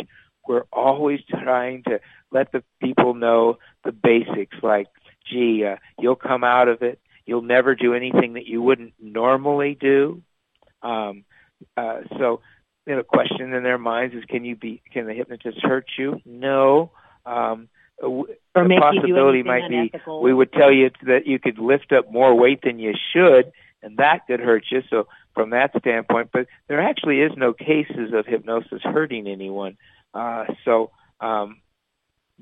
we're 0.48 0.64
always 0.72 1.20
trying 1.30 1.84
to 1.84 2.00
let 2.32 2.52
the 2.52 2.64
people 2.82 3.14
know 3.14 3.58
the 3.84 3.92
basics 3.92 4.56
like, 4.64 4.88
gee, 5.30 5.66
uh, 5.66 5.76
you'll 6.00 6.16
come 6.16 6.44
out 6.44 6.68
of 6.70 6.82
it. 6.82 7.00
You'll 7.30 7.44
never 7.44 7.76
do 7.76 7.94
anything 7.94 8.34
that 8.34 8.48
you 8.48 8.62
wouldn't 8.62 8.94
normally 9.00 9.78
do. 9.80 10.24
Um, 10.82 11.26
uh, 11.78 12.02
so, 12.18 12.42
you 12.88 12.96
know, 12.96 13.04
question 13.04 13.54
in 13.54 13.64
their 13.64 13.78
minds 13.78 14.16
is, 14.16 14.24
can 14.26 14.44
you 14.44 14.56
be, 14.56 14.82
can 14.92 15.06
the 15.06 15.14
hypnotist 15.14 15.60
hurt 15.62 15.86
you? 15.98 16.22
No. 16.26 16.92
Um, 17.26 17.70
or 18.02 18.26
the 18.56 18.80
possibility 18.80 19.44
might 19.44 19.66
unethical. 19.66 20.22
be 20.22 20.26
we 20.26 20.34
would 20.34 20.52
tell 20.54 20.72
you 20.72 20.90
that 21.04 21.28
you 21.28 21.38
could 21.38 21.60
lift 21.60 21.92
up 21.92 22.12
more 22.12 22.34
weight 22.34 22.62
than 22.64 22.80
you 22.80 22.94
should, 23.14 23.52
and 23.84 23.98
that 23.98 24.26
could 24.28 24.40
hurt 24.40 24.64
you. 24.72 24.82
So 24.90 25.08
from 25.36 25.52
that 25.52 25.72
standpoint, 25.78 26.30
but 26.34 26.48
there 26.68 26.82
actually 26.82 27.22
is 27.22 27.32
no 27.38 27.54
cases 27.54 28.14
of 28.14 28.26
hypnosis 28.26 28.82
hurting 28.84 29.28
anyone. 29.28 29.78
Uh, 30.14 30.46
so 30.66 30.92
um, 31.20 31.62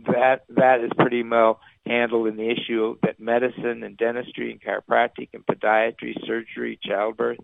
that 0.06 0.44
that 0.50 0.82
is 0.82 0.92
pretty 0.98 1.24
well 1.24 1.60
handled 1.86 2.28
in 2.28 2.38
the 2.38 2.50
issue 2.50 2.98
that 3.04 3.20
medicine 3.20 3.84
and 3.84 3.98
dentistry 3.98 4.52
and 4.52 4.62
chiropractic 4.62 5.30
and 5.34 5.46
podiatry, 5.46 6.14
surgery, 6.26 6.80
childbirth, 6.82 7.40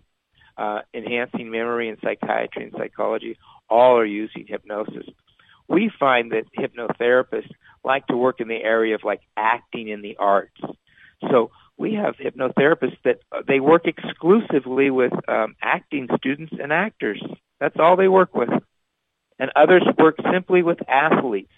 uh, 0.56 0.80
enhancing 0.92 1.50
memory 1.50 1.88
and 1.88 1.98
psychiatry 2.02 2.64
and 2.64 2.74
psychology 2.76 3.36
all 3.68 3.98
are 3.98 4.04
using 4.04 4.44
hypnosis. 4.46 5.06
We 5.66 5.90
find 5.98 6.32
that 6.32 6.44
hypnotherapists 6.56 7.50
like 7.82 8.06
to 8.08 8.16
work 8.16 8.40
in 8.40 8.48
the 8.48 8.62
area 8.62 8.94
of 8.94 9.02
like 9.02 9.22
acting 9.36 9.88
in 9.88 10.02
the 10.02 10.16
arts. 10.18 10.60
So 11.30 11.50
we 11.76 11.94
have 11.94 12.16
hypnotherapists 12.16 12.98
that 13.04 13.20
uh, 13.32 13.42
they 13.48 13.60
work 13.60 13.86
exclusively 13.86 14.90
with 14.90 15.12
um, 15.28 15.56
acting 15.60 16.08
students 16.16 16.54
and 16.60 16.72
actors. 16.72 17.22
That's 17.60 17.76
all 17.78 17.96
they 17.96 18.08
work 18.08 18.34
with. 18.34 18.50
And 19.38 19.50
others 19.56 19.82
work 19.98 20.16
simply 20.32 20.62
with 20.62 20.78
athletes 20.88 21.50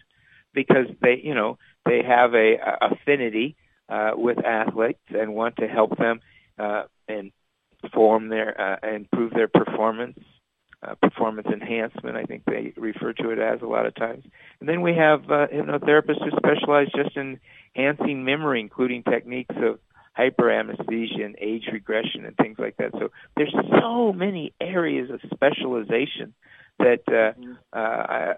because 0.57 0.87
they, 1.01 1.21
you 1.23 1.35
know, 1.35 1.59
they 1.85 2.03
have 2.03 2.35
a, 2.35 2.55
a 2.57 2.89
affinity 2.91 3.55
uh, 3.89 4.13
with 4.17 4.45
athletes 4.45 4.99
and 5.11 5.35
want 5.35 5.55
to 5.59 5.69
help 5.69 5.97
them 5.97 6.19
uh, 6.59 6.85
and 7.07 7.31
form 7.95 8.29
their 8.29 8.61
uh, 8.61 8.95
improve 8.95 9.33
their 9.33 9.49
performance. 9.49 10.19
Uh, 10.83 10.95
performance 11.01 11.49
enhancement, 11.51 12.17
I 12.17 12.25
think 12.25 12.43
they 12.45 12.73
refer 12.77 13.15
to 13.15 13.31
it 13.31 13.39
as 13.39 13.63
a 13.63 13.67
lot 13.67 13.87
of 13.87 13.95
times. 13.95 14.23
And 14.61 14.69
then 14.69 14.83
we 14.83 14.95
have 14.95 15.25
uh, 15.25 15.47
hypnotherapists 15.49 16.23
who 16.23 16.31
specialize 16.37 16.89
just 16.95 17.17
in 17.17 17.41
enhancing 17.75 18.25
memory, 18.25 18.61
including 18.61 19.03
techniques 19.03 19.55
of 19.57 19.81
hypermnesia 20.17 21.25
and 21.25 21.35
age 21.41 21.65
regression 21.73 22.27
and 22.27 22.37
things 22.37 22.57
like 22.59 22.77
that. 22.77 22.93
So 22.93 23.11
there's 23.37 23.55
so 23.81 24.13
many 24.13 24.53
areas 24.61 25.11
of 25.11 25.21
specialization 25.33 26.35
that 26.79 27.01
uh, 27.09 27.13
mm-hmm. 27.13 27.53
uh, 27.73 27.79
I, 27.79 28.35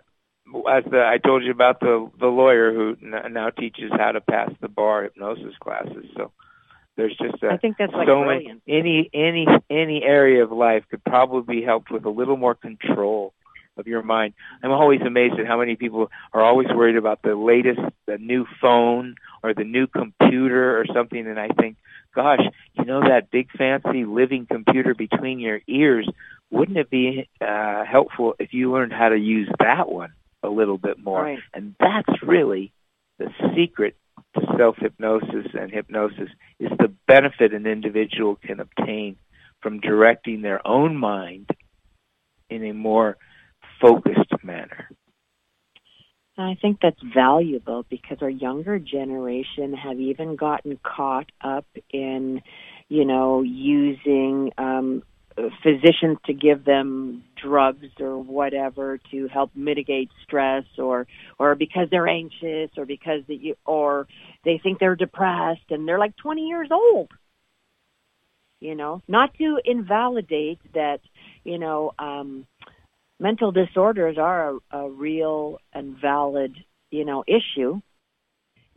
as 0.71 0.85
the, 0.91 1.05
I 1.05 1.19
told 1.19 1.45
you 1.45 1.51
about 1.51 1.81
the 1.81 2.11
the 2.19 2.27
lawyer 2.27 2.73
who 2.73 2.97
n- 3.03 3.33
now 3.33 3.51
teaches 3.51 3.91
how 3.93 4.13
to 4.13 4.21
pass 4.21 4.51
the 4.61 4.69
bar 4.69 5.05
hypnosis 5.05 5.55
classes. 5.61 6.07
So 6.17 6.33
there's 6.97 7.17
just 7.17 7.43
uh, 7.43 7.49
I 7.49 7.57
think 7.57 7.77
that's 7.79 7.93
like 7.93 8.09
so 8.09 8.23
brilliant. 8.23 8.63
many 8.67 9.11
any 9.13 9.47
any 9.47 9.47
any 9.71 10.03
area 10.03 10.43
of 10.43 10.53
life 10.53 10.85
could 10.91 11.05
probably 11.05 11.61
be 11.61 11.65
helped 11.65 11.91
with 11.91 12.05
a 12.05 12.11
little 12.11 12.37
more 12.37 12.55
control 12.55 13.35
of 13.77 13.87
your 13.87 14.03
mind. 14.03 14.35
I'm 14.63 14.73
always 14.73 15.01
amazed 15.03 15.39
at 15.39 15.47
how 15.47 15.59
many 15.59 15.77
people 15.77 16.11
are 16.33 16.43
always 16.43 16.67
worried 16.69 16.97
about 16.97 17.23
the 17.23 17.37
latest, 17.37 17.81
the 18.07 18.19
new 18.19 18.45
phone 18.61 19.15
or 19.43 19.55
the 19.55 19.65
new 19.65 19.87
computer 19.87 20.79
or 20.81 20.85
something. 20.93 21.25
And 21.25 21.39
I 21.39 21.49
think, 21.49 21.77
gosh, 22.13 22.41
you 22.75 22.85
know 22.85 23.01
that 23.01 23.31
big 23.31 23.51
fancy 23.57 24.05
living 24.05 24.47
computer 24.47 24.95
between 24.95 25.39
your 25.39 25.61
ears? 25.69 26.09
Wouldn't 26.51 26.79
it 26.79 26.91
be 26.91 27.29
uh, 27.41 27.85
helpful 27.85 28.35
if 28.41 28.53
you 28.53 28.73
learned 28.73 28.93
how 28.93 29.11
to 29.11 29.17
use 29.17 29.49
that 29.61 29.89
one 29.89 30.13
a 30.43 30.49
little 30.49 30.79
bit 30.79 30.99
more? 31.03 31.23
Right. 31.23 31.39
And 31.55 31.75
that's 31.79 32.23
really 32.23 32.73
the 33.19 33.29
secret 33.57 33.97
to 34.35 34.41
self-hypnosis 34.57 35.47
and 35.59 35.71
hypnosis 35.71 36.29
is 36.59 36.71
the 36.79 36.93
benefit 37.07 37.53
an 37.53 37.67
individual 37.67 38.37
can 38.37 38.61
obtain 38.61 39.17
from 39.63 39.81
directing 39.81 40.43
their 40.43 40.67
own 40.67 40.97
mind 40.97 41.49
in 42.51 42.65
a 42.65 42.73
more 42.73 43.17
focused 43.81 44.33
manner. 44.43 44.89
I 46.37 46.57
think 46.61 46.79
that's 46.81 47.01
valuable 47.03 47.85
because 47.89 48.19
our 48.23 48.31
younger 48.31 48.79
generation 48.79 49.73
have 49.73 49.99
even 49.99 50.37
gotten 50.37 50.79
caught 50.85 51.31
up 51.41 51.67
in, 51.91 52.43
you 52.89 53.05
know, 53.05 53.43
using 53.43 54.53
um, 54.57 55.03
physicians 55.63 56.19
to 56.27 56.33
give 56.33 56.65
them 56.65 57.25
drugs 57.41 57.87
or 58.01 58.19
whatever 58.19 58.99
to 59.11 59.29
help 59.29 59.51
mitigate 59.55 60.11
stress 60.25 60.65
or 60.79 61.07
or 61.39 61.55
because 61.55 61.89
they're 61.91 62.09
anxious 62.09 62.71
or 62.77 62.85
because 62.85 63.23
they, 63.29 63.55
or 63.65 64.07
they 64.45 64.59
think 64.63 64.79
they're 64.79 64.97
depressed 64.97 65.71
and 65.71 65.87
they're 65.87 65.99
like 65.99 66.17
20 66.17 66.47
years 66.47 66.69
old 66.71 67.11
you 68.61 68.75
know 68.75 69.03
not 69.07 69.33
to 69.35 69.59
invalidate 69.65 70.59
that 70.75 71.01
you 71.45 71.59
know 71.59 71.93
um 71.99 72.47
mental 73.19 73.53
disorders 73.53 74.17
are 74.19 74.51
a, 74.73 74.79
a 74.79 74.91
real 74.91 75.59
and 75.73 75.97
valid, 76.01 76.55
you 76.91 77.05
know, 77.05 77.25
issue. 77.27 77.81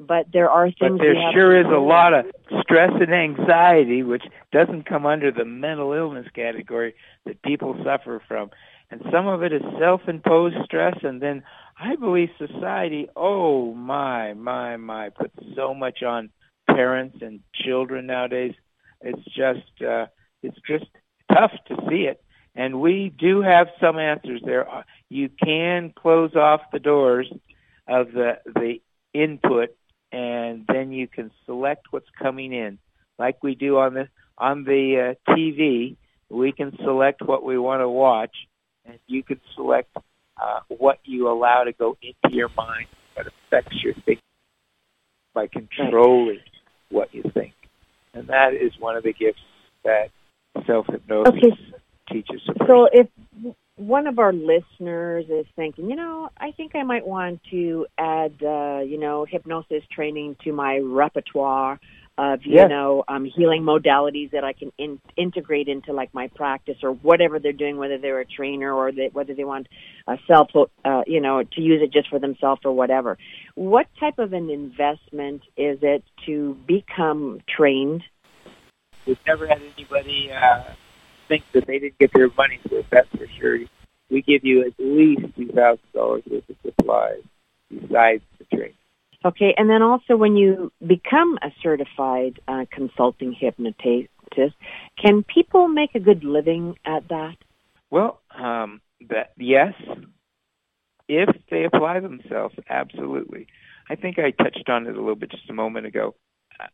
But 0.08 0.28
there 0.34 0.50
are 0.50 0.66
things. 0.66 0.98
But 0.98 1.00
there 1.00 1.32
sure 1.34 1.60
is 1.60 1.68
a 1.68 1.80
lot 1.80 2.14
of 2.14 2.26
stress 2.62 2.92
and 2.94 3.14
anxiety, 3.14 4.04
which 4.04 4.24
doesn't 4.52 4.86
come 4.86 5.06
under 5.06 5.32
the 5.32 5.46
mental 5.46 5.94
illness 5.94 6.28
category 6.34 6.96
that 7.26 7.42
people 7.44 7.80
suffer 7.84 8.22
from, 8.28 8.50
and 8.90 9.02
some 9.12 9.28
of 9.28 9.44
it 9.44 9.54
is 9.54 9.62
self-imposed 9.80 10.56
stress, 10.66 10.98
and 11.04 11.22
then 11.22 11.44
I 11.80 11.96
believe 11.96 12.30
society, 12.38 13.10
oh 13.16 13.74
my, 13.74 14.34
my, 14.34 14.78
my, 14.78 15.10
puts 15.10 15.36
so 15.56 15.74
much 15.74 16.04
on 16.04 16.30
parents 16.68 17.18
and 17.22 17.42
children 17.54 18.08
nowadays. 18.08 18.54
It's 19.02 19.24
just, 19.26 19.82
uh, 19.82 20.08
it's 20.44 20.58
just 20.68 20.86
tough 21.32 21.52
to 21.68 21.76
see 21.90 22.04
it 22.04 22.24
and 22.56 22.82
we 22.82 23.14
do 23.18 23.42
have 23.42 23.68
some 23.80 23.98
answers 23.98 24.42
there. 24.44 24.68
You 25.10 25.30
can 25.30 25.94
close 25.96 26.36
off 26.36 26.62
the 26.72 26.80
doors 26.80 27.32
of 27.88 28.12
the 28.12 28.40
the 28.46 28.82
input, 29.14 29.76
and 30.12 30.66
then 30.68 30.92
you 30.92 31.08
can 31.08 31.32
select 31.46 31.88
what's 31.92 32.10
coming 32.22 32.54
in, 32.54 32.78
like 33.18 33.42
we 33.44 33.56
do 33.56 33.78
on 33.78 33.94
the 33.94 34.08
on 34.38 34.64
the 34.64 35.16
uh, 35.30 35.34
TV. 35.34 35.96
We 36.30 36.52
can 36.52 36.76
select 36.84 37.22
what 37.22 37.44
we 37.44 37.58
want 37.58 37.82
to 37.82 37.90
watch, 37.90 38.36
and 38.86 38.98
you 39.08 39.24
can 39.24 39.40
select 39.56 39.96
uh, 40.42 40.60
what 40.70 41.00
you 41.04 41.30
allow 41.30 41.64
to 41.64 41.74
go 41.74 41.98
into 42.02 42.36
your 42.36 42.50
mind, 42.56 42.88
what 43.16 43.28
affects 43.28 43.84
your 43.84 43.94
thinking 43.94 44.24
by 45.34 45.48
controlling 45.48 46.40
what 46.90 47.14
you 47.14 47.24
think, 47.34 47.54
and 48.14 48.28
that 48.28 48.54
is 48.54 48.72
one 48.80 48.96
of 48.96 49.04
the 49.04 49.14
gifts 49.14 49.42
that 49.84 50.10
self 50.66 50.88
hypnosis. 50.88 51.34
Okay 51.36 51.72
teaches. 52.12 52.42
So 52.68 52.88
if 52.92 53.08
one 53.78 54.08
of 54.08 54.20
our 54.20 54.34
listeners 54.34 55.26
is 55.30 55.46
thinking, 55.56 55.90
you 55.90 55.96
know, 55.96 56.30
I 56.38 56.52
think 56.52 56.76
I 56.76 56.84
might 56.84 57.06
want 57.06 57.42
to 57.52 57.88
add, 57.98 58.36
uh, 58.44 58.80
you 58.80 59.00
know, 59.00 59.26
hypnosis 59.26 59.84
training 59.92 60.36
to 60.44 60.52
my 60.52 60.78
repertoire 60.78 61.80
of, 62.18 62.42
you 62.44 62.56
yes. 62.56 62.70
know, 62.70 63.04
um, 63.08 63.26
healing 63.26 63.64
modalities 63.64 64.32
that 64.32 64.44
I 64.44 64.54
can 64.54 64.72
in, 64.78 65.00
integrate 65.16 65.68
into 65.68 65.94
like 65.94 66.14
my 66.14 66.28
practice 66.28 66.78
or 66.84 66.92
whatever 66.92 67.40
they're 67.40 67.54
doing, 67.54 67.78
whether 67.78 67.98
they're 67.98 68.20
a 68.20 68.26
trainer 68.26 68.72
or 68.72 68.92
they, 68.92 69.10
whether 69.12 69.34
they 69.34 69.46
want 69.46 69.68
a 70.08 70.18
self, 70.28 70.50
uh, 70.86 71.02
you 71.08 71.22
know, 71.22 71.42
to 71.42 71.62
use 71.62 71.82
it 71.82 71.92
just 71.92 72.10
for 72.10 72.20
themselves 72.20 72.62
or 72.66 72.74
whatever. 72.74 73.18
What 73.56 73.88
type 74.00 74.20
of 74.20 74.34
an 74.34 74.50
investment 74.50 75.42
is 75.58 75.80
it 75.82 76.04
to 76.26 76.58
become 76.68 77.40
trained? 77.50 78.04
We've 79.08 79.18
never 79.26 79.48
had 79.48 79.62
anybody 79.76 80.32
uh, 80.32 80.64
think 81.32 81.46
that 81.54 81.66
they 81.66 81.80
didn't 81.80 81.98
get 81.98 82.12
their 82.14 82.30
money's 82.38 82.60
worth. 82.70 82.86
That's 82.92 83.08
for 83.10 83.28
sure. 83.40 83.60
We 84.10 84.22
give 84.22 84.44
you 84.44 84.66
at 84.66 84.74
least 84.78 85.22
two 85.38 85.48
thousand 85.48 85.88
dollars 85.94 86.24
worth 86.30 86.50
of 86.50 86.58
supplies 86.66 87.24
besides 87.70 88.24
the 88.38 88.46
training. 88.54 88.74
Okay, 89.24 89.54
and 89.58 89.70
then 89.70 89.82
also 89.82 90.18
when 90.18 90.36
you 90.36 90.72
become 90.86 91.38
a 91.42 91.52
certified 91.64 92.40
uh, 92.48 92.66
consulting 92.70 93.32
hypnotist, 93.32 94.10
can 95.02 95.24
people 95.24 95.68
make 95.68 95.96
a 95.96 96.00
good 96.00 96.24
living 96.24 96.76
at 96.86 97.08
that? 97.10 97.36
Well, 97.90 98.20
um, 98.38 98.82
that 99.10 99.32
yes, 99.38 99.74
if 101.08 101.30
they 101.50 101.64
apply 101.64 102.02
themselves, 102.02 102.56
absolutely. 102.70 103.48
I 103.90 103.96
think 103.96 104.18
I 104.20 104.32
touched 104.32 104.68
on 104.68 104.88
it 104.88 104.96
a 104.96 105.00
little 105.00 105.16
bit 105.16 105.32
just 105.32 105.50
a 105.50 105.54
moment 105.54 105.86
ago. 105.86 106.16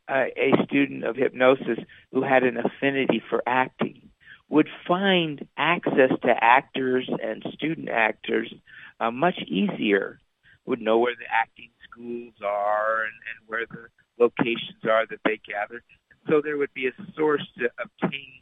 A, 0.10 0.26
a 0.36 0.66
student 0.66 1.04
of 1.04 1.16
hypnosis 1.16 1.80
who 2.12 2.24
had 2.24 2.44
an 2.44 2.58
affinity 2.58 3.22
for 3.30 3.42
acting 3.46 4.10
would 4.50 4.70
find 4.88 5.48
access 5.58 6.12
to 6.24 6.34
actors 6.42 7.10
and 7.22 7.44
student 7.54 7.90
actors 7.90 8.54
uh, 9.00 9.12
much 9.12 9.38
easier, 9.48 10.20
would 10.66 10.82
know 10.82 11.00
where 11.00 11.16
the 11.16 11.26
acting 11.32 11.70
schools 11.90 12.34
are 12.44 13.04
and, 13.04 13.14
and 13.30 13.48
where 13.48 13.66
the 13.70 13.88
locations 14.20 14.84
are 14.84 15.06
that 15.08 15.20
they 15.26 15.40
gather. 15.48 15.84
So 16.30 16.42
there 16.42 16.58
would 16.58 16.74
be 16.74 16.88
a 16.88 16.92
source 17.16 17.46
to 17.58 17.70
obtain 17.80 18.42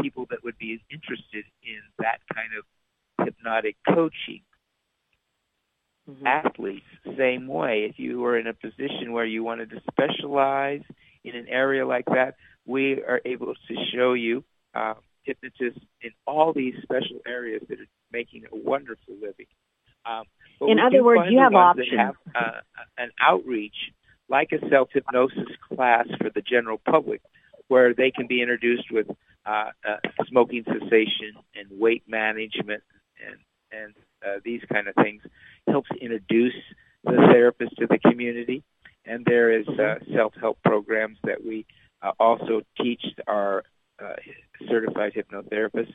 people 0.00 0.26
that 0.30 0.44
would 0.44 0.58
be 0.58 0.82
interested 0.90 1.44
in 1.62 1.80
that 1.98 2.18
kind 2.34 2.50
of 2.58 3.24
hypnotic 3.24 3.76
coaching. 3.86 4.42
Mm-hmm. 6.10 6.26
Athletes, 6.26 6.84
same 7.16 7.46
way. 7.46 7.86
If 7.88 7.98
you 7.98 8.20
were 8.20 8.38
in 8.38 8.46
a 8.46 8.52
position 8.52 9.12
where 9.12 9.24
you 9.24 9.42
wanted 9.42 9.70
to 9.70 9.80
specialize 9.90 10.82
in 11.24 11.34
an 11.34 11.48
area 11.48 11.86
like 11.86 12.04
that, 12.06 12.34
we 12.66 13.02
are 13.02 13.22
able 13.24 13.54
to 13.54 13.74
show 13.94 14.12
you 14.12 14.44
uh, 14.74 14.94
hypnotists 15.24 15.80
in 16.02 16.10
all 16.26 16.52
these 16.52 16.74
special 16.82 17.20
areas 17.26 17.62
that 17.68 17.80
are 17.80 17.86
making 18.12 18.44
a 18.52 18.56
wonderful 18.56 19.14
living. 19.20 19.46
Um, 20.06 20.24
in 20.60 20.78
other 20.78 21.02
words, 21.02 21.30
you 21.30 21.38
have 21.40 21.54
options. 21.54 21.88
Have, 21.96 22.16
uh, 22.34 22.60
an 22.98 23.10
outreach 23.20 23.74
like 24.28 24.52
a 24.52 24.68
self 24.68 24.88
hypnosis 24.92 25.48
class 25.68 26.06
for 26.20 26.30
the 26.30 26.42
general 26.42 26.78
public, 26.78 27.22
where 27.68 27.94
they 27.94 28.10
can 28.10 28.26
be 28.26 28.40
introduced 28.40 28.90
with 28.90 29.08
uh, 29.46 29.70
uh, 29.86 29.96
smoking 30.28 30.64
cessation 30.64 31.32
and 31.54 31.68
weight 31.70 32.04
management 32.06 32.82
and 33.26 33.36
and 33.72 33.94
uh, 34.24 34.40
these 34.44 34.60
kind 34.72 34.88
of 34.88 34.94
things 34.94 35.22
helps 35.66 35.90
introduce 36.00 36.54
the 37.04 37.28
therapist 37.32 37.76
to 37.78 37.86
the 37.86 37.98
community. 37.98 38.62
And 39.04 39.24
there 39.26 39.50
is 39.52 39.68
uh, 39.68 39.96
self-help 40.14 40.62
programs 40.62 41.18
that 41.24 41.44
we 41.44 41.66
uh, 42.00 42.12
also 42.18 42.62
teach 42.80 43.02
our 43.26 43.64
uh, 44.02 44.14
certified 44.68 45.12
hypnotherapists 45.14 45.94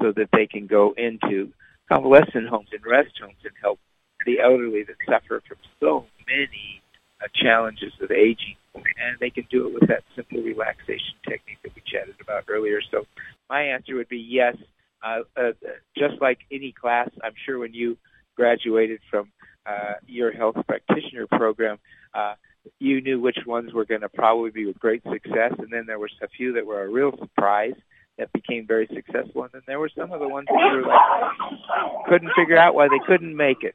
so 0.00 0.12
that 0.12 0.28
they 0.32 0.46
can 0.46 0.66
go 0.66 0.94
into 0.96 1.52
convalescent 1.90 2.48
homes 2.48 2.68
and 2.72 2.84
rest 2.86 3.12
homes 3.20 3.36
and 3.44 3.52
help 3.60 3.78
the 4.26 4.40
elderly 4.40 4.84
that 4.84 4.96
suffer 5.08 5.42
from 5.46 5.58
so 5.80 6.06
many 6.26 6.82
uh, 7.22 7.26
challenges 7.34 7.92
of 8.00 8.10
aging. 8.10 8.56
And 8.74 9.18
they 9.20 9.30
can 9.30 9.46
do 9.50 9.66
it 9.66 9.74
with 9.74 9.88
that 9.88 10.02
simple 10.16 10.40
relaxation 10.40 11.14
technique 11.28 11.58
that 11.62 11.74
we 11.74 11.82
chatted 11.86 12.14
about 12.20 12.44
earlier. 12.48 12.80
So 12.90 13.04
my 13.50 13.62
answer 13.62 13.96
would 13.96 14.08
be 14.08 14.18
yes. 14.18 14.56
Uh, 15.02 15.22
uh, 15.36 15.52
just 15.96 16.20
like 16.20 16.38
any 16.50 16.72
class, 16.72 17.10
I'm 17.22 17.34
sure 17.44 17.58
when 17.58 17.74
you 17.74 17.98
graduated 18.36 19.00
from 19.10 19.30
uh, 19.66 19.94
your 20.06 20.32
health 20.32 20.56
practitioner 20.66 21.26
program, 21.26 21.78
uh, 22.14 22.34
you 22.78 23.00
knew 23.00 23.20
which 23.20 23.38
ones 23.46 23.72
were 23.72 23.84
going 23.84 24.02
to 24.02 24.08
probably 24.08 24.50
be 24.50 24.68
a 24.68 24.72
great 24.74 25.02
success, 25.04 25.52
and 25.58 25.68
then 25.70 25.84
there 25.86 25.98
were 25.98 26.10
a 26.22 26.28
few 26.28 26.52
that 26.54 26.66
were 26.66 26.82
a 26.82 26.88
real 26.88 27.12
surprise 27.18 27.74
that 28.18 28.32
became 28.32 28.66
very 28.66 28.88
successful, 28.94 29.42
and 29.42 29.50
then 29.52 29.62
there 29.66 29.80
were 29.80 29.90
some 29.96 30.12
of 30.12 30.20
the 30.20 30.28
ones 30.28 30.46
that 30.48 30.54
were 30.54 30.82
like 30.82 32.08
couldn't 32.08 32.30
figure 32.36 32.58
out 32.58 32.74
why 32.74 32.88
they 32.88 33.00
couldn't 33.06 33.34
make 33.34 33.62
it. 33.62 33.72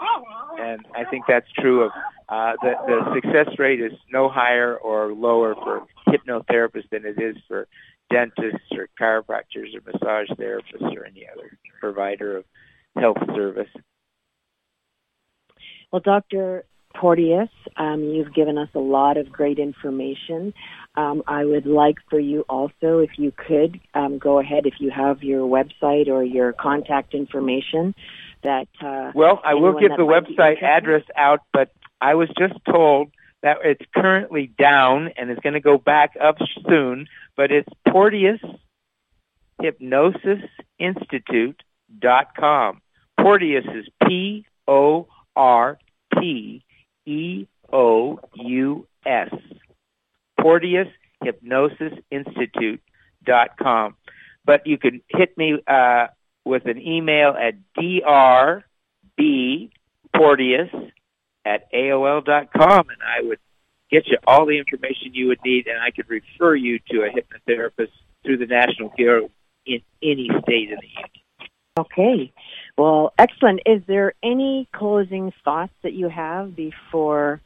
And 0.60 0.86
I 0.96 1.06
think 1.06 1.26
that's 1.28 1.52
true 1.54 1.84
of 1.84 1.92
uh, 2.30 2.54
the 2.62 2.74
the 2.88 3.14
success 3.16 3.60
rate 3.60 3.82
is 3.82 3.94
no 4.12 4.30
higher 4.30 4.78
or 4.78 5.14
lower 5.14 5.56
for 5.56 5.88
hypnotherapists 6.08 6.90
than 6.92 7.06
it 7.06 7.20
is 7.20 7.36
for 7.48 7.68
dentists 8.12 8.72
or 8.72 8.88
chiropractors 9.00 9.76
or 9.76 9.82
massage 9.86 10.30
therapists 10.38 10.96
or 10.96 11.06
any 11.06 11.26
other 11.32 11.58
provider 11.80 12.38
of 12.38 12.46
health 12.96 13.18
service. 13.36 13.70
Well, 15.92 16.02
Dr. 16.02 16.66
Porteous. 17.00 17.50
Um, 17.78 18.04
you've 18.04 18.34
given 18.34 18.58
us 18.58 18.70
a 18.74 18.80
lot 18.80 19.18
of 19.18 19.32
great 19.32 19.60
information. 19.60 20.54
Um, 20.96 21.22
I 21.28 21.46
would 21.46 21.68
like 21.68 21.98
for 22.10 22.20
you 22.20 22.44
also, 22.50 23.00
if 23.00 23.12
you 23.18 23.32
could, 23.32 23.80
um, 23.94 24.18
go 24.18 24.40
ahead 24.40 24.66
if 24.66 24.76
you 24.80 24.90
have 24.90 25.22
your 25.22 25.48
website 25.48 26.08
or 26.08 26.24
your 26.24 26.54
contact 26.54 27.14
information. 27.14 27.94
That 28.44 28.68
uh, 28.84 29.12
well, 29.14 29.40
I 29.44 29.54
will 29.54 29.80
give 29.80 29.92
the 29.92 30.04
website 30.04 30.64
address 30.64 31.04
out, 31.16 31.42
but 31.54 31.72
I 32.02 32.16
was 32.16 32.30
just 32.38 32.56
told 32.66 33.12
that 33.44 33.58
it's 33.64 33.86
currently 33.96 34.52
down 34.60 35.10
and 35.18 35.30
it's 35.30 35.42
going 35.42 35.54
to 35.54 35.60
go 35.60 35.78
back 35.78 36.12
up 36.20 36.38
soon. 36.68 37.08
But 37.36 37.52
it's 37.52 37.70
Porteous 37.88 38.42
Hypnosis 39.62 40.44
Institute 40.80 41.62
dot 42.00 42.36
com. 42.40 42.82
Porteous 43.20 43.66
is 43.66 43.88
P 44.08 44.46
O 44.68 45.08
R 45.36 45.78
T 46.20 46.64
E 47.08 47.48
O 47.72 48.20
U 48.36 48.88
S. 49.06 49.30
Porteous 50.40 50.88
Hypnosis 51.24 51.94
Institute 52.12 52.82
dot 53.26 53.58
com. 53.58 53.96
But 54.46 54.68
you 54.68 54.78
can 54.78 55.02
hit 55.10 55.38
me 55.38 55.60
uh, 55.68 56.08
with 56.46 56.66
an 56.66 56.80
email 56.82 57.30
at 57.30 57.56
drbporteous 57.78 59.72
at 61.46 61.72
AOL 61.74 62.24
dot 62.24 62.54
com, 62.56 62.90
and 62.90 63.02
I 63.02 63.22
would 63.28 63.40
get 63.90 64.08
you 64.08 64.18
all 64.28 64.46
the 64.46 64.58
information 64.58 65.14
you 65.14 65.28
would 65.28 65.40
need, 65.44 65.68
and 65.68 65.80
I 65.82 65.92
could 65.92 66.10
refer 66.10 66.56
you 66.56 66.80
to 66.92 67.04
a 67.04 67.10
hypnotherapist 67.10 67.92
through 68.24 68.38
the 68.38 68.46
National 68.46 68.92
Guild 68.98 69.32
in 69.66 69.82
any 70.04 70.30
state 70.44 70.70
in 70.70 70.78
the 70.82 70.88
union. 70.88 71.24
Okay. 71.80 72.34
Well, 72.78 73.14
excellent. 73.18 73.62
Is 73.66 73.82
there 73.88 74.14
any 74.24 74.68
closing 74.72 75.34
thoughts 75.44 75.74
that 75.84 75.94
you 75.94 76.10
have 76.10 76.56
before? 76.56 77.42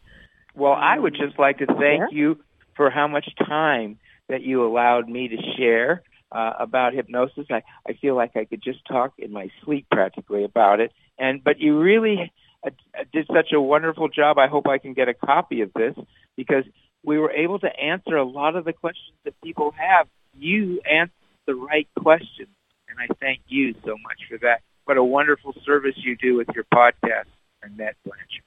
Well, 0.56 0.74
I 0.74 1.00
would 1.00 1.14
just 1.14 1.40
like 1.40 1.60
to 1.60 1.66
thank 1.66 2.12
you 2.12 2.40
for 2.76 2.90
how 2.90 3.08
much 3.08 3.30
time 3.38 3.98
that 4.28 4.42
you 4.42 4.66
allowed 4.66 5.08
me 5.08 5.30
to 5.30 5.38
share 5.58 6.04
uh, 6.32 6.54
about 6.60 6.94
hypnosis. 6.94 7.46
I, 7.50 7.64
I 7.88 7.94
feel 7.94 8.16
like 8.16 8.36
I 8.36 8.46
could 8.46 8.62
just 8.62 8.80
talk 8.86 9.14
in 9.18 9.32
my 9.32 9.50
sleep 9.64 9.88
practically 9.90 10.44
about 10.44 10.80
it. 10.82 10.92
And 11.18 11.44
but 11.44 11.60
you 11.60 11.80
really 11.80 12.32
uh, 12.66 12.72
did 13.14 13.28
such 13.28 13.54
a 13.54 13.62
wonderful 13.62 14.10
job. 14.10 14.38
I 14.38 14.48
hope 14.48 14.68
I 14.68 14.80
can 14.80 14.94
get 14.94 15.08
a 15.08 15.14
copy 15.14 15.62
of 15.62 15.72
this 15.74 15.96
because 16.36 16.66
we 17.04 17.18
were 17.18 17.32
able 17.32 17.60
to 17.60 17.68
answer 17.68 18.18
a 18.18 18.26
lot 18.26 18.56
of 18.56 18.66
the 18.66 18.74
questions 18.74 19.18
that 19.24 19.40
people 19.42 19.74
have. 19.78 20.08
You 20.38 20.82
answered 20.82 21.14
the 21.48 21.56
right 21.56 21.88
questions 22.00 22.50
and 22.90 23.00
I 23.00 23.14
thank 23.20 23.42
you 23.48 23.74
so 23.86 23.92
much 23.92 24.20
for 24.30 24.38
that. 24.40 24.62
What 24.86 24.98
a 24.98 25.04
wonderful 25.04 25.54
service 25.66 25.96
you 25.98 26.16
do 26.18 26.36
with 26.36 26.48
your 26.56 26.66
podcast, 26.74 27.26
Annette 27.64 27.96
Blanchard. 28.04 28.44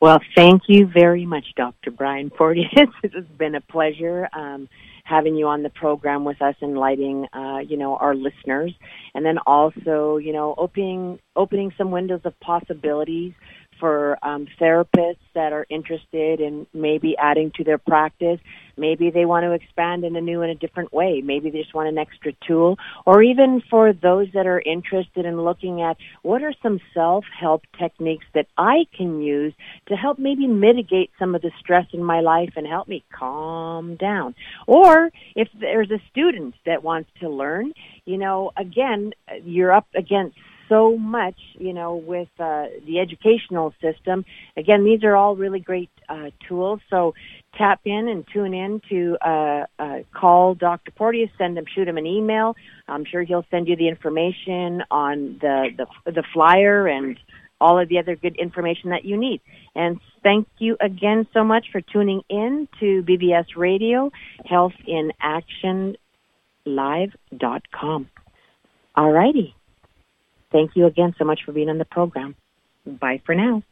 Well, 0.00 0.18
thank 0.34 0.62
you 0.66 0.88
very 0.92 1.24
much, 1.26 1.44
Dr. 1.56 1.92
Brian 1.92 2.28
Porteous. 2.28 2.68
it 3.04 3.14
has 3.14 3.24
been 3.38 3.54
a 3.54 3.60
pleasure 3.60 4.28
um, 4.32 4.68
having 5.04 5.36
you 5.36 5.46
on 5.46 5.62
the 5.62 5.70
program 5.70 6.24
with 6.24 6.42
us, 6.42 6.56
enlightening, 6.60 7.26
uh, 7.32 7.58
you 7.58 7.76
know, 7.76 7.96
our 7.96 8.14
listeners, 8.14 8.74
and 9.14 9.24
then 9.24 9.38
also, 9.46 10.16
you 10.16 10.32
know, 10.32 10.56
opening 10.58 11.20
opening 11.36 11.72
some 11.78 11.92
windows 11.92 12.20
of 12.24 12.38
possibilities 12.40 13.32
for 13.82 14.16
um, 14.22 14.46
therapists 14.60 15.16
that 15.34 15.52
are 15.52 15.66
interested 15.68 16.40
in 16.40 16.68
maybe 16.72 17.16
adding 17.18 17.50
to 17.56 17.64
their 17.64 17.78
practice. 17.78 18.38
Maybe 18.76 19.10
they 19.10 19.24
want 19.24 19.42
to 19.42 19.50
expand 19.50 20.04
in 20.04 20.14
a 20.14 20.20
new 20.20 20.40
and 20.40 20.52
a 20.52 20.54
different 20.54 20.92
way. 20.92 21.20
Maybe 21.20 21.50
they 21.50 21.62
just 21.62 21.74
want 21.74 21.88
an 21.88 21.98
extra 21.98 22.32
tool. 22.46 22.78
Or 23.04 23.24
even 23.24 23.60
for 23.68 23.92
those 23.92 24.28
that 24.34 24.46
are 24.46 24.60
interested 24.60 25.26
in 25.26 25.42
looking 25.42 25.82
at 25.82 25.96
what 26.22 26.44
are 26.44 26.54
some 26.62 26.78
self-help 26.94 27.64
techniques 27.76 28.24
that 28.34 28.46
I 28.56 28.86
can 28.96 29.20
use 29.20 29.52
to 29.88 29.96
help 29.96 30.16
maybe 30.16 30.46
mitigate 30.46 31.10
some 31.18 31.34
of 31.34 31.42
the 31.42 31.50
stress 31.58 31.86
in 31.92 32.04
my 32.04 32.20
life 32.20 32.52
and 32.54 32.64
help 32.64 32.86
me 32.86 33.02
calm 33.12 33.96
down. 33.96 34.36
Or 34.68 35.10
if 35.34 35.48
there's 35.58 35.90
a 35.90 36.00
student 36.12 36.54
that 36.66 36.84
wants 36.84 37.10
to 37.18 37.28
learn, 37.28 37.72
you 38.04 38.16
know, 38.16 38.52
again, 38.56 39.12
you're 39.42 39.72
up 39.72 39.88
against 39.96 40.36
so 40.72 40.96
much, 40.96 41.36
you 41.58 41.74
know, 41.74 41.96
with 41.96 42.30
uh, 42.38 42.64
the 42.86 42.98
educational 42.98 43.74
system. 43.82 44.24
Again, 44.56 44.84
these 44.84 45.04
are 45.04 45.14
all 45.14 45.36
really 45.36 45.60
great 45.60 45.90
uh, 46.08 46.30
tools. 46.48 46.80
So 46.88 47.14
tap 47.58 47.80
in 47.84 48.08
and 48.08 48.24
tune 48.32 48.54
in 48.54 48.80
to 48.88 49.18
uh, 49.20 49.66
uh, 49.78 49.98
call 50.14 50.54
Dr. 50.54 50.90
Porteous, 50.92 51.28
send 51.36 51.58
him, 51.58 51.66
shoot 51.74 51.86
him 51.86 51.98
an 51.98 52.06
email. 52.06 52.56
I'm 52.88 53.04
sure 53.04 53.22
he'll 53.22 53.44
send 53.50 53.68
you 53.68 53.76
the 53.76 53.88
information 53.88 54.82
on 54.90 55.38
the, 55.42 55.68
the, 55.76 56.10
the 56.10 56.24
flyer 56.32 56.86
and 56.86 57.18
all 57.60 57.78
of 57.78 57.90
the 57.90 57.98
other 57.98 58.16
good 58.16 58.36
information 58.36 58.90
that 58.90 59.04
you 59.04 59.18
need. 59.18 59.42
And 59.74 60.00
thank 60.22 60.48
you 60.58 60.78
again 60.80 61.26
so 61.34 61.44
much 61.44 61.66
for 61.70 61.82
tuning 61.82 62.22
in 62.30 62.66
to 62.80 63.02
BBS 63.02 63.56
Radio, 63.56 64.10
Health 64.46 64.72
in 64.86 65.12
Action 65.20 65.96
Live.com. 66.64 68.08
All 68.94 69.12
righty. 69.12 69.54
Thank 70.52 70.76
you 70.76 70.84
again 70.84 71.14
so 71.18 71.24
much 71.24 71.40
for 71.44 71.52
being 71.52 71.70
on 71.70 71.78
the 71.78 71.86
program. 71.86 72.36
Bye 72.86 73.22
for 73.24 73.34
now. 73.34 73.62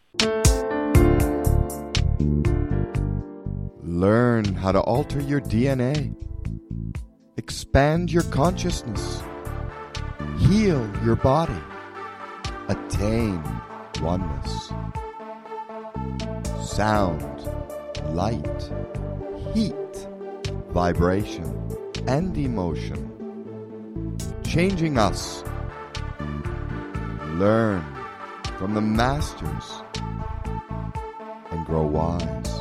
Learn 3.82 4.44
how 4.54 4.72
to 4.72 4.80
alter 4.80 5.20
your 5.20 5.42
DNA, 5.42 6.14
expand 7.36 8.10
your 8.10 8.22
consciousness, 8.24 9.22
heal 10.38 10.90
your 11.04 11.16
body, 11.16 11.60
attain 12.68 13.42
oneness. 14.00 14.72
Sound, 16.62 17.42
light, 18.14 18.70
heat, 19.52 20.08
vibration, 20.70 21.76
and 22.06 22.38
emotion. 22.38 23.06
Changing 24.44 24.96
us 24.96 25.44
learn 27.40 27.82
from 28.58 28.74
the 28.74 28.80
masters 28.82 29.82
and 31.50 31.64
grow 31.64 31.86
wise. 31.86 32.59